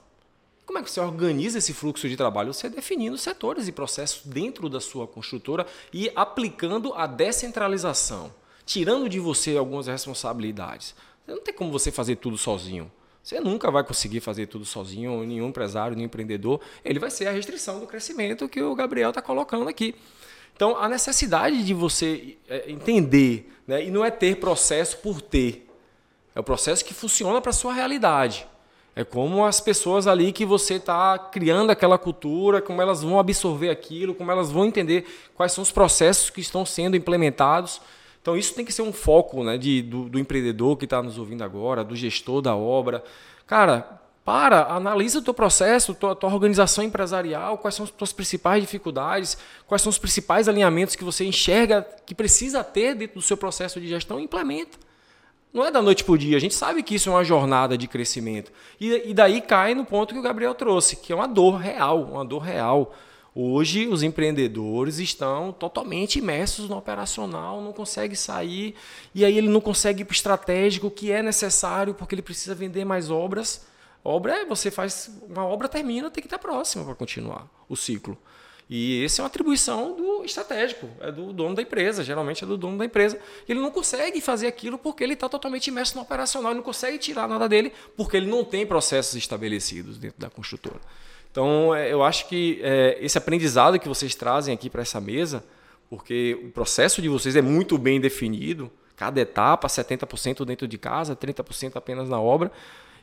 Como 0.65 0.79
é 0.79 0.83
que 0.83 0.91
você 0.91 0.99
organiza 0.99 1.59
esse 1.59 1.73
fluxo 1.73 2.09
de 2.09 2.17
trabalho? 2.17 2.53
Você 2.53 2.69
definindo 2.69 3.17
setores 3.17 3.67
e 3.67 3.71
processos 3.71 4.25
dentro 4.25 4.67
da 4.67 4.81
sua 4.81 5.07
construtora 5.07 5.65
e 5.93 6.11
aplicando 6.15 6.93
a 6.93 7.07
descentralização, 7.07 8.33
tirando 8.65 9.07
de 9.07 9.19
você 9.19 9.55
algumas 9.55 9.87
responsabilidades. 9.87 10.93
Não 11.25 11.41
tem 11.41 11.53
como 11.53 11.71
você 11.71 11.91
fazer 11.91 12.17
tudo 12.17 12.37
sozinho. 12.37 12.91
Você 13.27 13.41
nunca 13.41 13.69
vai 13.69 13.83
conseguir 13.83 14.21
fazer 14.21 14.45
tudo 14.45 14.63
sozinho, 14.63 15.21
nenhum 15.25 15.49
empresário, 15.49 15.97
nenhum 15.97 16.05
empreendedor. 16.05 16.61
Ele 16.81 16.97
vai 16.97 17.11
ser 17.11 17.27
a 17.27 17.31
restrição 17.31 17.77
do 17.77 17.85
crescimento 17.85 18.47
que 18.47 18.61
o 18.61 18.73
Gabriel 18.73 19.09
está 19.09 19.21
colocando 19.21 19.67
aqui. 19.67 19.93
Então, 20.55 20.77
a 20.77 20.87
necessidade 20.87 21.61
de 21.65 21.73
você 21.73 22.37
é, 22.47 22.71
entender, 22.71 23.51
né, 23.67 23.83
e 23.83 23.91
não 23.91 24.05
é 24.05 24.09
ter 24.09 24.37
processo 24.37 24.99
por 24.99 25.19
ter, 25.19 25.69
é 26.33 26.39
o 26.39 26.43
processo 26.43 26.85
que 26.85 26.93
funciona 26.93 27.41
para 27.41 27.49
a 27.49 27.53
sua 27.53 27.73
realidade. 27.73 28.47
É 28.95 29.03
como 29.03 29.45
as 29.45 29.59
pessoas 29.59 30.07
ali 30.07 30.31
que 30.31 30.45
você 30.45 30.75
está 30.75 31.19
criando 31.19 31.69
aquela 31.69 31.97
cultura, 31.97 32.61
como 32.61 32.81
elas 32.81 33.03
vão 33.03 33.19
absorver 33.19 33.69
aquilo, 33.69 34.15
como 34.15 34.31
elas 34.31 34.49
vão 34.49 34.65
entender 34.65 35.05
quais 35.35 35.51
são 35.51 35.61
os 35.61 35.71
processos 35.73 36.29
que 36.29 36.39
estão 36.39 36.65
sendo 36.65 36.95
implementados 36.95 37.81
então 38.27 38.35
isso 38.35 38.53
tem 38.53 38.65
que 38.65 38.73
ser 38.73 38.81
um 38.81 38.91
foco 38.91 39.41
né, 39.41 39.57
de, 39.57 39.81
do, 39.81 40.09
do 40.09 40.19
empreendedor 40.19 40.75
que 40.75 40.83
está 40.83 41.01
nos 41.01 41.17
ouvindo 41.17 41.45
agora, 41.45 41.81
do 41.81 41.95
gestor 41.95 42.41
da 42.41 42.53
obra. 42.53 43.01
Cara, 43.45 44.01
para, 44.25 44.65
analisa 44.65 45.19
o 45.19 45.21
teu 45.21 45.33
processo, 45.33 45.95
tua, 45.95 46.13
tua 46.13 46.33
organização 46.33 46.83
empresarial, 46.83 47.57
quais 47.57 47.75
são 47.75 47.85
as 47.85 47.89
tuas 47.89 48.11
principais 48.11 48.61
dificuldades, 48.61 49.37
quais 49.65 49.81
são 49.81 49.89
os 49.89 49.97
principais 49.97 50.49
alinhamentos 50.49 50.93
que 50.93 51.05
você 51.05 51.23
enxerga 51.23 51.87
que 52.05 52.13
precisa 52.13 52.65
ter 52.65 52.95
dentro 52.95 53.15
do 53.15 53.21
seu 53.21 53.37
processo 53.37 53.79
de 53.79 53.87
gestão 53.87 54.19
e 54.19 54.25
implementa. 54.25 54.77
Não 55.53 55.65
é 55.65 55.71
da 55.71 55.81
noite 55.81 56.03
para 56.03 56.11
o 56.11 56.17
dia. 56.17 56.35
A 56.35 56.41
gente 56.41 56.53
sabe 56.53 56.83
que 56.83 56.95
isso 56.95 57.07
é 57.07 57.13
uma 57.13 57.23
jornada 57.23 57.77
de 57.77 57.87
crescimento. 57.87 58.51
E, 58.77 59.09
e 59.09 59.13
daí 59.13 59.39
cai 59.39 59.73
no 59.73 59.85
ponto 59.85 60.13
que 60.13 60.19
o 60.19 60.21
Gabriel 60.23 60.53
trouxe, 60.53 60.97
que 60.97 61.13
é 61.13 61.15
uma 61.15 61.29
dor 61.29 61.55
real, 61.55 62.03
uma 62.03 62.25
dor 62.25 62.39
real. 62.39 62.93
Hoje, 63.39 63.87
os 63.87 64.01
empreendedores 64.01 64.97
estão 64.97 65.51
totalmente 65.51 66.17
imersos 66.17 66.67
no 66.67 66.75
operacional, 66.75 67.61
não 67.61 67.71
consegue 67.71 68.15
sair, 68.15 68.73
e 69.13 69.23
aí 69.23 69.37
ele 69.37 69.47
não 69.47 69.61
consegue 69.61 70.01
ir 70.01 70.05
para 70.05 70.13
o 70.13 70.15
estratégico, 70.15 70.89
que 70.89 71.11
é 71.11 71.21
necessário, 71.21 71.93
porque 71.93 72.15
ele 72.15 72.23
precisa 72.23 72.55
vender 72.55 72.83
mais 72.83 73.11
obras. 73.11 73.67
Obra 74.03 74.37
é, 74.37 74.45
você 74.45 74.71
faz, 74.71 75.11
uma 75.29 75.45
obra 75.45 75.69
termina, 75.69 76.09
tem 76.09 76.19
que 76.19 76.25
estar 76.25 76.39
próxima 76.39 76.83
para 76.83 76.95
continuar 76.95 77.47
o 77.69 77.75
ciclo. 77.75 78.17
E 78.67 79.05
essa 79.05 79.21
é 79.21 79.23
uma 79.23 79.27
atribuição 79.27 79.95
do 79.95 80.25
estratégico, 80.25 80.89
é 80.99 81.11
do 81.11 81.31
dono 81.31 81.53
da 81.53 81.61
empresa, 81.61 82.03
geralmente 82.03 82.43
é 82.43 82.47
do 82.47 82.57
dono 82.57 82.79
da 82.79 82.85
empresa. 82.85 83.19
Ele 83.47 83.59
não 83.59 83.69
consegue 83.69 84.19
fazer 84.19 84.47
aquilo 84.47 84.79
porque 84.79 85.03
ele 85.03 85.13
está 85.13 85.29
totalmente 85.29 85.67
imerso 85.67 85.95
no 85.95 86.01
operacional, 86.01 86.53
ele 86.53 86.57
não 86.57 86.65
consegue 86.65 86.97
tirar 86.97 87.27
nada 87.27 87.47
dele 87.47 87.71
porque 87.95 88.17
ele 88.17 88.31
não 88.31 88.43
tem 88.43 88.65
processos 88.65 89.13
estabelecidos 89.13 89.99
dentro 89.99 90.19
da 90.19 90.27
construtora. 90.27 90.81
Então, 91.31 91.73
é, 91.73 91.91
eu 91.91 92.03
acho 92.03 92.27
que 92.27 92.59
é, 92.63 92.97
esse 93.01 93.17
aprendizado 93.17 93.79
que 93.79 93.87
vocês 93.87 94.15
trazem 94.15 94.53
aqui 94.53 94.69
para 94.69 94.81
essa 94.81 94.99
mesa, 94.99 95.43
porque 95.89 96.37
o 96.43 96.49
processo 96.51 97.01
de 97.01 97.09
vocês 97.09 97.35
é 97.35 97.41
muito 97.41 97.77
bem 97.77 97.99
definido, 97.99 98.71
cada 98.95 99.21
etapa, 99.21 99.67
70% 99.67 100.43
dentro 100.43 100.67
de 100.67 100.77
casa, 100.77 101.15
30% 101.15 101.75
apenas 101.75 102.09
na 102.09 102.19
obra, 102.19 102.51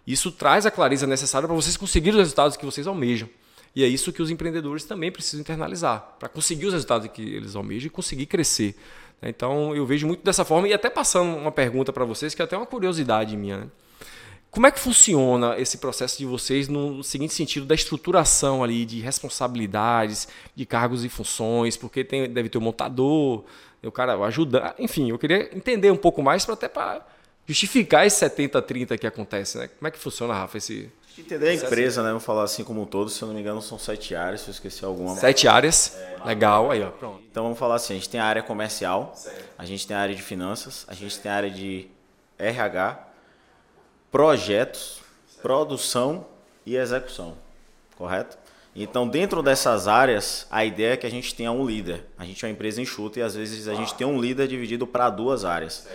isso 0.07 0.31
traz 0.31 0.67
a 0.67 0.71
clareza 0.71 1.07
necessária 1.07 1.49
para 1.49 1.57
vocês 1.57 1.77
conseguirem 1.77 2.19
os 2.19 2.25
resultados 2.25 2.57
que 2.57 2.65
vocês 2.65 2.87
almejam. 2.87 3.29
E 3.75 3.83
é 3.83 3.87
isso 3.87 4.13
que 4.13 4.23
os 4.23 4.31
empreendedores 4.31 4.85
também 4.85 5.11
precisam 5.11 5.41
internalizar, 5.41 6.17
para 6.19 6.29
conseguir 6.29 6.67
os 6.67 6.73
resultados 6.73 7.09
que 7.09 7.23
eles 7.23 7.57
almejam 7.57 7.87
e 7.87 7.91
conseguir 7.91 8.27
crescer. 8.27 8.77
Então, 9.23 9.75
eu 9.75 9.87
vejo 9.87 10.07
muito 10.07 10.23
dessa 10.23 10.45
forma, 10.45 10.69
e 10.69 10.73
até 10.73 10.91
passando 10.91 11.37
uma 11.37 11.51
pergunta 11.51 11.93
para 11.93 12.05
vocês, 12.05 12.35
que 12.35 12.43
é 12.43 12.45
até 12.45 12.57
uma 12.57 12.67
curiosidade 12.67 13.37
minha. 13.37 13.59
Né? 13.59 13.67
Como 14.55 14.67
é 14.67 14.71
que 14.71 14.79
funciona 14.79 15.59
esse 15.59 15.79
processo 15.79 16.17
de 16.17 16.25
vocês 16.25 16.69
no 16.69 17.03
seguinte 17.03 17.35
sentido 17.35 17.67
da 17.67 17.75
estruturação 17.75 18.63
ali 18.63 18.85
de 18.85 19.01
responsabilidades, 19.01 20.29
de 20.55 20.65
cargos 20.65 21.05
e 21.05 21.09
funções, 21.09 21.77
porque 21.77 22.05
tem, 22.05 22.31
deve 22.31 22.49
ter 22.49 22.59
o 22.59 22.61
um 22.61 22.65
montador, 22.65 23.45
o 23.83 23.91
cara 23.91 24.15
ajudar, 24.25 24.75
enfim, 24.79 25.11
eu 25.11 25.19
queria 25.19 25.51
entender 25.55 25.91
um 25.91 25.97
pouco 25.97 26.23
mais 26.23 26.45
para 26.45 26.55
até 26.55 26.69
para 26.69 27.05
justificar 27.47 28.07
esse 28.07 28.25
70-30 28.25 28.97
que 28.97 29.07
acontece, 29.07 29.59
né? 29.59 29.69
Como 29.69 29.89
é 29.89 29.91
que 29.91 29.99
funciona, 29.99 30.33
Rafa, 30.33 30.57
esse 30.57 30.91
Entender 31.17 31.49
a 31.51 31.55
empresa, 31.55 32.03
né? 32.03 32.11
Vou 32.11 32.19
falar 32.19 32.43
assim 32.43 32.65
como 32.65 32.83
um 32.83 32.87
todo, 32.87 33.09
se 33.09 33.23
eu 33.23 33.29
não 33.29 33.35
me 33.35 33.41
engano, 33.41 33.63
são 33.63 33.79
sete 33.79 34.17
áreas, 34.17 34.41
se 34.41 34.49
eu 34.49 34.53
esqueci 34.53 34.85
alguma. 34.85 35.15
Sete 35.15 35.47
áreas, 35.47 35.97
é, 35.97 36.27
legal, 36.27 36.73
aí 36.73 36.83
ó, 36.83 36.91
pronto. 36.91 37.23
Então 37.31 37.45
vamos 37.45 37.59
falar 37.59 37.77
assim, 37.77 37.93
a 37.93 37.97
gente 37.97 38.09
tem 38.09 38.19
a 38.19 38.25
área 38.25 38.43
comercial, 38.43 39.13
certo. 39.15 39.45
a 39.57 39.65
gente 39.65 39.87
tem 39.87 39.97
a 39.97 40.01
área 40.01 40.15
de 40.15 40.23
finanças, 40.23 40.85
a 40.89 40.95
gente 40.95 41.17
tem 41.21 41.31
a 41.31 41.35
área 41.37 41.51
de 41.51 41.87
RH, 42.37 43.14
projetos 44.15 45.01
produção 45.43 46.25
e 46.65 46.77
execução, 46.77 47.37
correto? 47.97 48.39
Então, 48.73 49.09
dentro 49.09 49.43
dessas 49.43 49.89
áreas, 49.89 50.47
a 50.53 50.65
ideia 50.65 50.93
é 50.93 50.97
que 50.97 51.05
a 51.05 51.11
gente 51.11 51.35
tenha 51.35 51.51
um 51.51 51.67
líder. 51.67 52.05
A 52.17 52.25
gente 52.25 52.45
é 52.45 52.47
uma 52.47 52.53
empresa 52.53 52.81
enxuta 52.81 53.19
e 53.19 53.23
às 53.23 53.35
vezes 53.35 53.67
a 53.67 53.75
gente 53.75 53.93
tem 53.97 54.07
um 54.07 54.21
líder 54.21 54.47
dividido 54.47 54.87
para 54.87 55.11
duas 55.11 55.45
áreas. 55.45 55.89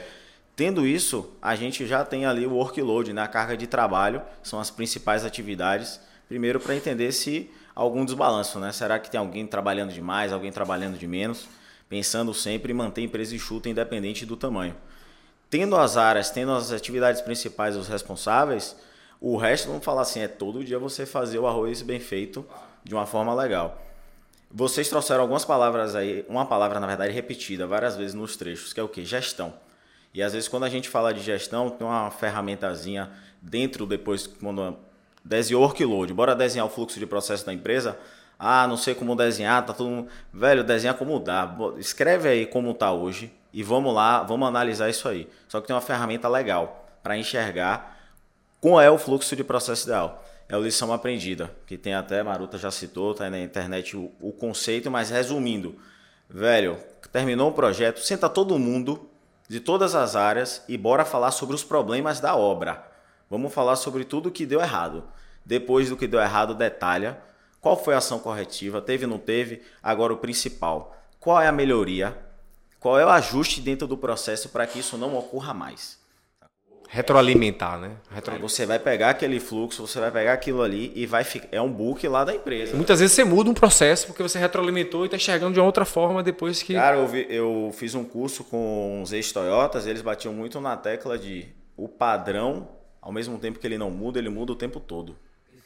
Tendo 0.53 0.86
isso, 0.86 1.32
a 1.41 1.55
gente 1.55 1.88
já 1.88 2.03
tem 2.03 2.26
ali 2.26 2.45
o 2.45 2.55
workload, 2.55 3.13
né? 3.13 3.22
a 3.22 3.28
carga 3.30 3.55
de 3.55 3.67
trabalho, 3.67 4.22
são 4.43 4.59
as 4.59 4.70
principais 4.70 5.24
atividades. 5.24 6.01
Primeiro, 6.28 6.59
para 6.59 6.76
entender 6.76 7.13
se 7.13 7.49
algum 7.74 8.03
desbalanço, 8.03 8.59
né? 8.59 8.74
Será 8.74 8.99
que 8.99 9.09
tem 9.09 9.17
alguém 9.17 9.47
trabalhando 9.47 9.93
demais, 9.93 10.34
alguém 10.34 10.51
trabalhando 10.51 10.97
de 10.97 11.07
menos? 11.07 11.47
Pensando 11.88 12.34
sempre 12.34 12.74
em 12.74 12.76
manter 12.76 12.99
a 12.99 13.05
empresa 13.05 13.34
enxuta 13.34 13.70
independente 13.70 14.26
do 14.26 14.36
tamanho. 14.36 14.76
Tendo 15.50 15.76
as 15.76 15.97
áreas, 15.97 16.30
tendo 16.30 16.52
as 16.52 16.72
atividades 16.72 17.22
principais, 17.22 17.76
os 17.76 17.88
responsáveis, 17.88 18.76
o 19.20 19.36
resto, 19.36 19.68
vamos 19.68 19.84
falar 19.84 20.02
assim, 20.02 20.22
é 20.22 20.28
todo 20.28 20.64
dia 20.64 20.78
você 20.78 21.06
fazer 21.06 21.39
o 21.39 21.47
arroz 21.47 21.82
bem 21.82 22.00
feito 22.00 22.45
de 22.84 22.93
uma 22.93 23.06
forma 23.06 23.34
legal. 23.34 23.82
Vocês 24.52 24.88
trouxeram 24.89 25.22
algumas 25.22 25.45
palavras 25.45 25.95
aí, 25.95 26.26
uma 26.28 26.45
palavra 26.45 26.80
na 26.80 26.88
verdade 26.88 27.14
repetida 27.14 27.68
várias 27.68 27.95
vezes 27.95 28.14
nos 28.14 28.36
trechos, 28.36 28.74
que 28.74 28.80
é 28.80 28.84
o 28.84 28.88
que? 28.88 29.04
Gestão. 29.04 29.54
E 30.14 30.24
às 30.24 30.34
vezes 30.34 30.47
quando 30.47 30.64
a 30.64 30.70
gente 30.70 30.88
fala 30.88 31.14
de 31.14 31.22
gestão, 31.22 31.70
tem 31.70 31.86
uma 31.86 32.10
ferramentazinha 32.10 33.12
dentro 33.41 33.86
depois 33.86 34.28
quando 34.28 34.78
desenhou 35.24 35.62
o 35.62 35.66
workload, 35.66 36.14
bora 36.14 36.36
desenhar 36.36 36.66
o 36.66 36.70
fluxo 36.70 37.00
de 37.00 37.06
processo 37.06 37.45
da 37.45 37.54
empresa. 37.54 37.97
Ah, 38.39 38.65
não 38.65 38.77
sei 38.77 38.95
como 38.95 39.15
desenhar, 39.15 39.65
tá 39.65 39.73
tudo, 39.73 40.07
velho, 40.33 40.63
desenha 40.63 40.93
como 40.93 41.19
dá. 41.19 41.53
Escreve 41.77 42.29
aí 42.29 42.45
como 42.45 42.73
tá 42.73 42.91
hoje 42.91 43.31
e 43.51 43.61
vamos 43.61 43.93
lá, 43.93 44.23
vamos 44.23 44.47
analisar 44.47 44.89
isso 44.89 45.07
aí. 45.09 45.29
Só 45.47 45.59
que 45.59 45.67
tem 45.67 45.75
uma 45.75 45.81
ferramenta 45.81 46.29
legal 46.29 46.87
para 47.03 47.17
enxergar 47.17 47.97
qual 48.61 48.79
é 48.79 48.89
o 48.89 48.97
fluxo 48.97 49.35
de 49.35 49.43
processo 49.43 49.87
ideal 49.87 50.23
é 50.49 50.57
o 50.57 50.63
lição 50.63 50.91
aprendida, 50.91 51.51
que 51.67 51.77
tem 51.77 51.93
até, 51.93 52.23
Maruta 52.23 52.57
já 52.57 52.71
citou, 52.71 53.13
tá 53.13 53.25
aí 53.25 53.29
na 53.29 53.39
internet 53.39 53.95
o, 53.95 54.11
o 54.19 54.31
conceito, 54.33 54.89
mas 54.89 55.11
resumindo, 55.11 55.75
velho, 56.27 56.75
terminou 57.11 57.51
o 57.51 57.53
projeto, 57.53 57.99
senta 57.99 58.27
todo 58.27 58.57
mundo 58.57 59.07
de 59.47 59.59
todas 59.59 59.93
as 59.93 60.15
áreas 60.15 60.63
e 60.67 60.75
bora 60.75 61.05
falar 61.05 61.29
sobre 61.29 61.55
os 61.55 61.63
problemas 61.63 62.19
da 62.19 62.35
obra. 62.35 62.83
Vamos 63.29 63.53
falar 63.53 63.75
sobre 63.75 64.03
tudo 64.03 64.31
que 64.31 64.43
deu 64.43 64.59
errado. 64.59 65.03
Depois 65.45 65.89
do 65.89 65.95
que 65.95 66.07
deu 66.07 66.19
errado, 66.19 66.55
detalha 66.55 67.19
qual 67.62 67.82
foi 67.82 67.93
a 67.93 67.97
ação 67.97 68.20
corretiva, 68.20 68.82
teve 68.82 69.05
ou 69.05 69.12
não 69.12 69.18
teve, 69.18 69.62
agora 69.82 70.14
o 70.14 70.18
principal, 70.18 70.95
qual 71.20 71.41
é 71.41 71.47
a 71.47 71.51
melhoria, 71.51 72.18
qual 72.80 72.99
é 72.99 73.05
o 73.05 73.10
ajuste 73.10 73.62
dentro 73.62 73.88
do 73.88 73.97
processo 73.97 74.49
para 74.49 74.66
que 74.66 74.80
isso 74.80 74.97
não 74.97 75.18
ocorra 75.18 75.53
mais. 75.53 75.99
Retroalimentar, 76.91 77.80
né? 77.80 77.91
Retroalimentar. 78.10 78.49
Você 78.49 78.66
vai 78.66 78.80
pegar 78.80 79.12
aquele 79.12 79.39
fluxo, 79.39 79.86
você 79.86 79.99
vai 79.99 80.10
pegar 80.10 80.34
aquilo 80.34 80.64
ali 80.64 80.91
e 80.95 81.05
vai 81.05 81.24
ficar. 81.24 81.47
É 81.51 81.62
um 81.62 81.72
book 81.72 82.07
lá 82.07 82.24
da 82.24 82.34
empresa. 82.34 82.76
Muitas 82.76 82.99
vezes 82.99 83.16
você 83.16 83.24
muda 83.24 83.47
um 83.47 83.53
processo 83.53 84.07
porque 84.07 84.24
você 84.24 84.39
retroalimentou 84.39 85.03
e 85.03 85.05
está 85.05 85.16
enxergando 85.16 85.53
de 85.53 85.60
uma 85.60 85.68
outra 85.68 85.86
forma 85.86 86.24
depois 86.24 86.64
que. 86.64 86.74
Cara, 86.74 86.97
eu, 86.97 87.07
vi, 87.07 87.28
eu 87.30 87.70
fiz 87.74 87.93
um 87.93 88.03
curso 88.03 88.43
com 88.43 89.03
os 89.03 89.14
ex-Toyotas, 89.14 89.86
eles 89.86 90.01
batiam 90.01 90.34
muito 90.34 90.60
na 90.60 90.76
tecla 90.76 91.16
de 91.16 91.47
o 91.78 91.88
padrão, 91.88 92.68
ao 92.99 93.12
mesmo 93.12 93.38
tempo 93.38 93.60
que 93.60 93.68
ele 93.68 93.78
não 93.78 93.91
muda, 93.91 94.18
ele 94.18 94.30
muda 94.30 94.53
o 94.53 94.55
tempo 94.55 94.80
todo. 94.80 95.16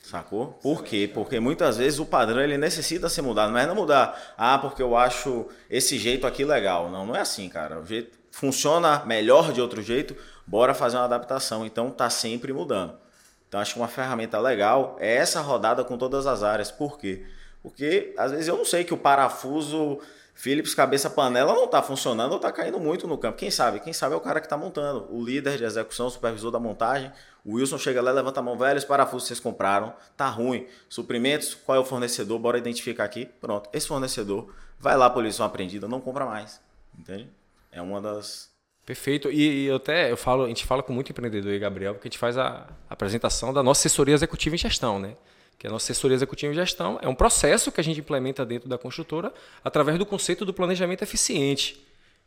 Sacou? 0.03 0.47
Por 0.61 0.83
quê? 0.83 1.09
Porque 1.11 1.39
muitas 1.39 1.77
vezes 1.77 1.97
o 1.97 2.05
padrão 2.05 2.41
ele 2.41 2.57
necessita 2.57 3.07
ser 3.07 3.21
mudado, 3.21 3.53
mas 3.53 3.65
não 3.65 3.73
mudar. 3.73 4.35
Ah, 4.37 4.57
porque 4.57 4.83
eu 4.83 4.97
acho 4.97 5.47
esse 5.69 5.97
jeito 5.97 6.27
aqui 6.27 6.43
legal. 6.43 6.89
Não, 6.89 7.05
não 7.05 7.15
é 7.15 7.21
assim, 7.21 7.47
cara. 7.47 7.79
O 7.79 7.85
jeito 7.85 8.19
funciona 8.29 9.05
melhor 9.05 9.53
de 9.53 9.61
outro 9.61 9.81
jeito 9.81 10.13
bora 10.45 10.73
fazer 10.73 10.97
uma 10.97 11.05
adaptação. 11.05 11.65
Então 11.65 11.89
tá 11.89 12.09
sempre 12.09 12.51
mudando. 12.51 12.95
Então 13.47 13.61
acho 13.61 13.73
que 13.75 13.79
uma 13.79 13.87
ferramenta 13.87 14.37
legal 14.39 14.97
é 14.99 15.15
essa 15.15 15.39
rodada 15.39 15.85
com 15.85 15.97
todas 15.97 16.27
as 16.27 16.43
áreas. 16.43 16.69
Por 16.69 16.99
quê? 16.99 17.25
Porque 17.61 18.13
às 18.17 18.31
vezes 18.31 18.49
eu 18.49 18.57
não 18.57 18.65
sei 18.65 18.83
que 18.83 18.93
o 18.93 18.97
parafuso 18.97 19.99
Philips 20.33 20.73
cabeça 20.73 21.09
panela 21.09 21.53
não 21.53 21.65
está 21.65 21.81
funcionando 21.81 22.31
ou 22.31 22.37
está 22.37 22.51
caindo 22.51 22.79
muito 22.79 23.07
no 23.07 23.17
campo. 23.17 23.37
Quem 23.37 23.51
sabe? 23.51 23.79
Quem 23.79 23.93
sabe 23.93 24.13
é 24.13 24.17
o 24.17 24.21
cara 24.21 24.39
que 24.39 24.45
está 24.45 24.57
montando. 24.57 25.07
O 25.09 25.23
líder 25.23 25.57
de 25.57 25.63
execução, 25.63 26.07
o 26.07 26.09
supervisor 26.09 26.51
da 26.51 26.59
montagem. 26.59 27.11
O 27.45 27.55
Wilson 27.55 27.77
chega 27.77 28.01
lá, 28.01 28.11
levanta 28.11 28.39
a 28.39 28.43
mão, 28.43 28.57
velho, 28.57 28.77
os 28.77 28.85
parafusos 28.85 29.27
vocês 29.27 29.39
compraram, 29.39 29.93
tá 30.17 30.27
ruim. 30.27 30.65
Suprimentos, 30.89 31.53
qual 31.53 31.77
é 31.77 31.79
o 31.79 31.85
fornecedor? 31.85 32.39
Bora 32.39 32.57
identificar 32.57 33.03
aqui. 33.03 33.25
Pronto, 33.39 33.69
esse 33.71 33.87
fornecedor 33.87 34.53
vai 34.79 34.97
lá 34.97 35.09
por 35.09 35.23
lição 35.23 35.45
aprendida, 35.45 35.87
não 35.87 36.01
compra 36.01 36.25
mais. 36.25 36.61
Entende? 36.97 37.29
É 37.71 37.81
uma 37.81 38.01
das 38.01 38.53
Perfeito. 38.85 39.31
E, 39.31 39.63
e, 39.63 39.65
eu 39.65 39.77
até 39.77 40.11
eu 40.11 40.17
falo, 40.17 40.43
a 40.43 40.47
gente 40.47 40.65
fala 40.65 40.83
com 40.83 40.91
muito 40.91 41.11
empreendedor 41.11 41.53
e 41.53 41.59
Gabriel, 41.59 41.93
porque 41.93 42.07
a 42.07 42.11
gente 42.11 42.19
faz 42.19 42.37
a, 42.37 42.67
a 42.89 42.93
apresentação 42.93 43.53
da 43.53 43.63
nossa 43.63 43.81
assessoria 43.81 44.13
executiva 44.13 44.55
em 44.55 44.57
gestão, 44.57 44.99
né? 44.99 45.15
Que 45.57 45.67
a 45.67 45.69
nossa 45.69 45.91
assessoria 45.91 46.15
executiva 46.15 46.51
em 46.51 46.55
gestão 46.55 46.99
é 47.01 47.07
um 47.07 47.15
processo 47.15 47.71
que 47.71 47.79
a 47.79 47.83
gente 47.83 47.99
implementa 47.99 48.45
dentro 48.45 48.67
da 48.67 48.77
construtora 48.77 49.33
através 49.63 49.97
do 49.97 50.05
conceito 50.05 50.45
do 50.45 50.53
planejamento 50.53 51.03
eficiente. 51.03 51.81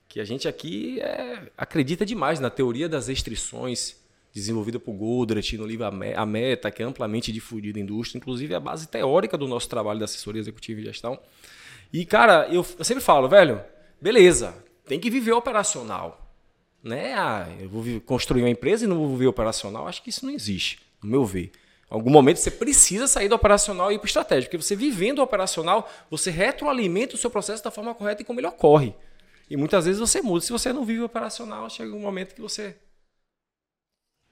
Que 0.09 0.21
a 0.21 0.25
gente 0.25 0.49
aqui 0.49 1.01
é, 1.01 1.51
acredita 1.57 2.07
demais 2.07 2.41
na 2.41 2.49
teoria 2.49 2.89
das 2.89 3.09
restrições 3.09 3.97
desenvolvida 4.33 4.79
por 4.79 4.93
Goldrat 4.93 5.53
no 5.55 5.67
livro 5.67 5.87
A 5.87 6.27
Meta, 6.27 6.71
que 6.71 6.83
é 6.83 6.87
amplamente 6.87 7.33
difundido 7.33 7.79
na 7.79 7.85
indústria, 7.85 8.19
inclusive 8.19 8.53
é 8.53 8.57
a 8.57 8.61
base 8.61 8.87
teórica 8.87 9.37
do 9.37 9.49
nosso 9.49 9.69
trabalho 9.69 9.99
da 9.99 10.05
assessoria 10.05 10.41
executiva 10.41 10.81
em 10.81 10.85
gestão. 10.85 11.19
E, 11.93 12.05
cara, 12.05 12.47
eu, 12.49 12.67
eu 12.79 12.85
sempre 12.85 13.03
falo, 13.03 13.29
velho, 13.29 13.63
beleza, 14.01 14.55
tem 14.85 15.01
que 15.01 15.09
viver 15.09 15.33
operacional 15.33 16.27
né? 16.87 17.15
Ah, 17.15 17.49
eu 17.61 17.69
vou 17.69 17.85
construir 18.03 18.43
uma 18.43 18.51
empresa 18.51 18.85
e 18.85 18.89
não 18.89 18.97
vou 18.97 19.11
viver 19.11 19.27
operacional. 19.27 19.89
Acho 19.89 20.03
que 20.03 20.11
isso 20.11 20.25
não 20.25 20.33
existe, 20.33 20.79
no 21.03 21.11
meu 21.11 21.25
ver. 21.25 21.51
Algum 21.89 22.11
momento 22.11 22.39
você 22.39 22.51
precisa 22.51 23.07
sair 23.07 23.29
do 23.29 23.35
operacional 23.35 23.93
e 23.93 23.95
ir 23.95 23.99
para 23.99 24.07
o 24.07 24.09
estratégico, 24.09 24.51
porque 24.51 24.63
você 24.63 24.75
vivendo 24.75 25.21
o 25.21 25.23
operacional, 25.23 25.89
você 26.11 26.31
retroalimenta 26.31 27.15
o 27.15 27.19
seu 27.19 27.31
processo 27.31 27.63
da 27.63 27.71
forma 27.71 27.95
correta 27.95 28.23
e 28.23 28.25
como 28.25 28.41
ele 28.41 28.49
ocorre. 28.49 28.95
E 29.49 29.57
muitas 29.57 29.85
vezes 29.85 30.01
você 30.01 30.21
muda. 30.21 30.41
Se 30.41 30.51
você 30.51 30.73
não 30.73 30.85
vive 30.85 31.01
o 31.01 31.05
operacional, 31.05 31.71
chega 31.71 31.95
um 31.95 32.01
momento 32.01 32.35
que 32.35 32.41
você. 32.41 32.75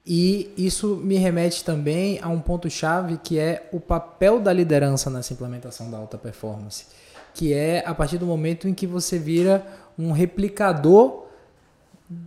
E 0.04 0.52
isso 0.56 0.96
me 0.96 1.16
remete 1.16 1.64
também 1.64 2.18
a 2.20 2.28
um 2.28 2.40
ponto-chave 2.40 3.18
que 3.18 3.38
é 3.38 3.68
o 3.72 3.80
papel 3.80 4.38
da 4.38 4.52
liderança 4.52 5.08
nessa 5.08 5.32
implementação 5.32 5.90
da 5.90 5.96
alta 5.96 6.18
performance. 6.18 6.86
Que 7.32 7.54
é 7.54 7.82
a 7.86 7.94
partir 7.94 8.18
do 8.18 8.26
momento 8.26 8.68
em 8.68 8.74
que 8.74 8.86
você 8.86 9.18
vira 9.18 9.64
um 9.98 10.12
replicador 10.12 11.24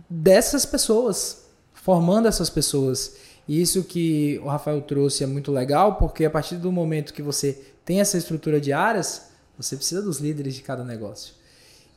dessas 0.08 0.66
pessoas, 0.66 1.46
formando 1.72 2.26
essas 2.26 2.50
pessoas. 2.50 3.16
E 3.48 3.60
isso 3.60 3.82
que 3.82 4.38
o 4.44 4.48
Rafael 4.48 4.80
trouxe 4.82 5.24
é 5.24 5.26
muito 5.26 5.50
legal, 5.50 5.96
porque 5.96 6.24
a 6.24 6.30
partir 6.30 6.56
do 6.56 6.70
momento 6.70 7.14
que 7.14 7.22
você 7.22 7.58
tem 7.84 8.00
essa 8.00 8.18
estrutura 8.18 8.60
de 8.60 8.72
áreas, 8.72 9.30
você 9.56 9.74
precisa 9.74 10.02
dos 10.02 10.18
líderes 10.18 10.54
de 10.54 10.62
cada 10.62 10.84
negócio. 10.84 11.34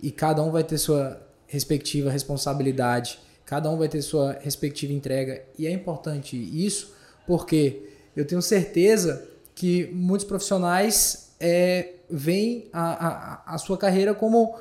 E 0.02 0.10
cada 0.10 0.42
um 0.42 0.50
vai 0.50 0.64
ter 0.64 0.78
sua 0.78 1.22
respectiva 1.46 2.10
responsabilidade, 2.10 3.20
cada 3.46 3.70
um 3.70 3.78
vai 3.78 3.90
ter 3.90 4.02
sua 4.02 4.38
respectiva 4.40 4.94
entrega. 4.94 5.44
E 5.60 5.68
é 5.68 5.72
importante 5.72 6.38
isso, 6.38 6.94
porque 7.28 7.90
eu 8.16 8.26
tenho 8.26 8.42
certeza 8.42 9.28
que 9.54 9.90
muitos 9.94 10.26
profissionais 10.26 11.34
é, 11.38 11.96
veem 12.10 12.70
a, 12.72 13.08
a, 13.08 13.56
a 13.56 13.58
sua 13.58 13.78
carreira 13.78 14.14
como 14.14 14.56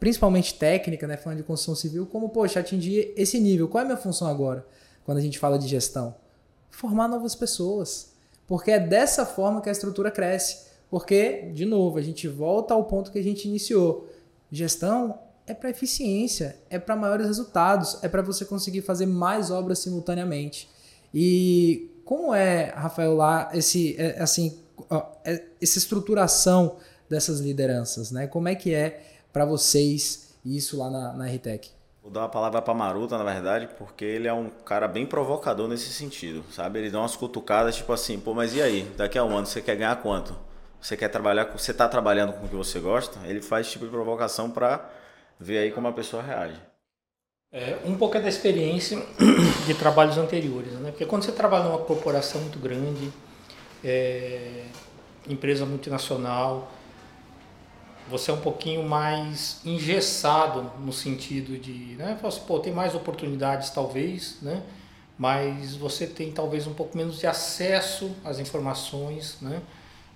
principalmente 0.00 0.54
técnica, 0.54 1.06
né, 1.06 1.16
falando 1.16 1.38
de 1.38 1.44
construção 1.44 1.74
civil, 1.74 2.06
como, 2.06 2.28
poxa, 2.28 2.60
atingir 2.60 3.14
esse 3.16 3.40
nível. 3.40 3.68
Qual 3.68 3.80
é 3.80 3.84
a 3.84 3.86
minha 3.86 3.96
função 3.96 4.28
agora, 4.28 4.66
quando 5.06 5.18
a 5.18 5.20
gente 5.20 5.38
fala 5.38 5.56
de 5.56 5.68
gestão? 5.68 6.16
Formar 6.68 7.06
novas 7.06 7.36
pessoas. 7.36 8.12
Porque 8.44 8.72
é 8.72 8.80
dessa 8.80 9.24
forma 9.24 9.60
que 9.60 9.68
a 9.68 9.72
estrutura 9.72 10.10
cresce. 10.10 10.66
Porque, 10.90 11.50
de 11.54 11.64
novo, 11.64 11.96
a 11.96 12.02
gente 12.02 12.26
volta 12.26 12.74
ao 12.74 12.84
ponto 12.84 13.12
que 13.12 13.18
a 13.18 13.22
gente 13.22 13.46
iniciou. 13.46 14.08
Gestão 14.50 15.18
é 15.46 15.54
para 15.54 15.70
eficiência, 15.70 16.56
é 16.68 16.76
para 16.76 16.96
maiores 16.96 17.26
resultados, 17.26 17.98
é 18.02 18.08
para 18.08 18.20
você 18.20 18.44
conseguir 18.44 18.82
fazer 18.82 19.06
mais 19.06 19.50
obras 19.50 19.78
simultaneamente. 19.78 20.68
E 21.14 21.88
como 22.04 22.34
é, 22.34 22.72
Rafael, 22.74 23.14
lá 23.14 23.50
esse, 23.54 23.94
é, 23.96 24.20
assim, 24.20 24.58
é, 25.24 25.44
essa 25.62 25.78
estruturação 25.78 26.76
dessas 27.08 27.38
lideranças, 27.38 28.10
né? 28.10 28.26
Como 28.26 28.48
é 28.48 28.56
que 28.56 28.74
é 28.74 29.04
para 29.32 29.44
vocês 29.44 30.30
isso 30.44 30.76
lá 30.76 30.90
na, 30.90 31.12
na 31.12 31.26
RTEC? 31.26 31.75
Vou 32.06 32.12
dar 32.12 32.20
uma 32.20 32.28
palavra 32.28 32.62
para 32.62 32.72
Maruta, 32.72 33.18
na 33.18 33.24
verdade, 33.24 33.68
porque 33.76 34.04
ele 34.04 34.28
é 34.28 34.32
um 34.32 34.48
cara 34.64 34.86
bem 34.86 35.04
provocador 35.04 35.66
nesse 35.66 35.92
sentido, 35.92 36.44
sabe? 36.52 36.78
Ele 36.78 36.88
dá 36.88 37.00
umas 37.00 37.16
cutucadas, 37.16 37.74
tipo 37.74 37.92
assim, 37.92 38.16
pô, 38.16 38.32
mas 38.32 38.54
e 38.54 38.62
aí? 38.62 38.82
Daqui 38.96 39.18
a 39.18 39.24
um 39.24 39.36
ano 39.36 39.44
você 39.44 39.60
quer 39.60 39.74
ganhar 39.74 39.96
quanto? 39.96 40.32
Você 40.80 40.96
quer 40.96 41.08
trabalhar, 41.08 41.46
você 41.46 41.72
está 41.72 41.88
trabalhando 41.88 42.32
com 42.34 42.46
o 42.46 42.48
que 42.48 42.54
você 42.54 42.78
gosta? 42.78 43.18
Ele 43.26 43.42
faz 43.42 43.68
tipo 43.68 43.84
de 43.84 43.90
provocação 43.90 44.48
para 44.48 44.88
ver 45.40 45.58
aí 45.58 45.72
como 45.72 45.88
a 45.88 45.92
pessoa 45.92 46.22
reage. 46.22 46.54
É, 47.52 47.76
um 47.84 47.96
pouco 47.96 48.16
é 48.16 48.20
da 48.20 48.28
experiência 48.28 49.04
de 49.66 49.74
trabalhos 49.74 50.16
anteriores, 50.16 50.74
né? 50.74 50.92
Porque 50.92 51.06
quando 51.06 51.24
você 51.24 51.32
trabalha 51.32 51.64
numa 51.64 51.78
corporação 51.78 52.40
muito 52.40 52.60
grande, 52.60 53.12
é, 53.82 54.66
empresa 55.28 55.66
multinacional, 55.66 56.70
você 58.08 58.30
é 58.30 58.34
um 58.34 58.40
pouquinho 58.40 58.82
mais 58.82 59.60
engessado 59.64 60.70
no 60.80 60.92
sentido 60.92 61.58
de, 61.58 61.96
né, 61.96 62.18
assim, 62.22 62.40
pô, 62.46 62.58
tem 62.58 62.72
mais 62.72 62.94
oportunidades 62.94 63.70
talvez, 63.70 64.38
né, 64.42 64.62
mas 65.18 65.74
você 65.74 66.06
tem 66.06 66.30
talvez 66.30 66.66
um 66.66 66.74
pouco 66.74 66.96
menos 66.96 67.18
de 67.18 67.26
acesso 67.26 68.14
às 68.24 68.38
informações, 68.38 69.38
né? 69.40 69.62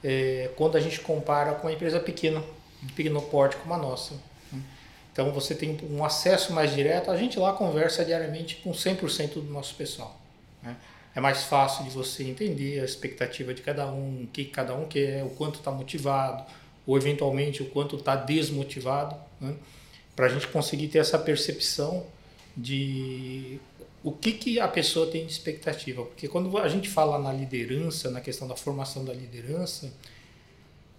É, 0.02 0.50
quando 0.56 0.76
a 0.76 0.80
gente 0.80 1.00
compara 1.00 1.54
com 1.54 1.66
uma 1.66 1.72
empresa 1.72 2.00
pequena, 2.00 2.42
de 2.82 2.92
pequeno 2.92 3.20
porte 3.20 3.56
como 3.56 3.74
a 3.74 3.78
nossa. 3.78 4.14
Né? 4.50 4.62
Então 5.12 5.30
você 5.32 5.54
tem 5.54 5.78
um 5.90 6.04
acesso 6.04 6.52
mais 6.52 6.74
direto, 6.74 7.10
a 7.10 7.16
gente 7.16 7.38
lá 7.38 7.52
conversa 7.52 8.04
diariamente 8.04 8.56
com 8.56 8.72
100% 8.72 9.34
do 9.34 9.42
nosso 9.44 9.74
pessoal. 9.74 10.18
Né? 10.62 10.76
É 11.14 11.20
mais 11.20 11.44
fácil 11.44 11.84
de 11.84 11.90
você 11.90 12.24
entender 12.24 12.80
a 12.80 12.84
expectativa 12.84 13.52
de 13.52 13.62
cada 13.62 13.86
um, 13.90 14.24
o 14.24 14.26
que 14.26 14.44
cada 14.44 14.74
um 14.74 14.86
quer, 14.86 15.24
o 15.24 15.30
quanto 15.30 15.58
está 15.58 15.70
motivado, 15.70 16.44
ou 16.90 16.96
eventualmente 16.96 17.62
o 17.62 17.66
quanto 17.66 17.94
está 17.94 18.16
desmotivado, 18.16 19.14
né? 19.40 19.54
para 20.16 20.26
a 20.26 20.28
gente 20.28 20.48
conseguir 20.48 20.88
ter 20.88 20.98
essa 20.98 21.16
percepção 21.16 22.04
de 22.56 23.60
o 24.02 24.10
que, 24.10 24.32
que 24.32 24.58
a 24.58 24.66
pessoa 24.66 25.06
tem 25.06 25.24
de 25.24 25.30
expectativa. 25.30 26.04
Porque 26.04 26.26
quando 26.26 26.58
a 26.58 26.66
gente 26.66 26.88
fala 26.88 27.16
na 27.16 27.32
liderança, 27.32 28.10
na 28.10 28.20
questão 28.20 28.48
da 28.48 28.56
formação 28.56 29.04
da 29.04 29.12
liderança, 29.12 29.92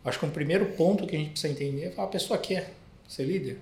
acho 0.05 0.17
que 0.17 0.25
um 0.25 0.29
primeiro 0.29 0.67
ponto 0.77 1.05
que 1.05 1.13
a 1.13 1.19
gente 1.19 1.31
precisa 1.31 1.51
entender 1.51 1.87
é 1.87 1.89
que 1.89 1.99
a 1.99 2.07
pessoa 2.07 2.39
quer 2.39 2.73
ser 3.05 3.25
líder. 3.25 3.59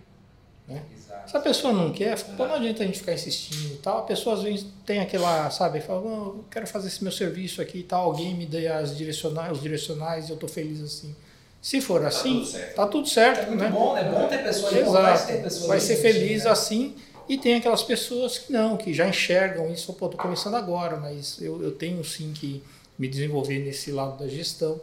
Né? 0.68 0.84
Se 1.26 1.36
a 1.36 1.40
pessoa 1.40 1.74
não 1.74 1.92
quer, 1.92 2.16
pô, 2.38 2.46
não 2.46 2.54
adianta 2.54 2.84
a 2.84 2.86
gente 2.86 3.00
ficar 3.00 3.14
insistindo 3.14 3.76
tal. 3.82 3.98
A 3.98 4.04
pessoa 4.04 4.36
às 4.36 4.44
vezes 4.44 4.68
tem 4.86 5.00
aquela, 5.00 5.50
sabe, 5.50 5.82
fala, 5.82 6.02
oh, 6.02 6.38
eu 6.38 6.46
quero 6.52 6.68
fazer 6.68 6.90
esse 6.90 7.02
meu 7.02 7.12
serviço 7.12 7.60
aqui 7.60 7.80
e 7.80 7.84
tal, 7.84 8.06
alguém 8.06 8.36
me 8.36 8.46
dê 8.46 8.68
as 8.68 8.96
direcionais, 8.96 9.54
os 9.54 9.64
direcionais 9.64 10.28
e 10.28 10.30
eu 10.30 10.36
estou 10.36 10.48
feliz 10.48 10.80
assim. 10.80 11.16
Se 11.62 11.82
for 11.82 12.06
assim, 12.06 12.40
tá 12.40 12.46
tudo 12.46 12.48
certo. 12.48 12.76
Tá 12.76 12.88
tudo 12.88 13.08
certo 13.08 13.40
é 13.40 13.46
muito 13.48 13.64
né? 13.64 13.70
bom, 13.70 13.98
é 13.98 14.04
bom 14.10 14.28
ter 14.28 14.44
pessoas 14.44 14.74
Exato. 14.74 14.92
vai 14.92 15.26
ter 15.26 15.44
pessoas 15.44 15.68
Vai 15.68 15.80
ser 15.80 15.94
assim, 15.94 16.02
feliz 16.02 16.44
né? 16.46 16.52
assim. 16.52 16.96
E 17.28 17.38
tem 17.38 17.56
aquelas 17.56 17.84
pessoas 17.84 18.40
que 18.40 18.52
não, 18.52 18.76
que 18.76 18.94
já 18.94 19.08
enxergam 19.08 19.70
isso, 19.72 19.94
pô, 19.94 20.10
tô 20.10 20.18
começando 20.18 20.56
agora, 20.56 20.98
mas 20.98 21.40
eu, 21.42 21.62
eu 21.62 21.72
tenho 21.72 22.04
sim 22.04 22.34
que 22.34 22.64
me 22.98 23.08
desenvolver 23.08 23.60
nesse 23.60 23.92
lado 23.92 24.18
da 24.18 24.28
gestão. 24.28 24.82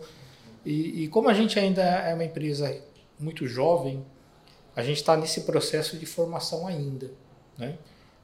E, 0.64 1.04
e 1.04 1.08
como 1.08 1.28
a 1.28 1.34
gente 1.34 1.58
ainda 1.58 1.82
é 1.82 2.14
uma 2.14 2.24
empresa 2.24 2.76
muito 3.18 3.46
jovem, 3.46 4.04
a 4.76 4.82
gente 4.82 4.98
está 4.98 5.16
nesse 5.16 5.40
processo 5.40 5.96
de 5.96 6.06
formação 6.06 6.66
ainda, 6.66 7.10
né? 7.58 7.76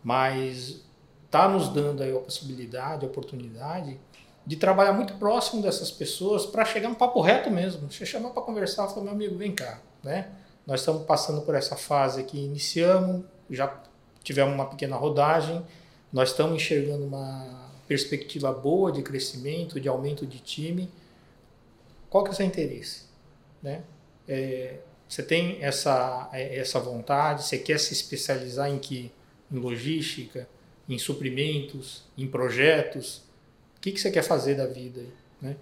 Mas 0.05 0.83
está 1.25 1.49
nos 1.49 1.69
dando 1.69 2.03
aí 2.03 2.15
a 2.15 2.21
possibilidade, 2.21 3.05
a 3.05 3.09
oportunidade 3.09 3.99
de 4.45 4.57
trabalhar 4.57 4.93
muito 4.93 5.15
próximo 5.15 5.63
dessas 5.63 5.91
pessoas 5.91 6.45
para 6.45 6.65
chegar 6.65 6.89
um 6.89 6.95
papo 6.95 7.21
reto 7.21 7.51
mesmo. 7.51 7.91
Você 7.91 8.05
chamar 8.05 8.31
para 8.31 8.43
conversar, 8.43 8.89
falar, 8.89 9.03
meu 9.05 9.13
amigo, 9.13 9.37
vem 9.37 9.55
cá, 9.55 9.81
né? 10.03 10.31
Nós 10.67 10.81
estamos 10.81 11.05
passando 11.05 11.43
por 11.43 11.55
essa 11.55 11.77
fase 11.77 12.25
que 12.25 12.39
iniciamos, 12.39 13.25
já 13.51 13.83
tivemos 14.23 14.55
uma 14.55 14.67
pequena 14.67 14.97
rodagem, 14.97 15.65
nós 16.13 16.31
estamos 16.31 16.55
enxergando 16.55 17.05
uma 17.05 17.71
perspectiva 17.87 18.53
boa 18.53 18.93
de 18.93 19.03
crescimento, 19.03 19.81
de 19.81 19.89
aumento 19.89 20.27
de 20.27 20.39
time. 20.39 20.89
Qual 22.09 22.23
que 22.23 22.31
é 22.31 22.33
o 22.33 22.37
seu 22.37 22.47
interesse? 22.47 23.05
Né? 23.63 23.83
É, 24.29 24.79
você 25.09 25.23
tem 25.23 25.63
essa, 25.63 26.29
essa 26.33 26.81
vontade, 26.81 27.45
você 27.45 27.59
quer 27.59 27.79
se 27.79 27.93
especializar 27.93 28.71
em 28.71 28.79
que? 28.79 29.13
Em 29.51 29.59
logística, 29.59 30.49
em 30.89 30.99
suprimentos, 30.99 32.05
em 32.17 32.27
projetos? 32.27 33.23
O 33.83 33.83
que, 33.83 33.91
que 33.91 34.01
você 34.01 34.13
quer 34.13 34.23
fazer 34.23 34.55
da 34.55 34.65
vida? 34.65 35.03
Né? 35.41 35.57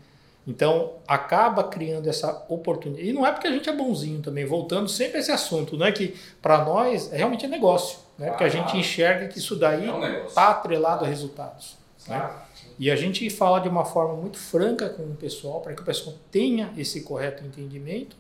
Então, 0.47 0.93
acaba 1.09 1.65
criando 1.65 2.07
essa 2.07 2.45
oportunidade. 2.51 3.09
E 3.09 3.15
não 3.15 3.27
é 3.27 3.33
porque 3.33 3.47
a 3.47 3.51
gente 3.51 3.71
é 3.71 3.73
bonzinho 3.75 4.21
também, 4.21 4.45
voltando 4.45 4.91
sempre 4.91 5.17
a 5.17 5.21
esse 5.21 5.33
assunto, 5.33 5.75
não 5.75 5.87
é 5.87 5.93
que 5.93 6.15
para 6.43 6.63
nós 6.63 7.11
realmente 7.11 7.47
é 7.47 7.49
negócio, 7.49 7.99
né? 8.19 8.29
porque 8.29 8.45
a 8.45 8.49
gente 8.51 8.77
enxerga 8.77 9.27
que 9.29 9.39
isso 9.39 9.57
daí 9.57 9.87
É 9.87 9.91
um 9.91 10.27
está 10.27 10.51
atrelado 10.51 11.07
a 11.07 11.09
resultados. 11.09 11.79
Né? 12.07 12.31
E 12.79 12.91
a 12.91 12.97
gente 12.97 13.31
fala 13.31 13.59
de 13.59 13.71
uma 13.71 13.87
forma 13.87 14.15
muito 14.15 14.37
franca 14.37 14.91
com 14.91 15.05
o 15.05 15.15
pessoal, 15.15 15.63
para 15.63 15.73
que 15.73 15.81
o 15.81 15.85
pessoal 15.85 16.15
tenha 16.31 16.75
esse 16.77 17.01
correto 17.01 17.43
entendimento 17.43 18.19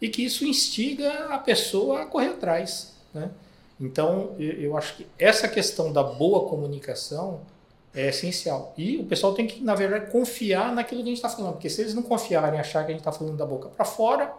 e 0.00 0.08
que 0.08 0.24
isso 0.24 0.46
instiga 0.46 1.26
a 1.28 1.36
pessoa 1.36 2.00
a 2.00 2.06
correr 2.06 2.28
atrás. 2.28 2.94
Né? 3.12 3.30
Então, 3.78 4.34
eu 4.38 4.74
acho 4.74 4.96
que 4.96 5.06
essa 5.18 5.46
questão 5.48 5.92
da 5.92 6.02
boa 6.02 6.48
comunicação 6.48 7.40
é 7.94 8.08
essencial. 8.08 8.74
E 8.76 8.96
o 8.96 9.04
pessoal 9.04 9.34
tem 9.34 9.46
que, 9.46 9.62
na 9.62 9.74
verdade, 9.74 10.10
confiar 10.10 10.74
naquilo 10.74 11.02
que 11.02 11.08
a 11.08 11.10
gente 11.10 11.18
está 11.24 11.28
falando, 11.28 11.52
porque 11.52 11.70
se 11.70 11.80
eles 11.80 11.94
não 11.94 12.02
confiarem, 12.02 12.58
achar 12.58 12.84
que 12.84 12.90
a 12.90 12.94
gente 12.94 13.00
está 13.00 13.12
falando 13.12 13.36
da 13.36 13.46
boca 13.46 13.68
para 13.68 13.84
fora, 13.84 14.32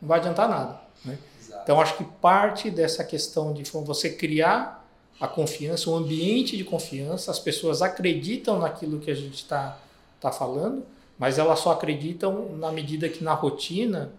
não 0.00 0.08
vai 0.08 0.20
adiantar 0.20 0.48
nada. 0.48 0.80
Né? 1.04 1.18
Então, 1.62 1.80
acho 1.80 1.96
que 1.96 2.04
parte 2.04 2.70
dessa 2.70 3.02
questão 3.02 3.52
de 3.52 3.64
você 3.64 4.10
criar 4.10 4.86
a 5.20 5.26
confiança, 5.26 5.90
um 5.90 5.96
ambiente 5.96 6.56
de 6.56 6.62
confiança, 6.62 7.30
as 7.30 7.38
pessoas 7.38 7.82
acreditam 7.82 8.58
naquilo 8.58 9.00
que 9.00 9.10
a 9.10 9.14
gente 9.14 9.34
está 9.34 9.78
tá 10.20 10.30
falando, 10.30 10.84
mas 11.18 11.38
elas 11.38 11.58
só 11.58 11.72
acreditam 11.72 12.52
na 12.56 12.70
medida 12.70 13.08
que 13.08 13.24
na 13.24 13.32
rotina 13.32 14.12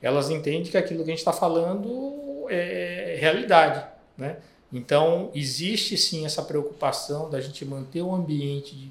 elas 0.00 0.30
entendem 0.30 0.62
que 0.62 0.76
aquilo 0.76 1.04
que 1.04 1.10
a 1.10 1.12
gente 1.12 1.18
está 1.18 1.32
falando 1.32 2.46
é 2.48 3.16
realidade. 3.20 3.84
Né? 4.16 4.38
Então, 4.72 5.30
existe 5.34 5.96
sim 5.96 6.26
essa 6.26 6.42
preocupação 6.42 7.30
da 7.30 7.40
gente 7.40 7.64
manter 7.64 8.02
o 8.02 8.14
ambiente. 8.14 8.74
De, 8.76 8.90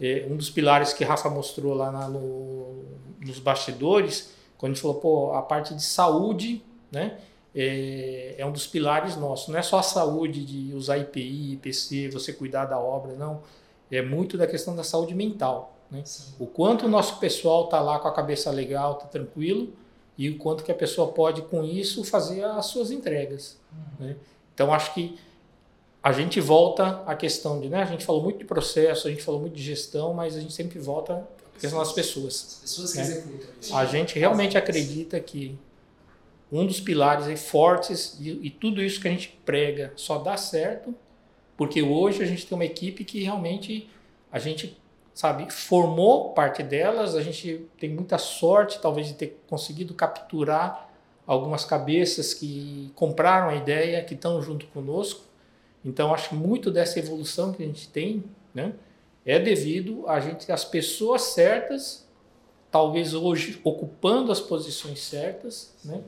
é, 0.00 0.26
um 0.30 0.36
dos 0.36 0.50
pilares 0.50 0.92
que 0.92 1.04
Rafa 1.04 1.30
mostrou 1.30 1.72
lá 1.74 1.90
na- 1.90 2.08
no, 2.08 2.84
nos 3.20 3.38
bastidores, 3.38 4.30
quando 4.58 4.72
a 4.72 4.74
gente 4.74 4.82
falou, 4.82 4.98
pô, 5.00 5.32
a 5.32 5.40
parte 5.42 5.74
de 5.74 5.82
saúde, 5.82 6.62
né? 6.92 7.18
É, 7.54 8.34
é 8.36 8.44
um 8.44 8.52
dos 8.52 8.66
pilares 8.66 9.16
nossos. 9.16 9.48
Não 9.48 9.58
é 9.58 9.62
só 9.62 9.78
a 9.78 9.82
saúde 9.82 10.44
de 10.44 10.74
usar 10.74 10.98
IPI, 10.98 11.54
IPC, 11.54 12.10
você 12.10 12.30
cuidar 12.32 12.66
da 12.66 12.78
obra, 12.78 13.14
não. 13.14 13.40
É 13.90 14.02
muito 14.02 14.36
da 14.36 14.46
questão 14.46 14.76
da 14.76 14.84
saúde 14.84 15.14
mental. 15.14 15.74
Né? 15.90 16.02
O 16.38 16.46
quanto 16.46 16.84
o 16.84 16.88
nosso 16.88 17.18
pessoal 17.18 17.64
está 17.64 17.80
lá 17.80 17.98
com 17.98 18.08
a 18.08 18.12
cabeça 18.12 18.50
legal, 18.50 18.92
está 18.94 19.06
tranquilo, 19.06 19.72
e 20.18 20.28
o 20.28 20.36
quanto 20.36 20.62
que 20.64 20.70
a 20.72 20.74
pessoa 20.74 21.08
pode, 21.12 21.42
com 21.42 21.64
isso, 21.64 22.04
fazer 22.04 22.44
as 22.44 22.66
suas 22.66 22.90
entregas. 22.90 23.56
Né? 23.98 24.16
Então, 24.56 24.72
acho 24.72 24.94
que 24.94 25.18
a 26.02 26.12
gente 26.12 26.40
volta 26.40 27.02
à 27.06 27.14
questão 27.14 27.60
de, 27.60 27.68
né? 27.68 27.82
A 27.82 27.84
gente 27.84 28.06
falou 28.06 28.22
muito 28.22 28.38
de 28.38 28.44
processo, 28.46 29.06
a 29.06 29.10
gente 29.10 29.22
falou 29.22 29.38
muito 29.38 29.54
de 29.54 29.62
gestão, 29.62 30.14
mas 30.14 30.34
a 30.34 30.40
gente 30.40 30.54
sempre 30.54 30.78
volta 30.78 31.28
à 31.54 31.60
questão 31.60 31.78
das 31.78 31.92
pessoas. 31.92 32.34
As 32.34 32.60
pessoas 32.62 32.92
que 32.92 32.98
né? 32.98 33.04
executam 33.04 33.48
isso. 33.60 33.76
A 33.76 33.84
gente 33.84 34.18
realmente 34.18 34.56
acredita 34.56 35.20
que 35.20 35.58
um 36.50 36.66
dos 36.66 36.80
pilares 36.80 37.26
aí 37.26 37.36
fortes 37.36 38.16
e, 38.18 38.30
e 38.46 38.50
tudo 38.50 38.82
isso 38.82 38.98
que 38.98 39.08
a 39.08 39.10
gente 39.10 39.38
prega 39.44 39.92
só 39.94 40.16
dá 40.16 40.38
certo 40.38 40.94
porque 41.56 41.82
hoje 41.82 42.22
a 42.22 42.26
gente 42.26 42.46
tem 42.46 42.56
uma 42.56 42.64
equipe 42.64 43.04
que 43.04 43.22
realmente 43.22 43.90
a 44.30 44.38
gente 44.38 44.80
sabe 45.12 45.50
formou 45.52 46.32
parte 46.34 46.62
delas 46.62 47.16
a 47.16 47.22
gente 47.22 47.66
tem 47.80 47.90
muita 47.90 48.16
sorte 48.18 48.78
talvez 48.80 49.08
de 49.08 49.14
ter 49.14 49.40
conseguido 49.48 49.92
capturar 49.92 50.85
algumas 51.26 51.64
cabeças 51.64 52.32
que 52.32 52.90
compraram 52.94 53.48
a 53.48 53.56
ideia 53.56 54.02
que 54.04 54.14
estão 54.14 54.40
junto 54.40 54.66
conosco 54.66 55.24
então 55.84 56.14
acho 56.14 56.30
que 56.30 56.34
muito 56.34 56.70
dessa 56.70 56.98
evolução 56.98 57.52
que 57.52 57.62
a 57.62 57.66
gente 57.66 57.88
tem 57.88 58.24
né 58.54 58.72
é 59.24 59.38
devido 59.38 60.04
a 60.06 60.20
gente 60.20 60.50
as 60.50 60.64
pessoas 60.64 61.22
certas 61.22 62.06
talvez 62.76 63.14
hoje 63.14 63.58
ocupando 63.64 64.30
as 64.30 64.38
posições 64.38 65.02
certas, 65.02 65.72
né? 65.82 66.02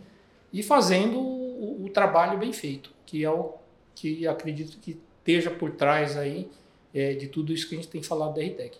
E 0.52 0.62
fazendo 0.62 1.18
o, 1.18 1.86
o 1.86 1.88
trabalho 1.88 2.38
bem 2.38 2.52
feito, 2.52 2.90
que 3.06 3.24
é 3.24 3.30
o 3.30 3.54
que 3.94 4.26
acredito 4.26 4.78
que 4.78 5.00
esteja 5.18 5.50
por 5.50 5.70
trás 5.72 6.14
aí 6.14 6.46
é, 6.94 7.14
de 7.14 7.26
tudo 7.26 7.54
isso 7.54 7.66
que 7.68 7.74
a 7.74 7.78
gente 7.78 7.88
tem 7.88 8.02
falado 8.02 8.34
da 8.34 8.42
RTEC. 8.42 8.76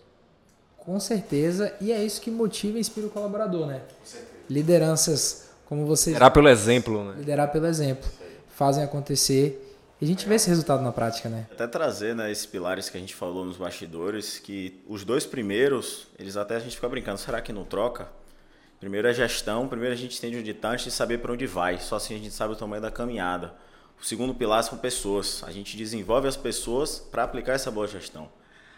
Com 0.77 0.99
certeza, 0.99 1.75
e 1.81 1.91
é 1.91 2.03
isso 2.03 2.21
que 2.21 2.29
motiva 2.29 2.77
e 2.77 2.81
inspira 2.81 3.07
o 3.07 3.09
colaborador, 3.09 3.65
né? 3.65 3.81
Lideranças 4.47 5.48
como 5.69 5.85
vocês 5.85 6.15
Será 6.15 6.31
pelo 6.31 6.49
exemplo, 6.49 7.03
né? 7.03 7.19
liderar 7.19 7.51
pelo 7.51 7.67
exemplo, 7.67 8.09
fazem 8.49 8.83
acontecer 8.83 9.77
e 10.01 10.05
a 10.05 10.07
gente 10.07 10.27
vê 10.27 10.33
esse 10.35 10.49
resultado 10.49 10.81
na 10.81 10.91
prática, 10.91 11.29
né? 11.29 11.45
Até 11.51 11.67
trazer 11.67 12.15
né, 12.15 12.31
esses 12.31 12.47
pilares 12.47 12.89
que 12.89 12.97
a 12.97 12.99
gente 12.99 13.13
falou 13.13 13.45
nos 13.45 13.57
bastidores, 13.57 14.39
que 14.39 14.81
os 14.87 15.03
dois 15.03 15.27
primeiros, 15.27 16.07
eles 16.17 16.35
até 16.35 16.55
a 16.55 16.59
gente 16.59 16.75
fica 16.75 16.89
brincando, 16.89 17.19
será 17.19 17.39
que 17.39 17.53
não 17.53 17.63
troca? 17.63 18.07
Primeiro 18.79 19.07
é 19.07 19.13
gestão, 19.13 19.67
primeiro 19.67 19.93
a 19.93 19.97
gente 19.97 20.17
entende 20.17 20.37
onde 20.37 20.49
está 20.49 20.71
antes 20.71 20.85
de 20.85 20.91
saber 20.91 21.19
para 21.19 21.33
onde 21.33 21.45
vai, 21.45 21.77
só 21.77 21.97
assim 21.97 22.15
a 22.15 22.17
gente 22.17 22.31
sabe 22.31 22.53
o 22.53 22.55
tamanho 22.55 22.81
da 22.81 22.89
caminhada. 22.89 23.53
O 24.01 24.05
segundo 24.05 24.33
pilar 24.33 24.63
são 24.63 24.77
pessoas, 24.77 25.43
a 25.45 25.51
gente 25.51 25.77
desenvolve 25.77 26.27
as 26.27 26.37
pessoas 26.37 26.97
para 26.97 27.23
aplicar 27.23 27.53
essa 27.53 27.69
boa 27.69 27.87
gestão. 27.87 28.27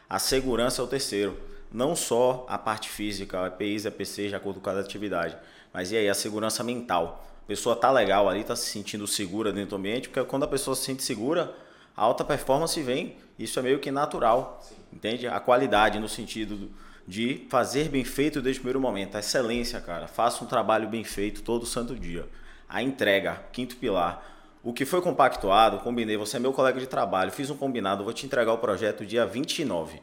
A 0.09 0.19
segurança 0.19 0.81
é 0.81 0.83
o 0.83 0.87
terceiro, 0.87 1.37
não 1.71 1.95
só 1.95 2.45
a 2.49 2.57
parte 2.57 2.89
física, 2.89 3.47
EPIs, 3.47 3.85
EPCs, 3.85 4.29
de 4.29 4.35
acordo 4.35 4.59
com 4.59 4.65
cada 4.65 4.81
atividade, 4.81 5.37
mas 5.73 5.91
e 5.91 5.97
aí 5.97 6.09
a 6.09 6.13
segurança 6.13 6.63
mental. 6.63 7.25
A 7.43 7.47
pessoa 7.47 7.75
tá 7.75 7.91
legal 7.91 8.29
ali, 8.29 8.43
tá 8.43 8.55
se 8.55 8.67
sentindo 8.69 9.05
segura 9.07 9.51
dentro 9.51 9.71
do 9.71 9.75
ambiente, 9.77 10.09
porque 10.09 10.23
quando 10.29 10.43
a 10.43 10.47
pessoa 10.47 10.75
se 10.75 10.83
sente 10.83 11.03
segura, 11.03 11.53
a 11.95 12.03
alta 12.03 12.23
performance 12.23 12.81
vem, 12.81 13.15
isso 13.37 13.59
é 13.59 13.61
meio 13.61 13.79
que 13.79 13.91
natural, 13.91 14.63
entende? 14.93 15.27
A 15.27 15.39
qualidade 15.39 15.99
no 15.99 16.07
sentido 16.07 16.55
do- 16.55 16.71
de 17.07 17.45
fazer 17.49 17.89
bem 17.89 18.05
feito 18.05 18.41
desde 18.41 18.59
o 18.59 18.61
primeiro 18.61 18.79
momento, 18.79 19.15
a 19.15 19.19
excelência, 19.19 19.81
cara. 19.81 20.07
Faça 20.07 20.43
um 20.43 20.47
trabalho 20.47 20.87
bem 20.87 21.03
feito 21.03 21.41
todo 21.41 21.65
santo 21.65 21.95
dia. 21.95 22.25
A 22.69 22.81
entrega, 22.81 23.43
quinto 23.51 23.75
pilar. 23.75 24.23
O 24.63 24.71
que 24.71 24.85
foi 24.85 25.01
compactuado, 25.01 25.79
combinei, 25.79 26.15
você 26.15 26.37
é 26.37 26.39
meu 26.39 26.53
colega 26.53 26.79
de 26.79 26.85
trabalho, 26.87 27.31
fiz 27.31 27.49
um 27.49 27.57
combinado, 27.57 28.03
vou 28.03 28.13
te 28.13 28.25
entregar 28.25 28.53
o 28.53 28.59
projeto 28.59 29.03
dia 29.05 29.25
29. 29.25 29.99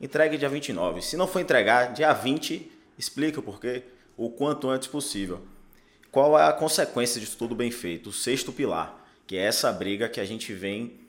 Entregue 0.00 0.36
dia 0.36 0.48
29. 0.48 1.00
Se 1.00 1.16
não 1.16 1.26
for 1.26 1.40
entregar, 1.40 1.92
dia 1.94 2.12
20, 2.12 2.70
explica 2.98 3.40
o 3.40 3.42
porquê, 3.42 3.82
o 4.16 4.30
quanto 4.30 4.68
antes 4.68 4.88
possível. 4.88 5.40
Qual 6.10 6.38
é 6.38 6.46
a 6.46 6.52
consequência 6.52 7.20
disso 7.20 7.36
tudo 7.38 7.54
bem 7.54 7.70
feito? 7.70 8.10
O 8.10 8.12
sexto 8.12 8.52
pilar, 8.52 9.02
que 9.26 9.36
é 9.36 9.42
essa 9.42 9.72
briga 9.72 10.08
que 10.08 10.20
a 10.20 10.24
gente 10.24 10.52
vem 10.52 11.00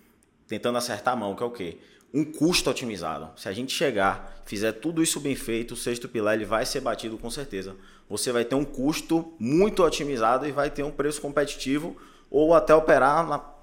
tentando 0.48 0.78
acertar 0.78 1.14
a 1.14 1.18
mão, 1.18 1.36
que 1.36 1.44
é 1.44 1.46
o 1.46 1.52
quê? 1.52 1.78
Um 2.14 2.24
custo 2.24 2.70
otimizado. 2.70 3.32
Se 3.38 3.50
a 3.50 3.52
gente 3.52 3.74
chegar, 3.74 4.42
fizer 4.46 4.72
tudo 4.74 5.02
isso 5.02 5.20
bem 5.20 5.36
feito, 5.36 5.74
o 5.74 5.78
sexto 5.78 6.08
pilar 6.08 6.36
ele 6.36 6.46
vai 6.46 6.66
ser 6.66 6.80
batido 6.80 7.18
com 7.18 7.30
certeza. 7.30 7.76
Você 8.10 8.32
vai 8.32 8.46
ter 8.46 8.56
um 8.56 8.64
custo 8.64 9.34
muito 9.40 9.84
otimizado 9.84 10.48
e 10.48 10.52
vai 10.52 10.70
ter 10.70 10.84
um 10.84 10.92
preço 10.92 11.20
competitivo 11.20 11.98
ou 12.30 12.54
até 12.54 12.74
operar 12.74 13.28
na 13.28 13.54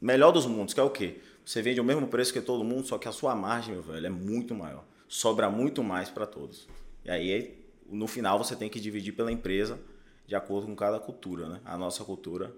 melhor 0.00 0.30
dos 0.30 0.46
mundos, 0.46 0.74
que 0.74 0.80
é 0.80 0.82
o 0.82 0.90
quê? 0.90 1.20
Você 1.44 1.62
vende 1.62 1.80
o 1.80 1.84
mesmo 1.84 2.06
preço 2.06 2.32
que 2.32 2.40
todo 2.40 2.62
mundo, 2.62 2.86
só 2.86 2.98
que 2.98 3.08
a 3.08 3.12
sua 3.12 3.34
margem, 3.34 3.74
meu 3.74 3.82
velho, 3.82 4.06
é 4.06 4.10
muito 4.10 4.54
maior. 4.54 4.84
Sobra 5.08 5.48
muito 5.48 5.82
mais 5.82 6.10
para 6.10 6.26
todos. 6.26 6.68
E 7.04 7.10
aí, 7.10 7.57
no 7.88 8.06
final, 8.06 8.38
você 8.38 8.54
tem 8.54 8.68
que 8.68 8.80
dividir 8.80 9.12
pela 9.12 9.32
empresa 9.32 9.78
de 10.26 10.36
acordo 10.36 10.66
com 10.66 10.76
cada 10.76 10.98
cultura, 10.98 11.48
né? 11.48 11.60
A 11.64 11.76
nossa 11.76 12.04
cultura. 12.04 12.52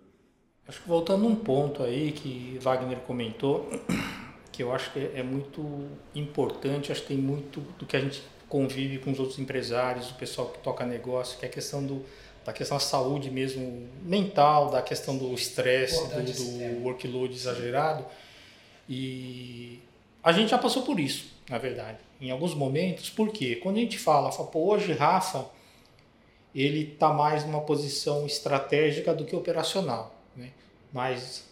Acho 0.67 0.83
que 0.83 0.89
voltando 0.89 1.27
um 1.27 1.37
ponto 1.37 1.83
aí 1.83 2.13
que 2.13 2.59
Wagner 2.61 2.99
comentou, 3.01 3.69
que 4.51 4.63
eu 4.63 4.73
acho 4.73 4.93
que 4.93 4.99
é 5.15 5.23
muito 5.23 5.89
importante, 6.15 6.91
acho 6.91 7.03
que 7.03 7.09
tem 7.09 7.17
muito 7.17 7.61
do 7.79 7.87
que 7.87 7.97
a 7.97 8.01
gente 8.01 8.23
convive 8.49 8.99
com 8.99 9.13
os 9.13 9.21
outros 9.21 9.39
empresários, 9.39 10.11
o 10.11 10.15
pessoal 10.15 10.49
que 10.49 10.59
toca 10.59 10.85
negócio, 10.85 11.39
que 11.39 11.45
é 11.45 11.49
a 11.49 11.53
questão 11.53 11.85
do 11.85 12.05
da 12.45 12.53
questão 12.53 12.79
da 12.79 12.83
saúde 12.83 13.31
mesmo 13.31 13.89
mental, 14.03 14.71
da 14.71 14.81
questão 14.83 15.17
do 15.17 15.33
estresse, 15.35 16.09
do, 16.09 16.79
do 16.79 16.85
workload 16.85 17.35
exagerado. 17.35 18.05
E 18.89 19.81
a 20.23 20.33
gente 20.33 20.51
já 20.51 20.59
passou 20.59 20.83
por 20.83 21.01
isso, 21.01 21.33
na 21.49 21.59
verdade, 21.59 21.99
em 22.21 22.31
alguns 22.31 22.55
momentos. 22.55 23.11
Por 23.11 23.31
quê? 23.31 23.57
Quando 23.57 23.77
a 23.77 23.81
gente 23.81 23.99
fala, 23.99 24.31
fala 24.31 24.49
Pô, 24.49 24.73
hoje 24.73 24.93
Rafa, 24.93 25.47
ele 26.55 26.93
está 26.93 27.13
mais 27.13 27.45
numa 27.45 27.61
posição 27.61 28.27
estratégica 28.27 29.15
do 29.15 29.25
que 29.25 29.35
operacional. 29.35 30.15
Né? 30.37 30.51
Mas 30.93 31.49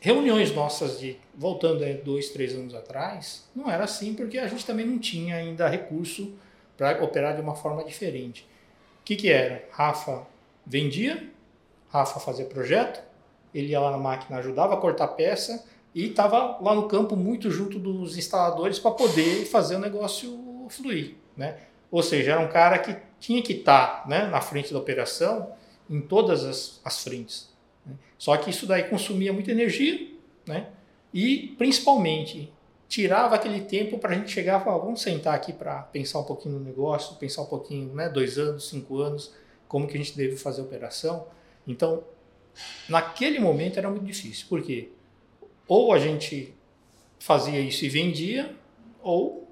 reuniões 0.00 0.54
nossas 0.54 1.00
de 1.00 1.16
voltando 1.34 1.84
aí 1.84 1.94
dois, 1.94 2.30
três 2.30 2.54
anos 2.54 2.74
atrás, 2.74 3.48
não 3.54 3.70
era 3.70 3.84
assim 3.84 4.14
porque 4.14 4.38
a 4.38 4.46
gente 4.46 4.64
também 4.64 4.86
não 4.86 4.98
tinha 4.98 5.36
ainda 5.36 5.68
recurso 5.68 6.32
para 6.76 7.02
operar 7.04 7.34
de 7.34 7.42
uma 7.42 7.54
forma 7.54 7.84
diferente 7.84 8.48
que, 9.10 9.16
que 9.16 9.28
era? 9.28 9.64
Rafa 9.72 10.24
vendia, 10.64 11.28
Rafa 11.88 12.20
fazia 12.20 12.44
projeto, 12.44 13.02
ele 13.52 13.72
ia 13.72 13.80
lá 13.80 13.90
na 13.90 13.98
máquina, 13.98 14.38
ajudava 14.38 14.74
a 14.74 14.76
cortar 14.76 15.08
peça 15.08 15.66
e 15.94 16.06
estava 16.06 16.58
lá 16.60 16.74
no 16.74 16.88
campo 16.88 17.16
muito 17.16 17.50
junto 17.50 17.78
dos 17.78 18.16
instaladores 18.16 18.78
para 18.78 18.92
poder 18.92 19.44
fazer 19.46 19.76
o 19.76 19.78
negócio 19.78 20.66
fluir. 20.68 21.16
Né? 21.36 21.58
Ou 21.90 22.02
seja, 22.02 22.32
era 22.32 22.40
um 22.40 22.48
cara 22.48 22.78
que 22.78 22.96
tinha 23.18 23.42
que 23.42 23.54
estar 23.54 24.02
tá, 24.02 24.08
né, 24.08 24.26
na 24.26 24.40
frente 24.40 24.72
da 24.72 24.78
operação 24.78 25.52
em 25.88 26.00
todas 26.00 26.44
as, 26.44 26.80
as 26.84 27.02
frentes. 27.02 27.50
Né? 27.84 27.94
Só 28.16 28.36
que 28.36 28.50
isso 28.50 28.66
daí 28.66 28.84
consumia 28.84 29.32
muita 29.32 29.50
energia 29.50 30.08
né? 30.46 30.68
e, 31.12 31.54
principalmente, 31.58 32.52
tirava 32.88 33.34
aquele 33.34 33.60
tempo 33.60 33.98
para 33.98 34.10
a 34.10 34.14
gente 34.14 34.30
chegar 34.30 34.60
e 34.60 34.64
falar, 34.64 34.78
vamos 34.78 35.02
sentar 35.02 35.34
aqui 35.34 35.52
para 35.52 35.82
pensar 35.82 36.20
um 36.20 36.24
pouquinho 36.24 36.58
no 36.58 36.64
negócio, 36.64 37.16
pensar 37.16 37.42
um 37.42 37.46
pouquinho, 37.46 37.94
né, 37.94 38.08
dois 38.08 38.38
anos, 38.38 38.68
cinco 38.68 38.98
anos, 38.98 39.32
como 39.68 39.86
que 39.86 39.94
a 39.94 39.98
gente 39.98 40.16
deve 40.16 40.36
fazer 40.36 40.60
a 40.60 40.64
operação. 40.64 41.26
Então, 41.66 42.02
naquele 42.88 43.38
momento 43.38 43.78
era 43.78 43.88
muito 43.88 44.04
difícil, 44.04 44.46
porque 44.48 44.90
ou 45.70 45.92
a 45.92 46.00
gente 46.00 46.52
fazia 47.20 47.60
isso 47.60 47.84
e 47.84 47.88
vendia, 47.88 48.52
ou 49.00 49.48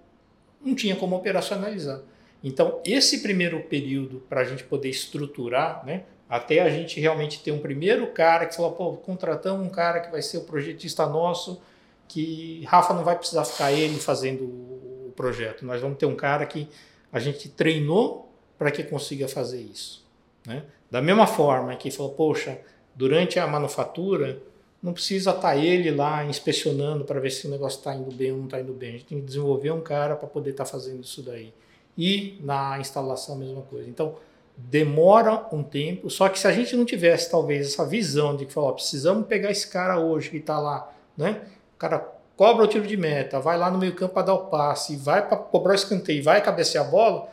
não 0.61 0.75
tinha 0.75 0.97
como 0.97 1.14
operacionalizar. 1.14 2.01
Então, 2.43 2.81
esse 2.85 3.23
primeiro 3.23 3.62
período 3.62 4.21
para 4.29 4.41
a 4.41 4.45
gente 4.45 4.64
poder 4.64 4.89
estruturar, 4.89 5.87
né, 5.87 6.03
até 6.29 6.61
a 6.61 6.69
gente 6.69 6.99
realmente 6.99 7.41
ter 7.41 7.53
um 7.53 7.61
primeiro 7.61 8.05
cara 8.09 8.47
que 8.47 8.57
falou, 8.57 8.73
pô, 8.73 8.93
contratamos 8.97 9.64
um 9.64 9.71
cara 9.71 10.01
que 10.01 10.11
vai 10.11 10.21
ser 10.21 10.39
o 10.39 10.41
projetista 10.41 11.07
nosso, 11.07 11.62
que 12.09 12.64
Rafa 12.66 12.93
não 12.95 13.05
vai 13.05 13.16
precisar 13.16 13.45
ficar 13.45 13.71
ele 13.71 13.97
fazendo 13.99 14.43
o 14.43 15.12
projeto. 15.14 15.64
Nós 15.64 15.81
vamos 15.81 15.99
ter 15.99 16.07
um 16.07 16.16
cara 16.16 16.45
que 16.47 16.69
a 17.12 17.21
gente 17.21 17.49
treinou 17.49 18.29
para 18.59 18.73
que 18.73 18.83
consiga 18.83 19.29
fazer 19.29 19.61
isso. 19.61 20.05
Né? 20.45 20.64
Da 20.91 21.01
mesma 21.01 21.29
forma 21.29 21.77
que 21.77 21.93
falou, 21.93 22.11
poxa, 22.12 22.59
durante 22.93 23.39
a 23.39 23.47
manufatura 23.47 24.43
não 24.83 24.93
precisa 24.93 25.31
estar 25.31 25.43
tá 25.43 25.57
ele 25.57 25.91
lá 25.91 26.24
inspecionando 26.24 27.05
para 27.05 27.20
ver 27.20 27.31
se 27.31 27.47
o 27.47 27.51
negócio 27.51 27.79
está 27.79 27.95
indo 27.95 28.14
bem 28.14 28.33
ou 28.33 28.39
não 28.39 28.45
está 28.45 28.61
indo 28.61 28.72
bem. 28.72 28.91
A 28.91 28.93
gente 28.93 29.05
tem 29.07 29.20
que 29.20 29.26
desenvolver 29.26 29.70
um 29.72 29.81
cara 29.81 30.14
para 30.16 30.29
poder 30.29 30.51
estar 30.51 30.64
tá 30.64 30.70
fazendo 30.70 31.03
isso 31.03 31.22
daí. 31.22 31.53
E 31.97 32.39
na 32.43 32.79
instalação 32.79 33.35
a 33.35 33.39
mesma 33.39 33.62
coisa. 33.62 33.89
Então, 33.89 34.14
demora 34.57 35.47
um 35.53 35.62
tempo, 35.62 36.11
só 36.11 36.29
que 36.29 36.39
se 36.39 36.47
a 36.47 36.53
gente 36.53 36.76
não 36.76 36.85
tivesse 36.85 37.31
talvez 37.31 37.66
essa 37.66 37.87
visão 37.87 38.37
de 38.37 38.45
que 38.47 38.53
falou, 38.53 38.72
precisamos 38.72 39.26
pegar 39.26 39.51
esse 39.51 39.68
cara 39.68 40.01
hoje 40.01 40.31
que 40.31 40.37
está 40.39 40.59
lá, 40.59 40.93
né? 41.16 41.43
O 41.74 41.79
cara 41.79 41.99
cobra 42.37 42.64
o 42.64 42.68
tiro 42.68 42.87
de 42.87 42.97
meta, 42.97 43.41
vai 43.41 43.57
lá 43.57 43.70
no 43.70 43.79
meio 43.79 43.95
campo 43.95 44.14
para 44.14 44.26
dar 44.26 44.35
o 44.35 44.47
passe, 44.47 44.97
vai 44.97 45.26
para 45.26 45.37
cobrar 45.37 45.72
o 45.72 45.74
escanteio, 45.74 46.22
vai 46.22 46.43
cabecear 46.43 46.87
a 46.87 46.89
bola, 46.89 47.29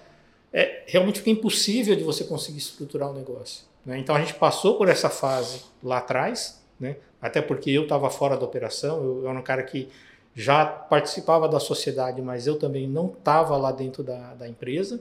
é, 0.54 0.84
realmente 0.88 1.20
fica 1.20 1.32
impossível 1.32 1.96
de 1.96 2.04
você 2.04 2.24
conseguir 2.24 2.60
estruturar 2.60 3.10
o 3.10 3.12
um 3.12 3.16
negócio. 3.16 3.64
Né? 3.86 3.98
Então 4.00 4.16
a 4.16 4.20
gente 4.20 4.34
passou 4.36 4.78
por 4.78 4.88
essa 4.88 5.10
fase 5.10 5.62
lá 5.84 5.98
atrás, 5.98 6.62
né? 6.80 6.98
Até 7.26 7.42
porque 7.42 7.72
eu 7.72 7.84
estava 7.84 8.10
fora 8.10 8.38
da 8.38 8.46
operação, 8.46 9.04
eu, 9.04 9.24
eu, 9.24 9.30
era 9.30 9.40
um 9.40 9.42
cara 9.42 9.64
que 9.64 9.90
já 10.36 10.66
participava 10.66 11.48
da 11.48 11.60
sociedade, 11.60 12.22
mas 12.22 12.46
eu 12.46 12.58
também 12.58 12.88
não 12.88 13.08
estava 13.08 13.58
lá 13.58 13.72
dentro 13.72 14.04
da, 14.04 14.34
da 14.34 14.48
empresa. 14.48 15.00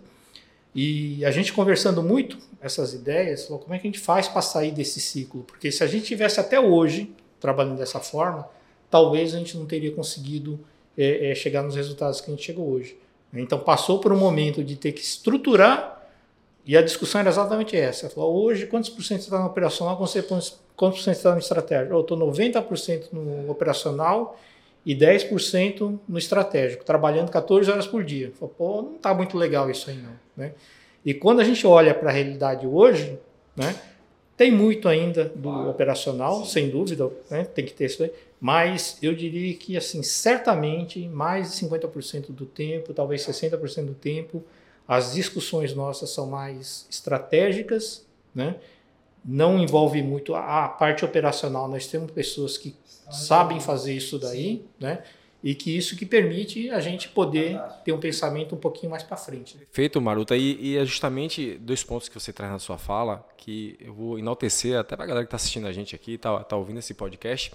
E 0.75 1.25
a 1.25 1.31
gente 1.31 1.53
conversando 1.53 2.03
muito 2.03 2.39
essas 2.61 2.95
ideias, 2.95 3.45
falou 3.45 3.61
como 3.61 3.75
é 3.75 3.79
que 3.79 3.87
a 3.87 3.91
gente 3.91 4.01
faz 4.01 4.27
para 4.27 4.43
sair 4.43 4.73
desse 4.73 5.01
ciclo? 5.01 5.43
Porque 5.43 5.71
se 5.71 5.85
a 5.85 5.87
gente 5.87 6.07
tivesse 6.07 6.41
até 6.41 6.59
hoje 6.59 7.13
trabalhando 7.39 7.77
dessa 7.77 8.01
forma, 8.01 8.49
talvez 8.91 9.35
a 9.35 9.39
gente 9.39 9.57
não 9.57 9.67
teria 9.67 9.93
conseguido 9.93 10.59
é, 10.97 11.31
é, 11.31 11.35
chegar 11.35 11.63
nos 11.63 11.77
resultados 11.77 12.21
que 12.21 12.31
a 12.31 12.35
gente 12.35 12.45
chegou 12.45 12.69
hoje. 12.69 12.97
Então 13.33 13.59
passou 13.59 13.99
por 13.99 14.13
um 14.13 14.17
momento 14.17 14.65
de 14.65 14.77
ter 14.77 14.93
que 14.93 15.03
estruturar 15.03 15.94
e 16.67 16.77
a 16.77 16.83
discussão 16.83 17.21
era 17.21 17.31
exatamente 17.31 17.77
essa. 17.77 18.09
Falou, 18.09 18.45
hoje 18.45 18.67
quantos 18.67 18.91
por 18.91 19.03
cento 19.03 19.21
está 19.21 19.39
no 19.39 19.47
operacional, 19.47 19.97
quantos 19.97 20.21
por 20.23 20.99
cento 20.99 21.17
está 21.17 21.33
no 21.33 21.39
estratégico? 21.39 21.95
Eu 21.95 22.01
estou 22.01 22.17
90% 22.17 23.13
no 23.13 23.51
operacional 23.51 24.39
e 24.85 24.95
10% 24.95 25.99
no 26.09 26.19
estratégico, 26.19 26.85
trabalhando 26.85 27.31
14 27.31 27.71
horas 27.71 27.87
por 27.87 28.05
dia. 28.05 28.33
Falou, 28.39 28.55
pô, 28.57 28.83
não 28.83 28.97
está 28.97 29.15
muito 29.15 29.37
legal 29.37 29.71
isso 29.71 29.91
aí 29.91 29.97
não. 29.97 30.13
Né? 30.37 30.53
E 31.05 31.13
quando 31.13 31.41
a 31.41 31.45
gente 31.45 31.67
olha 31.67 31.95
para 31.95 32.11
a 32.11 32.13
realidade 32.13 32.67
hoje, 32.67 33.19
né, 33.55 33.75
tem 34.37 34.51
muito 34.51 34.89
ainda 34.89 35.31
do 35.35 35.69
operacional, 35.69 36.45
Sim. 36.45 36.51
sem 36.51 36.71
dúvida, 36.71 37.11
né, 37.31 37.45
tem 37.45 37.65
que 37.65 37.73
ter 37.73 37.87
isso 37.87 38.03
aí, 38.03 38.11
mas 38.41 38.99
eu 39.03 39.15
diria 39.15 39.55
que, 39.55 39.77
assim, 39.77 40.03
certamente, 40.03 41.07
mais 41.09 41.53
de 41.53 41.67
50% 41.67 42.31
do 42.31 42.45
tempo, 42.45 42.93
talvez 42.93 43.23
60% 43.23 43.85
do 43.85 43.95
tempo, 43.95 44.43
as 44.87 45.15
discussões 45.15 45.75
nossas 45.75 46.11
são 46.11 46.27
mais 46.27 46.87
estratégicas, 46.91 48.07
né? 48.35 48.57
não 49.25 49.59
envolve 49.59 50.03
muito 50.03 50.35
a, 50.35 50.69
parte 50.69 51.05
operacional. 51.05 51.69
Nós 51.69 51.87
temos 51.87 52.11
pessoas 52.11 52.59
que 52.59 52.75
sabem 53.11 53.61
fazer 53.61 53.95
isso 53.95 54.19
daí, 54.19 54.65
né? 54.79 55.03
e 55.43 55.55
que 55.55 55.77
isso 55.77 55.97
que 55.97 56.07
permite 56.07 56.71
a 56.71 56.81
gente 56.81 57.09
poder 57.09 57.61
ter 57.85 57.93
um 57.93 58.01
pensamento 58.01 58.55
um 58.55 58.59
pouquinho 58.59 58.91
mais 58.91 59.03
para 59.03 59.17
frente. 59.17 59.59
Feito, 59.71 60.01
Maruta, 60.01 60.37
e, 60.37 60.59
e, 60.61 60.77
é 60.79 60.85
justamente 60.85 61.59
dois 61.59 61.83
pontos 61.83 62.09
que 62.09 62.19
você 62.19 62.33
traz 62.33 62.51
na 62.51 62.59
sua 62.59 62.79
fala 62.79 63.27
que 63.37 63.77
eu 63.81 63.93
vou 63.93 64.19
enaltecer 64.19 64.79
até 64.79 64.97
para 64.97 65.05
a 65.05 65.09
galera 65.09 65.25
que 65.25 65.29
está 65.29 65.37
assistindo 65.37 65.67
a 65.67 65.73
gente 65.73 65.95
aqui, 65.95 66.15
está 66.15 66.43
tá 66.45 66.57
ouvindo 66.57 66.79
esse 66.79 66.95
podcast 66.95 67.53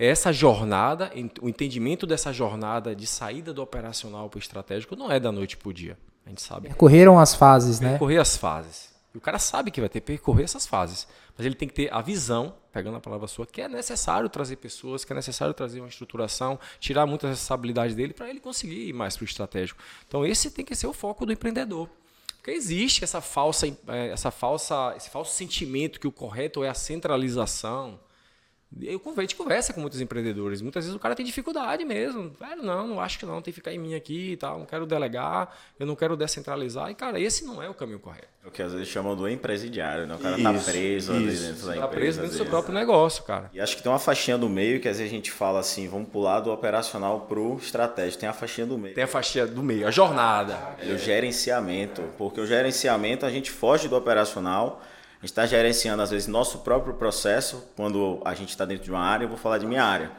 essa 0.00 0.32
jornada, 0.32 1.12
o 1.42 1.48
entendimento 1.48 2.06
dessa 2.06 2.32
jornada 2.32 2.96
de 2.96 3.06
saída 3.06 3.52
do 3.52 3.60
operacional 3.60 4.30
para 4.30 4.38
o 4.38 4.40
estratégico 4.40 4.96
não 4.96 5.12
é 5.12 5.20
da 5.20 5.30
noite 5.30 5.58
para 5.58 5.68
o 5.68 5.74
dia. 5.74 5.98
A 6.24 6.28
gente 6.28 6.42
sabe. 6.42 6.68
Percorreram 6.68 7.18
as 7.18 7.34
fases, 7.34 7.80
né? 7.80 7.90
Percorrer 7.90 8.20
as 8.20 8.36
fases. 8.36 8.90
E 9.12 9.18
o 9.18 9.20
cara 9.20 9.38
sabe 9.38 9.70
que 9.70 9.80
vai 9.80 9.88
ter 9.88 10.00
que 10.00 10.06
percorrer 10.06 10.44
essas 10.44 10.66
fases. 10.66 11.06
Mas 11.36 11.44
ele 11.44 11.54
tem 11.54 11.66
que 11.66 11.74
ter 11.74 11.92
a 11.92 12.00
visão, 12.00 12.54
pegando 12.72 12.96
a 12.96 13.00
palavra 13.00 13.26
sua, 13.26 13.46
que 13.46 13.60
é 13.60 13.68
necessário 13.68 14.28
trazer 14.28 14.56
pessoas, 14.56 15.04
que 15.04 15.12
é 15.12 15.16
necessário 15.16 15.52
trazer 15.52 15.80
uma 15.80 15.88
estruturação, 15.88 16.58
tirar 16.78 17.06
muita 17.06 17.28
responsabilidade 17.28 17.94
dele 17.94 18.12
para 18.12 18.30
ele 18.30 18.38
conseguir 18.38 18.88
ir 18.88 18.92
mais 18.92 19.16
para 19.16 19.24
o 19.24 19.26
estratégico. 19.26 19.82
Então 20.06 20.24
esse 20.24 20.50
tem 20.50 20.64
que 20.64 20.76
ser 20.76 20.86
o 20.86 20.92
foco 20.92 21.26
do 21.26 21.32
empreendedor. 21.32 21.88
Porque 22.36 22.52
existe 22.52 23.02
essa 23.04 23.20
falsa, 23.20 23.66
eh, 23.66 24.10
essa 24.12 24.30
falsa, 24.30 24.94
esse 24.96 25.10
falso 25.10 25.34
sentimento 25.34 26.00
que 26.00 26.06
o 26.06 26.12
correto 26.12 26.64
é 26.64 26.68
a 26.68 26.74
centralização 26.74 27.98
Eu, 28.80 29.02
a 29.16 29.20
gente 29.20 29.34
conversa 29.34 29.72
com 29.72 29.80
muitos 29.80 30.00
empreendedores. 30.00 30.62
Muitas 30.62 30.84
vezes 30.84 30.94
o 30.96 31.00
cara 31.00 31.16
tem 31.16 31.26
dificuldade 31.26 31.84
mesmo. 31.84 32.30
Velho, 32.38 32.62
não, 32.62 32.86
não 32.86 33.00
acho 33.00 33.18
que 33.18 33.26
não, 33.26 33.42
tem 33.42 33.52
que 33.52 33.58
ficar 33.60 33.72
em 33.72 33.78
mim 33.78 33.94
aqui 33.96 34.32
e 34.32 34.36
tal. 34.36 34.60
Não 34.60 34.64
quero 34.66 34.86
delegar, 34.86 35.52
eu 35.78 35.84
não 35.86 35.96
quero 35.96 36.16
descentralizar. 36.16 36.88
E, 36.88 36.94
cara, 36.94 37.18
esse 37.18 37.44
não 37.44 37.60
é 37.60 37.68
o 37.68 37.74
caminho 37.74 37.98
correto. 37.98 38.28
É 38.44 38.48
o 38.48 38.50
que 38.50 38.62
às 38.62 38.72
vezes 38.72 38.86
chamam 38.88 39.16
do 39.16 39.28
empresidiário, 39.28 40.06
né? 40.06 40.14
O 40.14 40.18
cara 40.18 40.40
tá 40.40 40.52
preso 40.54 41.12
ali 41.12 41.26
dentro 41.26 41.66
da 41.66 41.72
Tá 41.72 41.76
empresa. 41.78 41.88
preso 41.88 42.20
dentro 42.20 42.32
do 42.32 42.36
seu 42.36 42.46
próprio 42.46 42.72
negócio, 42.72 43.24
cara. 43.24 43.50
E 43.52 43.60
acho 43.60 43.76
que 43.76 43.82
tem 43.82 43.90
uma 43.90 43.98
faixinha 43.98 44.38
do 44.38 44.48
meio 44.48 44.80
que 44.80 44.88
às 44.88 44.98
vezes 44.98 45.12
a 45.12 45.16
gente 45.16 45.32
fala 45.32 45.58
assim, 45.58 45.88
vamos 45.88 46.08
pular 46.08 46.38
do 46.40 46.50
operacional 46.52 47.22
pro 47.22 47.56
estratégico. 47.56 48.20
Tem 48.20 48.28
a 48.28 48.32
faixinha 48.32 48.66
do 48.68 48.78
meio. 48.78 48.94
Tem 48.94 49.04
a 49.04 49.08
faixinha 49.08 49.46
do 49.48 49.62
meio, 49.64 49.86
a 49.86 49.90
jornada. 49.90 50.56
É 50.78 50.92
o 50.92 50.96
gerenciamento, 50.96 52.02
porque 52.16 52.40
o 52.40 52.46
gerenciamento 52.46 53.26
a 53.26 53.30
gente 53.30 53.50
foge 53.50 53.88
do 53.88 53.96
operacional, 53.96 54.80
a 55.20 55.26
gente 55.26 55.32
está 55.32 55.44
gerenciando 55.44 56.02
às 56.02 56.10
vezes 56.10 56.26
nosso 56.26 56.60
próprio 56.60 56.94
processo, 56.94 57.62
quando 57.76 58.22
a 58.24 58.34
gente 58.34 58.48
está 58.48 58.64
dentro 58.64 58.84
de 58.84 58.90
uma 58.90 59.00
área, 59.00 59.24
eu 59.24 59.28
vou 59.28 59.36
falar 59.36 59.58
de 59.58 59.66
minha 59.66 59.84
área. 59.84 60.10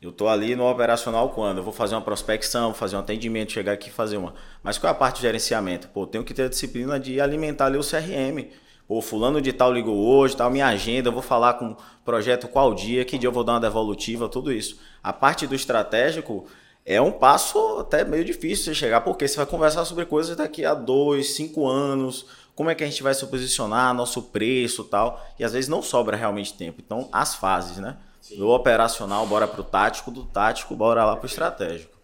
Eu 0.00 0.10
estou 0.10 0.28
ali 0.28 0.54
no 0.54 0.64
operacional 0.70 1.30
quando? 1.30 1.58
Eu 1.58 1.64
vou 1.64 1.72
fazer 1.72 1.96
uma 1.96 2.02
prospecção, 2.02 2.72
fazer 2.72 2.94
um 2.94 3.00
atendimento, 3.00 3.50
chegar 3.50 3.72
aqui 3.72 3.88
e 3.88 3.92
fazer 3.92 4.16
uma. 4.16 4.34
Mas 4.62 4.78
qual 4.78 4.88
é 4.88 4.92
a 4.92 4.94
parte 4.94 5.16
de 5.16 5.22
gerenciamento? 5.22 5.88
Pô, 5.88 6.02
eu 6.02 6.06
tenho 6.06 6.22
que 6.22 6.32
ter 6.32 6.44
a 6.44 6.48
disciplina 6.48 7.00
de 7.00 7.20
alimentar 7.20 7.66
ali 7.66 7.78
o 7.78 7.80
CRM. 7.80 8.48
Pô, 8.86 9.02
fulano 9.02 9.40
de 9.40 9.52
tal 9.52 9.72
ligou 9.72 9.98
hoje, 9.98 10.36
tal 10.36 10.52
minha 10.52 10.68
agenda, 10.68 11.08
eu 11.08 11.12
vou 11.12 11.20
falar 11.20 11.54
com 11.54 11.76
projeto 12.04 12.46
qual 12.46 12.72
dia, 12.74 13.04
que 13.04 13.18
dia 13.18 13.26
eu 13.26 13.32
vou 13.32 13.42
dar 13.42 13.54
uma 13.54 13.60
devolutiva, 13.60 14.28
tudo 14.28 14.52
isso. 14.52 14.78
A 15.02 15.12
parte 15.12 15.48
do 15.48 15.54
estratégico 15.56 16.46
é 16.86 17.00
um 17.00 17.10
passo 17.10 17.80
até 17.80 18.04
meio 18.04 18.24
difícil 18.24 18.66
você 18.66 18.74
chegar, 18.74 19.00
porque 19.00 19.26
você 19.26 19.36
vai 19.36 19.46
conversar 19.46 19.84
sobre 19.84 20.06
coisas 20.06 20.36
daqui 20.36 20.64
a 20.64 20.74
dois, 20.74 21.34
cinco 21.34 21.66
anos, 21.66 22.24
como 22.58 22.70
é 22.70 22.74
que 22.74 22.82
a 22.82 22.86
gente 22.88 23.04
vai 23.04 23.14
se 23.14 23.24
posicionar, 23.24 23.94
nosso 23.94 24.20
preço 24.20 24.82
tal, 24.82 25.24
e 25.38 25.44
às 25.44 25.52
vezes 25.52 25.68
não 25.68 25.80
sobra 25.80 26.16
realmente 26.16 26.54
tempo. 26.54 26.82
Então, 26.84 27.08
as 27.12 27.36
fases, 27.36 27.76
né? 27.76 27.94
Do 28.36 28.48
operacional, 28.48 29.24
bora 29.28 29.46
pro 29.46 29.62
tático, 29.62 30.10
do 30.10 30.24
tático, 30.24 30.74
bora 30.74 31.04
lá 31.04 31.14
pro 31.14 31.26
estratégico. 31.26 31.96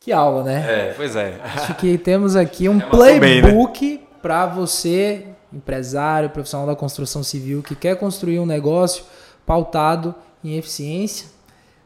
Que 0.00 0.10
aula, 0.10 0.42
né? 0.42 0.88
É, 0.88 0.94
pois 0.94 1.14
é. 1.14 1.40
Acho 1.40 1.72
que 1.76 1.96
temos 1.96 2.34
aqui 2.34 2.66
um 2.68 2.74
matou 2.74 2.98
bem, 2.98 3.20
né? 3.20 3.42
playbook 3.42 4.04
para 4.20 4.44
você, 4.44 5.24
empresário, 5.52 6.30
profissional 6.30 6.66
da 6.66 6.74
construção 6.74 7.22
civil, 7.22 7.62
que 7.62 7.76
quer 7.76 7.96
construir 7.96 8.40
um 8.40 8.46
negócio 8.46 9.04
pautado 9.46 10.16
em 10.42 10.56
eficiência, 10.56 11.28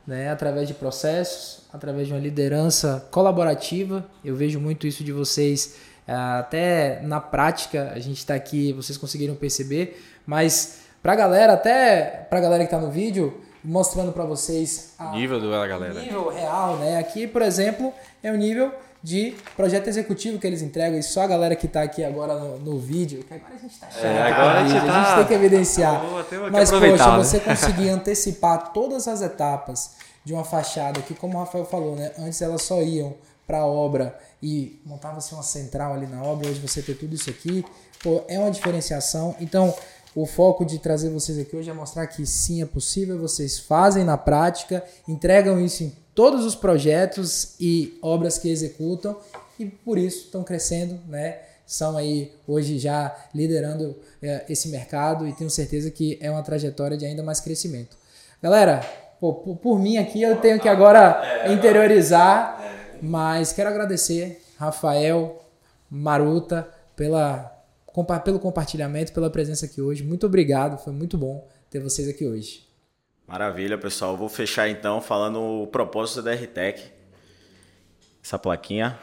né, 0.06 0.30
através 0.30 0.66
de 0.66 0.72
processos, 0.72 1.64
através 1.70 2.06
de 2.06 2.14
uma 2.14 2.20
liderança 2.20 3.06
colaborativa. 3.10 4.06
Eu 4.24 4.34
vejo 4.34 4.58
muito 4.58 4.86
isso 4.86 5.04
de 5.04 5.12
vocês, 5.12 5.76
até 6.12 7.00
na 7.02 7.20
prática, 7.20 7.92
a 7.94 7.98
gente 7.98 8.18
está 8.18 8.34
aqui, 8.34 8.72
vocês 8.72 8.96
conseguiram 8.96 9.34
perceber, 9.34 10.02
mas 10.26 10.78
para 11.02 11.12
a 11.12 11.16
galera, 11.16 11.52
até 11.52 12.26
para 12.28 12.38
a 12.38 12.42
galera 12.42 12.64
que 12.66 12.74
está 12.74 12.78
no 12.84 12.90
vídeo, 12.90 13.40
mostrando 13.62 14.12
para 14.12 14.24
vocês 14.24 14.94
a, 14.98 15.12
Nível 15.12 15.40
do 15.40 15.50
galera. 15.50 16.00
nível 16.00 16.28
real, 16.28 16.76
né? 16.76 16.98
Aqui, 16.98 17.26
por 17.26 17.42
exemplo, 17.42 17.92
é 18.22 18.32
o 18.32 18.36
nível 18.36 18.72
de 19.02 19.34
projeto 19.56 19.86
executivo 19.88 20.38
que 20.38 20.46
eles 20.46 20.62
entregam. 20.62 20.98
E 20.98 21.02
só 21.02 21.22
a 21.22 21.26
galera 21.26 21.54
que 21.54 21.68
tá 21.68 21.82
aqui 21.82 22.02
agora 22.02 22.34
no, 22.34 22.58
no 22.58 22.78
vídeo, 22.78 23.22
que 23.22 23.34
agora 23.34 23.54
a 23.54 23.58
gente 23.58 23.78
tá 23.78 23.88
chato. 23.90 24.04
agora 24.06 24.60
a 24.60 24.68
gente 24.68 24.76
a 24.78 24.86
tá- 24.86 25.04
gente 25.04 25.16
tem 25.16 25.26
que 25.26 25.34
evidenciar. 25.34 26.00
Que 26.28 26.36
Mas, 26.50 26.70
poxa, 26.70 27.10
né? 27.12 27.16
você 27.18 27.40
conseguir 27.40 27.88
antecipar 27.90 28.72
todas 28.72 29.06
as 29.06 29.22
etapas 29.22 29.96
de 30.24 30.32
uma 30.32 30.44
fachada, 30.44 31.00
que 31.02 31.14
como 31.14 31.36
o 31.36 31.40
Rafael 31.40 31.64
falou, 31.64 31.94
né? 31.94 32.10
Antes 32.18 32.42
elas 32.42 32.62
só 32.62 32.82
iam 32.82 33.14
para 33.46 33.58
a 33.58 33.66
obra 33.66 34.18
e 34.42 34.80
montava-se 34.84 35.32
uma 35.34 35.42
central 35.42 35.94
ali 35.94 36.06
na 36.06 36.22
obra, 36.22 36.48
hoje 36.48 36.60
você 36.60 36.80
ter 36.80 36.94
tudo 36.94 37.14
isso 37.14 37.28
aqui, 37.28 37.64
pô, 38.02 38.22
é 38.28 38.38
uma 38.38 38.50
diferenciação. 38.50 39.34
Então, 39.40 39.74
o 40.14 40.26
foco 40.26 40.64
de 40.64 40.78
trazer 40.78 41.10
vocês 41.10 41.38
aqui 41.38 41.54
hoje 41.54 41.70
é 41.70 41.72
mostrar 41.72 42.06
que 42.06 42.24
sim, 42.26 42.62
é 42.62 42.66
possível, 42.66 43.18
vocês 43.18 43.58
fazem 43.58 44.04
na 44.04 44.16
prática, 44.16 44.84
entregam 45.06 45.60
isso 45.60 45.84
em 45.84 45.92
todos 46.14 46.44
os 46.44 46.54
projetos 46.54 47.54
e 47.60 47.98
obras 48.02 48.38
que 48.38 48.48
executam 48.48 49.16
e 49.58 49.66
por 49.66 49.98
isso 49.98 50.24
estão 50.24 50.42
crescendo, 50.42 50.98
né? 51.06 51.38
São 51.66 51.96
aí 51.96 52.32
hoje 52.46 52.78
já 52.78 53.14
liderando 53.34 53.94
eh, 54.22 54.44
esse 54.48 54.68
mercado 54.68 55.28
e 55.28 55.32
tenho 55.34 55.50
certeza 55.50 55.90
que 55.90 56.18
é 56.20 56.30
uma 56.30 56.42
trajetória 56.42 56.96
de 56.96 57.04
ainda 57.04 57.22
mais 57.22 57.40
crescimento. 57.40 57.96
Galera, 58.42 58.80
pô, 59.20 59.34
por, 59.34 59.56
por 59.56 59.78
mim 59.78 59.98
aqui 59.98 60.22
eu 60.22 60.36
tenho 60.36 60.58
que 60.58 60.68
agora 60.68 61.46
interiorizar, 61.52 62.58
mas 63.02 63.52
quero 63.52 63.68
agradecer 63.68 64.42
Rafael, 64.58 65.42
Maruta 65.90 66.68
pela 66.94 67.50
compa- 67.86 68.20
pelo 68.20 68.38
compartilhamento, 68.38 69.12
pela 69.12 69.30
presença 69.30 69.66
aqui 69.66 69.80
hoje. 69.80 70.02
Muito 70.02 70.26
obrigado, 70.26 70.78
foi 70.82 70.92
muito 70.92 71.16
bom 71.16 71.46
ter 71.70 71.80
vocês 71.80 72.08
aqui 72.08 72.26
hoje. 72.26 72.66
Maravilha, 73.26 73.76
pessoal. 73.76 74.16
Vou 74.16 74.28
fechar 74.28 74.68
então 74.68 75.00
falando 75.00 75.40
o 75.40 75.66
propósito 75.66 76.22
da 76.22 76.34
RTEC. 76.34 76.82
Essa 78.24 78.38
plaquinha 78.38 78.98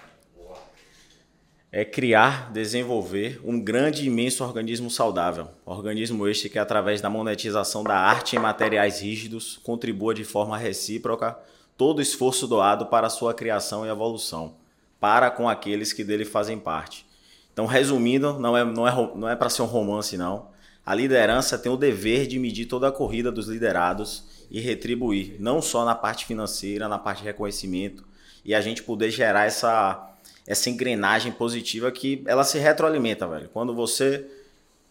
é 1.71 1.83
criar, 1.83 2.51
desenvolver 2.51 3.39
um 3.43 3.59
grande 3.59 4.03
e 4.03 4.07
imenso 4.07 4.43
organismo 4.43 4.89
saudável. 4.89 5.49
Organismo 5.65 6.27
este 6.27 6.49
que, 6.49 6.57
através 6.57 7.01
da 7.01 7.09
monetização 7.09 7.83
da 7.83 7.97
arte 7.97 8.35
em 8.35 8.39
materiais 8.39 9.01
rígidos, 9.01 9.57
contribua 9.57 10.13
de 10.13 10.23
forma 10.23 10.57
recíproca 10.57 11.37
todo 11.77 12.01
esforço 12.01 12.47
doado 12.47 12.85
para 12.85 13.07
a 13.07 13.09
sua 13.09 13.33
criação 13.33 13.85
e 13.85 13.89
evolução, 13.89 14.55
para 14.99 15.29
com 15.29 15.47
aqueles 15.49 15.91
que 15.91 16.03
dele 16.03 16.25
fazem 16.25 16.57
parte. 16.57 17.05
Então, 17.51 17.65
resumindo, 17.65 18.39
não 18.39 18.57
é, 18.57 18.63
não 18.63 18.87
é, 18.87 19.11
não 19.15 19.29
é 19.29 19.35
para 19.35 19.49
ser 19.49 19.61
um 19.61 19.65
romance, 19.65 20.17
não. 20.17 20.47
A 20.85 20.93
liderança 20.93 21.57
tem 21.57 21.71
o 21.71 21.77
dever 21.77 22.27
de 22.27 22.37
medir 22.37 22.65
toda 22.65 22.87
a 22.87 22.91
corrida 22.91 23.31
dos 23.31 23.47
liderados 23.47 24.23
e 24.51 24.59
retribuir, 24.59 25.35
não 25.39 25.61
só 25.61 25.83
na 25.83 25.95
parte 25.95 26.25
financeira, 26.25 26.87
na 26.87 26.99
parte 26.99 27.19
de 27.19 27.25
reconhecimento, 27.25 28.03
e 28.43 28.53
a 28.53 28.61
gente 28.61 28.83
poder 28.83 29.09
gerar 29.09 29.45
essa, 29.45 30.13
essa 30.45 30.69
engrenagem 30.69 31.31
positiva 31.31 31.91
que 31.91 32.23
ela 32.27 32.43
se 32.43 32.59
retroalimenta, 32.59 33.27
velho. 33.27 33.49
Quando 33.51 33.73
você. 33.73 34.25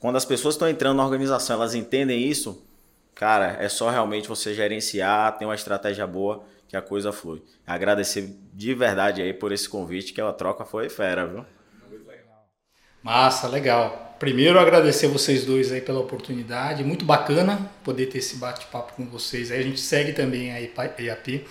Quando 0.01 0.17
as 0.17 0.25
pessoas 0.25 0.55
estão 0.55 0.69
entrando 0.69 0.97
na 0.97 1.05
organização, 1.05 1.57
elas 1.57 1.75
entendem 1.75 2.23
isso, 2.23 2.63
cara, 3.15 3.57
é 3.59 3.71
só 3.71 3.89
realmente 3.89 4.29
você 4.29 4.53
gerenciar, 4.53 5.39
ter 5.39 5.47
uma 5.47 5.55
estratégia 5.55 6.07
boa, 6.07 6.45
que 6.75 6.77
a 6.77 6.83
coisa 6.83 7.13
flui. 7.13 7.41
Agradecer 7.65 8.37
de 8.53 8.75
verdade 8.75 9.23
aí 9.23 9.33
por 9.33 9.53
esse 9.53 9.69
convite, 9.69 10.13
que 10.13 10.21
a 10.21 10.33
troca 10.33 10.65
foi 10.65 10.89
fera, 10.89 11.25
viu? 11.25 11.45
Massa, 13.01 13.47
legal. 13.47 14.17
Primeiro 14.19 14.59
agradecer 14.59 15.07
vocês 15.07 15.45
dois 15.45 15.71
aí 15.71 15.81
pela 15.81 16.01
oportunidade, 16.01 16.83
muito 16.83 17.05
bacana 17.05 17.71
poder 17.85 18.07
ter 18.07 18.19
esse 18.19 18.37
bate-papo 18.37 18.95
com 18.95 19.07
vocês. 19.07 19.53
Aí 19.53 19.61
a 19.61 19.63
gente 19.63 19.81
segue 19.81 20.13
também 20.13 20.51
a 20.51 20.61
EAP 20.61 21.47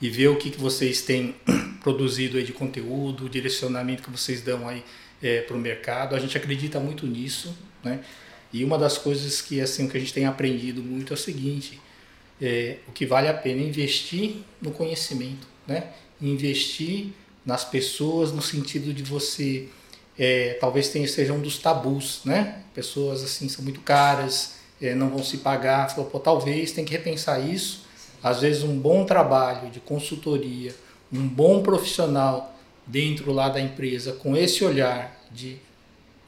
e 0.00 0.08
ver 0.08 0.28
o 0.28 0.36
que, 0.36 0.50
que 0.50 0.60
vocês 0.60 1.02
têm 1.02 1.34
produzido 1.82 2.36
aí 2.36 2.44
de 2.44 2.52
conteúdo, 2.52 3.24
o 3.24 3.28
direcionamento 3.28 4.04
que 4.04 4.10
vocês 4.10 4.40
dão 4.40 4.68
aí 4.68 4.84
para 5.48 5.56
o 5.56 5.58
mercado. 5.58 6.14
A 6.14 6.20
gente 6.20 6.36
acredita 6.36 6.78
muito 6.78 7.06
nisso, 7.06 7.56
né? 7.82 8.00
E 8.52 8.64
uma 8.64 8.78
das 8.78 8.98
coisas 8.98 9.40
que 9.40 9.60
assim 9.60 9.88
que 9.88 9.96
a 9.96 10.00
gente 10.00 10.12
tem 10.12 10.26
aprendido 10.26 10.82
muito 10.82 11.12
é 11.12 11.14
o 11.14 11.18
seguinte: 11.18 11.80
é, 12.40 12.78
o 12.88 12.92
que 12.92 13.06
vale 13.06 13.28
a 13.28 13.34
pena 13.34 13.60
é 13.60 13.64
investir 13.64 14.36
no 14.60 14.70
conhecimento, 14.70 15.46
né? 15.66 15.88
Investir 16.20 17.08
nas 17.44 17.64
pessoas 17.64 18.32
no 18.32 18.42
sentido 18.42 18.92
de 18.92 19.02
você 19.02 19.68
é, 20.18 20.58
talvez 20.60 20.90
tenha, 20.90 21.08
seja 21.08 21.32
um 21.32 21.40
dos 21.40 21.58
tabus, 21.58 22.20
né? 22.26 22.62
Pessoas 22.74 23.22
assim 23.22 23.48
são 23.48 23.64
muito 23.64 23.80
caras, 23.80 24.56
é, 24.80 24.94
não 24.94 25.08
vão 25.08 25.24
se 25.24 25.38
pagar. 25.38 25.88
Falou, 25.90 26.10
pô, 26.10 26.20
talvez 26.20 26.72
tem 26.72 26.84
que 26.84 26.92
repensar 26.92 27.40
isso. 27.40 27.86
Às 28.22 28.42
vezes 28.42 28.62
um 28.62 28.78
bom 28.78 29.06
trabalho 29.06 29.70
de 29.70 29.80
consultoria, 29.80 30.74
um 31.10 31.26
bom 31.26 31.62
profissional 31.62 32.54
dentro 32.86 33.32
lá 33.32 33.48
da 33.48 33.60
empresa 33.60 34.12
com 34.12 34.36
esse 34.36 34.62
olhar 34.62 35.18
de 35.30 35.56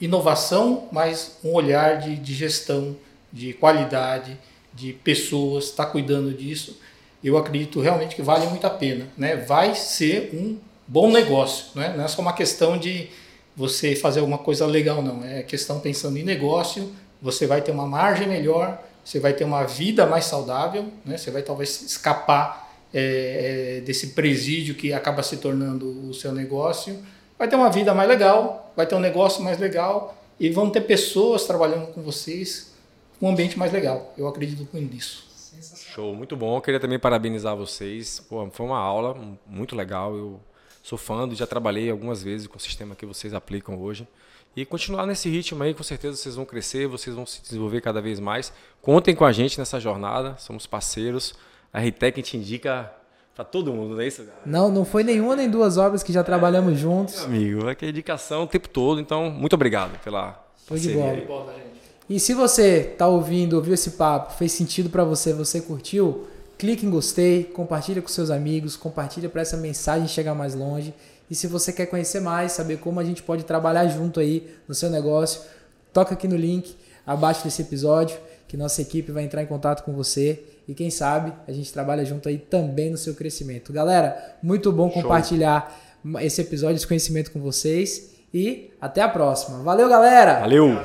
inovação, 0.01 0.89
mas 0.91 1.39
um 1.45 1.53
olhar 1.53 1.99
de, 1.99 2.17
de 2.17 2.35
gestão, 2.35 2.97
de 3.31 3.53
qualidade, 3.53 4.39
de 4.73 4.93
pessoas, 4.93 5.65
está 5.65 5.85
cuidando 5.85 6.33
disso. 6.33 6.79
Eu 7.23 7.37
acredito 7.37 7.81
realmente 7.81 8.17
que 8.17 8.23
vale 8.23 8.47
muito 8.47 8.67
a 8.67 8.71
pena, 8.71 9.07
né? 9.17 9.37
Vai 9.37 9.75
ser 9.75 10.31
um 10.35 10.59
bom 10.87 11.11
negócio, 11.11 11.67
né? 11.75 11.95
Não 11.97 12.05
é 12.05 12.09
só 12.09 12.21
uma 12.21 12.33
questão 12.33 12.77
de 12.77 13.09
você 13.57 13.95
fazer 13.95 14.21
alguma 14.21 14.39
coisa 14.39 14.67
legal, 14.67 15.03
não. 15.03 15.25
É 15.25 15.43
questão 15.43 15.79
pensando 15.79 16.17
em 16.17 16.23
negócio, 16.23 16.93
você 17.21 17.47
vai 17.47 17.61
ter 17.61 17.71
uma 17.71 17.87
margem 17.87 18.27
melhor, 18.27 18.83
você 19.05 19.21
vai 19.21 19.33
ter 19.33 19.45
uma 19.45 19.65
vida 19.65 20.07
mais 20.07 20.25
saudável, 20.25 20.87
né? 21.05 21.17
Você 21.17 21.31
vai 21.31 21.43
talvez 21.43 21.83
escapar 21.83 22.73
é, 22.93 23.83
desse 23.85 24.09
presídio 24.09 24.75
que 24.75 24.93
acaba 24.93 25.23
se 25.23 25.37
tornando 25.37 26.09
o 26.09 26.15
seu 26.15 26.33
negócio. 26.33 26.99
Vai 27.39 27.49
ter 27.49 27.57
uma 27.57 27.71
vida 27.71 27.95
mais 27.95 28.09
legal, 28.09 28.73
vai 28.77 28.87
ter 28.87 28.95
um 28.95 29.01
negócio 29.01 29.43
mais 29.43 29.59
legal 29.59 30.17
e 30.39 30.51
vão 30.51 30.71
ter 30.71 30.83
pessoas 30.83 31.45
trabalhando 31.45 31.87
com 31.89 32.03
vocês, 32.03 32.72
um 33.23 33.31
ambiente 33.31 33.57
mais 33.59 33.73
legal. 33.73 34.13
Eu 34.19 34.27
acredito 34.27 34.69
muito 34.73 34.93
nisso. 34.93 35.31
Show, 35.95 36.15
muito 36.15 36.37
bom. 36.37 36.57
Eu 36.57 36.61
queria 36.61 36.81
também 36.81 36.99
parabenizar 36.99 37.57
vocês. 37.57 38.19
Pô, 38.21 38.49
foi 38.51 38.67
uma 38.67 38.79
aula 38.79 39.17
muito 39.47 39.77
legal. 39.77 40.17
Eu 40.17 40.41
sou 40.83 40.99
fã, 40.99 41.29
já 41.33 41.47
trabalhei 41.47 41.89
algumas 41.89 42.23
vezes 42.23 42.49
com 42.49 42.57
o 42.57 42.61
sistema 42.61 42.97
que 42.97 43.07
vocês 43.07 43.33
aplicam 43.33 43.81
hoje. 43.81 44.09
E 44.57 44.67
continuar 44.67 45.07
nesse 45.07 45.31
ritmo 45.31 45.63
aí, 45.63 45.73
com 45.73 45.83
certeza 45.83 46.17
vocês 46.17 46.35
vão 46.35 46.45
crescer, 46.45 46.87
vocês 46.87 47.15
vão 47.15 47.25
se 47.25 47.41
desenvolver 47.41 47.81
cada 47.81 48.03
vez 48.03 48.19
mais. 48.19 48.53
Contem 48.83 49.15
com 49.15 49.25
a 49.25 49.33
gente 49.33 49.59
nessa 49.59 49.79
jornada, 49.79 50.37
somos 50.37 50.67
parceiros. 50.67 51.35
A 51.73 51.81
RTEC 51.81 52.23
te 52.23 52.37
indica 52.37 52.93
para 53.35 53.45
todo 53.45 53.73
mundo, 53.73 53.95
não 53.95 54.03
é 54.03 54.07
isso? 54.07 54.27
Não, 54.45 54.71
não 54.71 54.85
foi 54.85 55.05
nenhuma 55.05 55.37
nem 55.37 55.49
duas 55.49 55.79
obras 55.79 56.03
que 56.03 56.13
já 56.13 56.23
trabalhamos 56.23 56.79
juntos. 56.79 57.15
Meu 57.21 57.27
amigo, 57.27 57.69
é 57.69 57.75
que 57.75 57.87
é 57.87 57.89
indicação 57.89 58.43
o 58.43 58.47
tempo 58.47 58.69
todo, 58.69 59.01
então 59.01 59.31
muito 59.31 59.55
obrigado 59.55 59.99
pela 60.03 60.45
foi 60.67 60.79
de 60.79 60.93
bola. 60.93 61.55
E 62.13 62.21
se 62.21 62.35
você 62.35 62.93
tá 62.99 63.07
ouvindo, 63.07 63.55
ouviu 63.55 63.73
esse 63.73 63.93
papo, 63.93 64.35
fez 64.35 64.53
sentido 64.53 64.91
para 64.91 65.03
você, 65.03 65.33
você 65.33 65.63
curtiu, 65.63 66.27
clique 66.59 66.85
em 66.85 66.91
gostei, 66.91 67.43
compartilha 67.45 68.03
com 68.03 68.09
seus 68.09 68.29
amigos, 68.29 68.77
compartilha 68.77 69.31
para 69.31 69.41
essa 69.41 69.57
mensagem 69.57 70.07
chegar 70.07 70.35
mais 70.35 70.55
longe. 70.55 70.93
E 71.31 71.35
se 71.35 71.47
você 71.47 71.73
quer 71.73 71.87
conhecer 71.87 72.21
mais, 72.21 72.53
saber 72.53 72.81
como 72.81 73.01
a 73.01 73.05
gente 73.05 73.23
pode 73.23 73.45
trabalhar 73.45 73.87
junto 73.87 74.21
aí 74.21 74.47
no 74.69 74.75
seu 74.75 74.91
negócio, 74.91 75.41
toca 75.91 76.13
aqui 76.13 76.29
no 76.29 76.37
link 76.37 76.77
abaixo 77.07 77.45
desse 77.45 77.63
episódio, 77.63 78.19
que 78.47 78.59
nossa 78.59 78.83
equipe 78.83 79.11
vai 79.11 79.25
entrar 79.25 79.43
em 79.43 79.47
contato 79.47 79.83
com 79.83 79.95
você. 79.95 80.45
E 80.69 80.75
quem 80.75 80.91
sabe 80.91 81.33
a 81.49 81.53
gente 81.53 81.73
trabalha 81.73 82.05
junto 82.05 82.29
aí 82.29 82.37
também 82.37 82.91
no 82.91 82.99
seu 82.99 83.15
crescimento. 83.15 83.73
Galera, 83.73 84.37
muito 84.43 84.71
bom 84.71 84.91
Show. 84.91 85.01
compartilhar 85.01 85.81
esse 86.21 86.43
episódio, 86.43 86.77
esse 86.77 86.87
conhecimento 86.87 87.33
com 87.33 87.41
vocês. 87.41 88.11
E 88.35 88.71
até 88.79 89.01
a 89.01 89.09
próxima. 89.09 89.63
Valeu, 89.63 89.89
galera! 89.89 90.41
Valeu! 90.41 90.77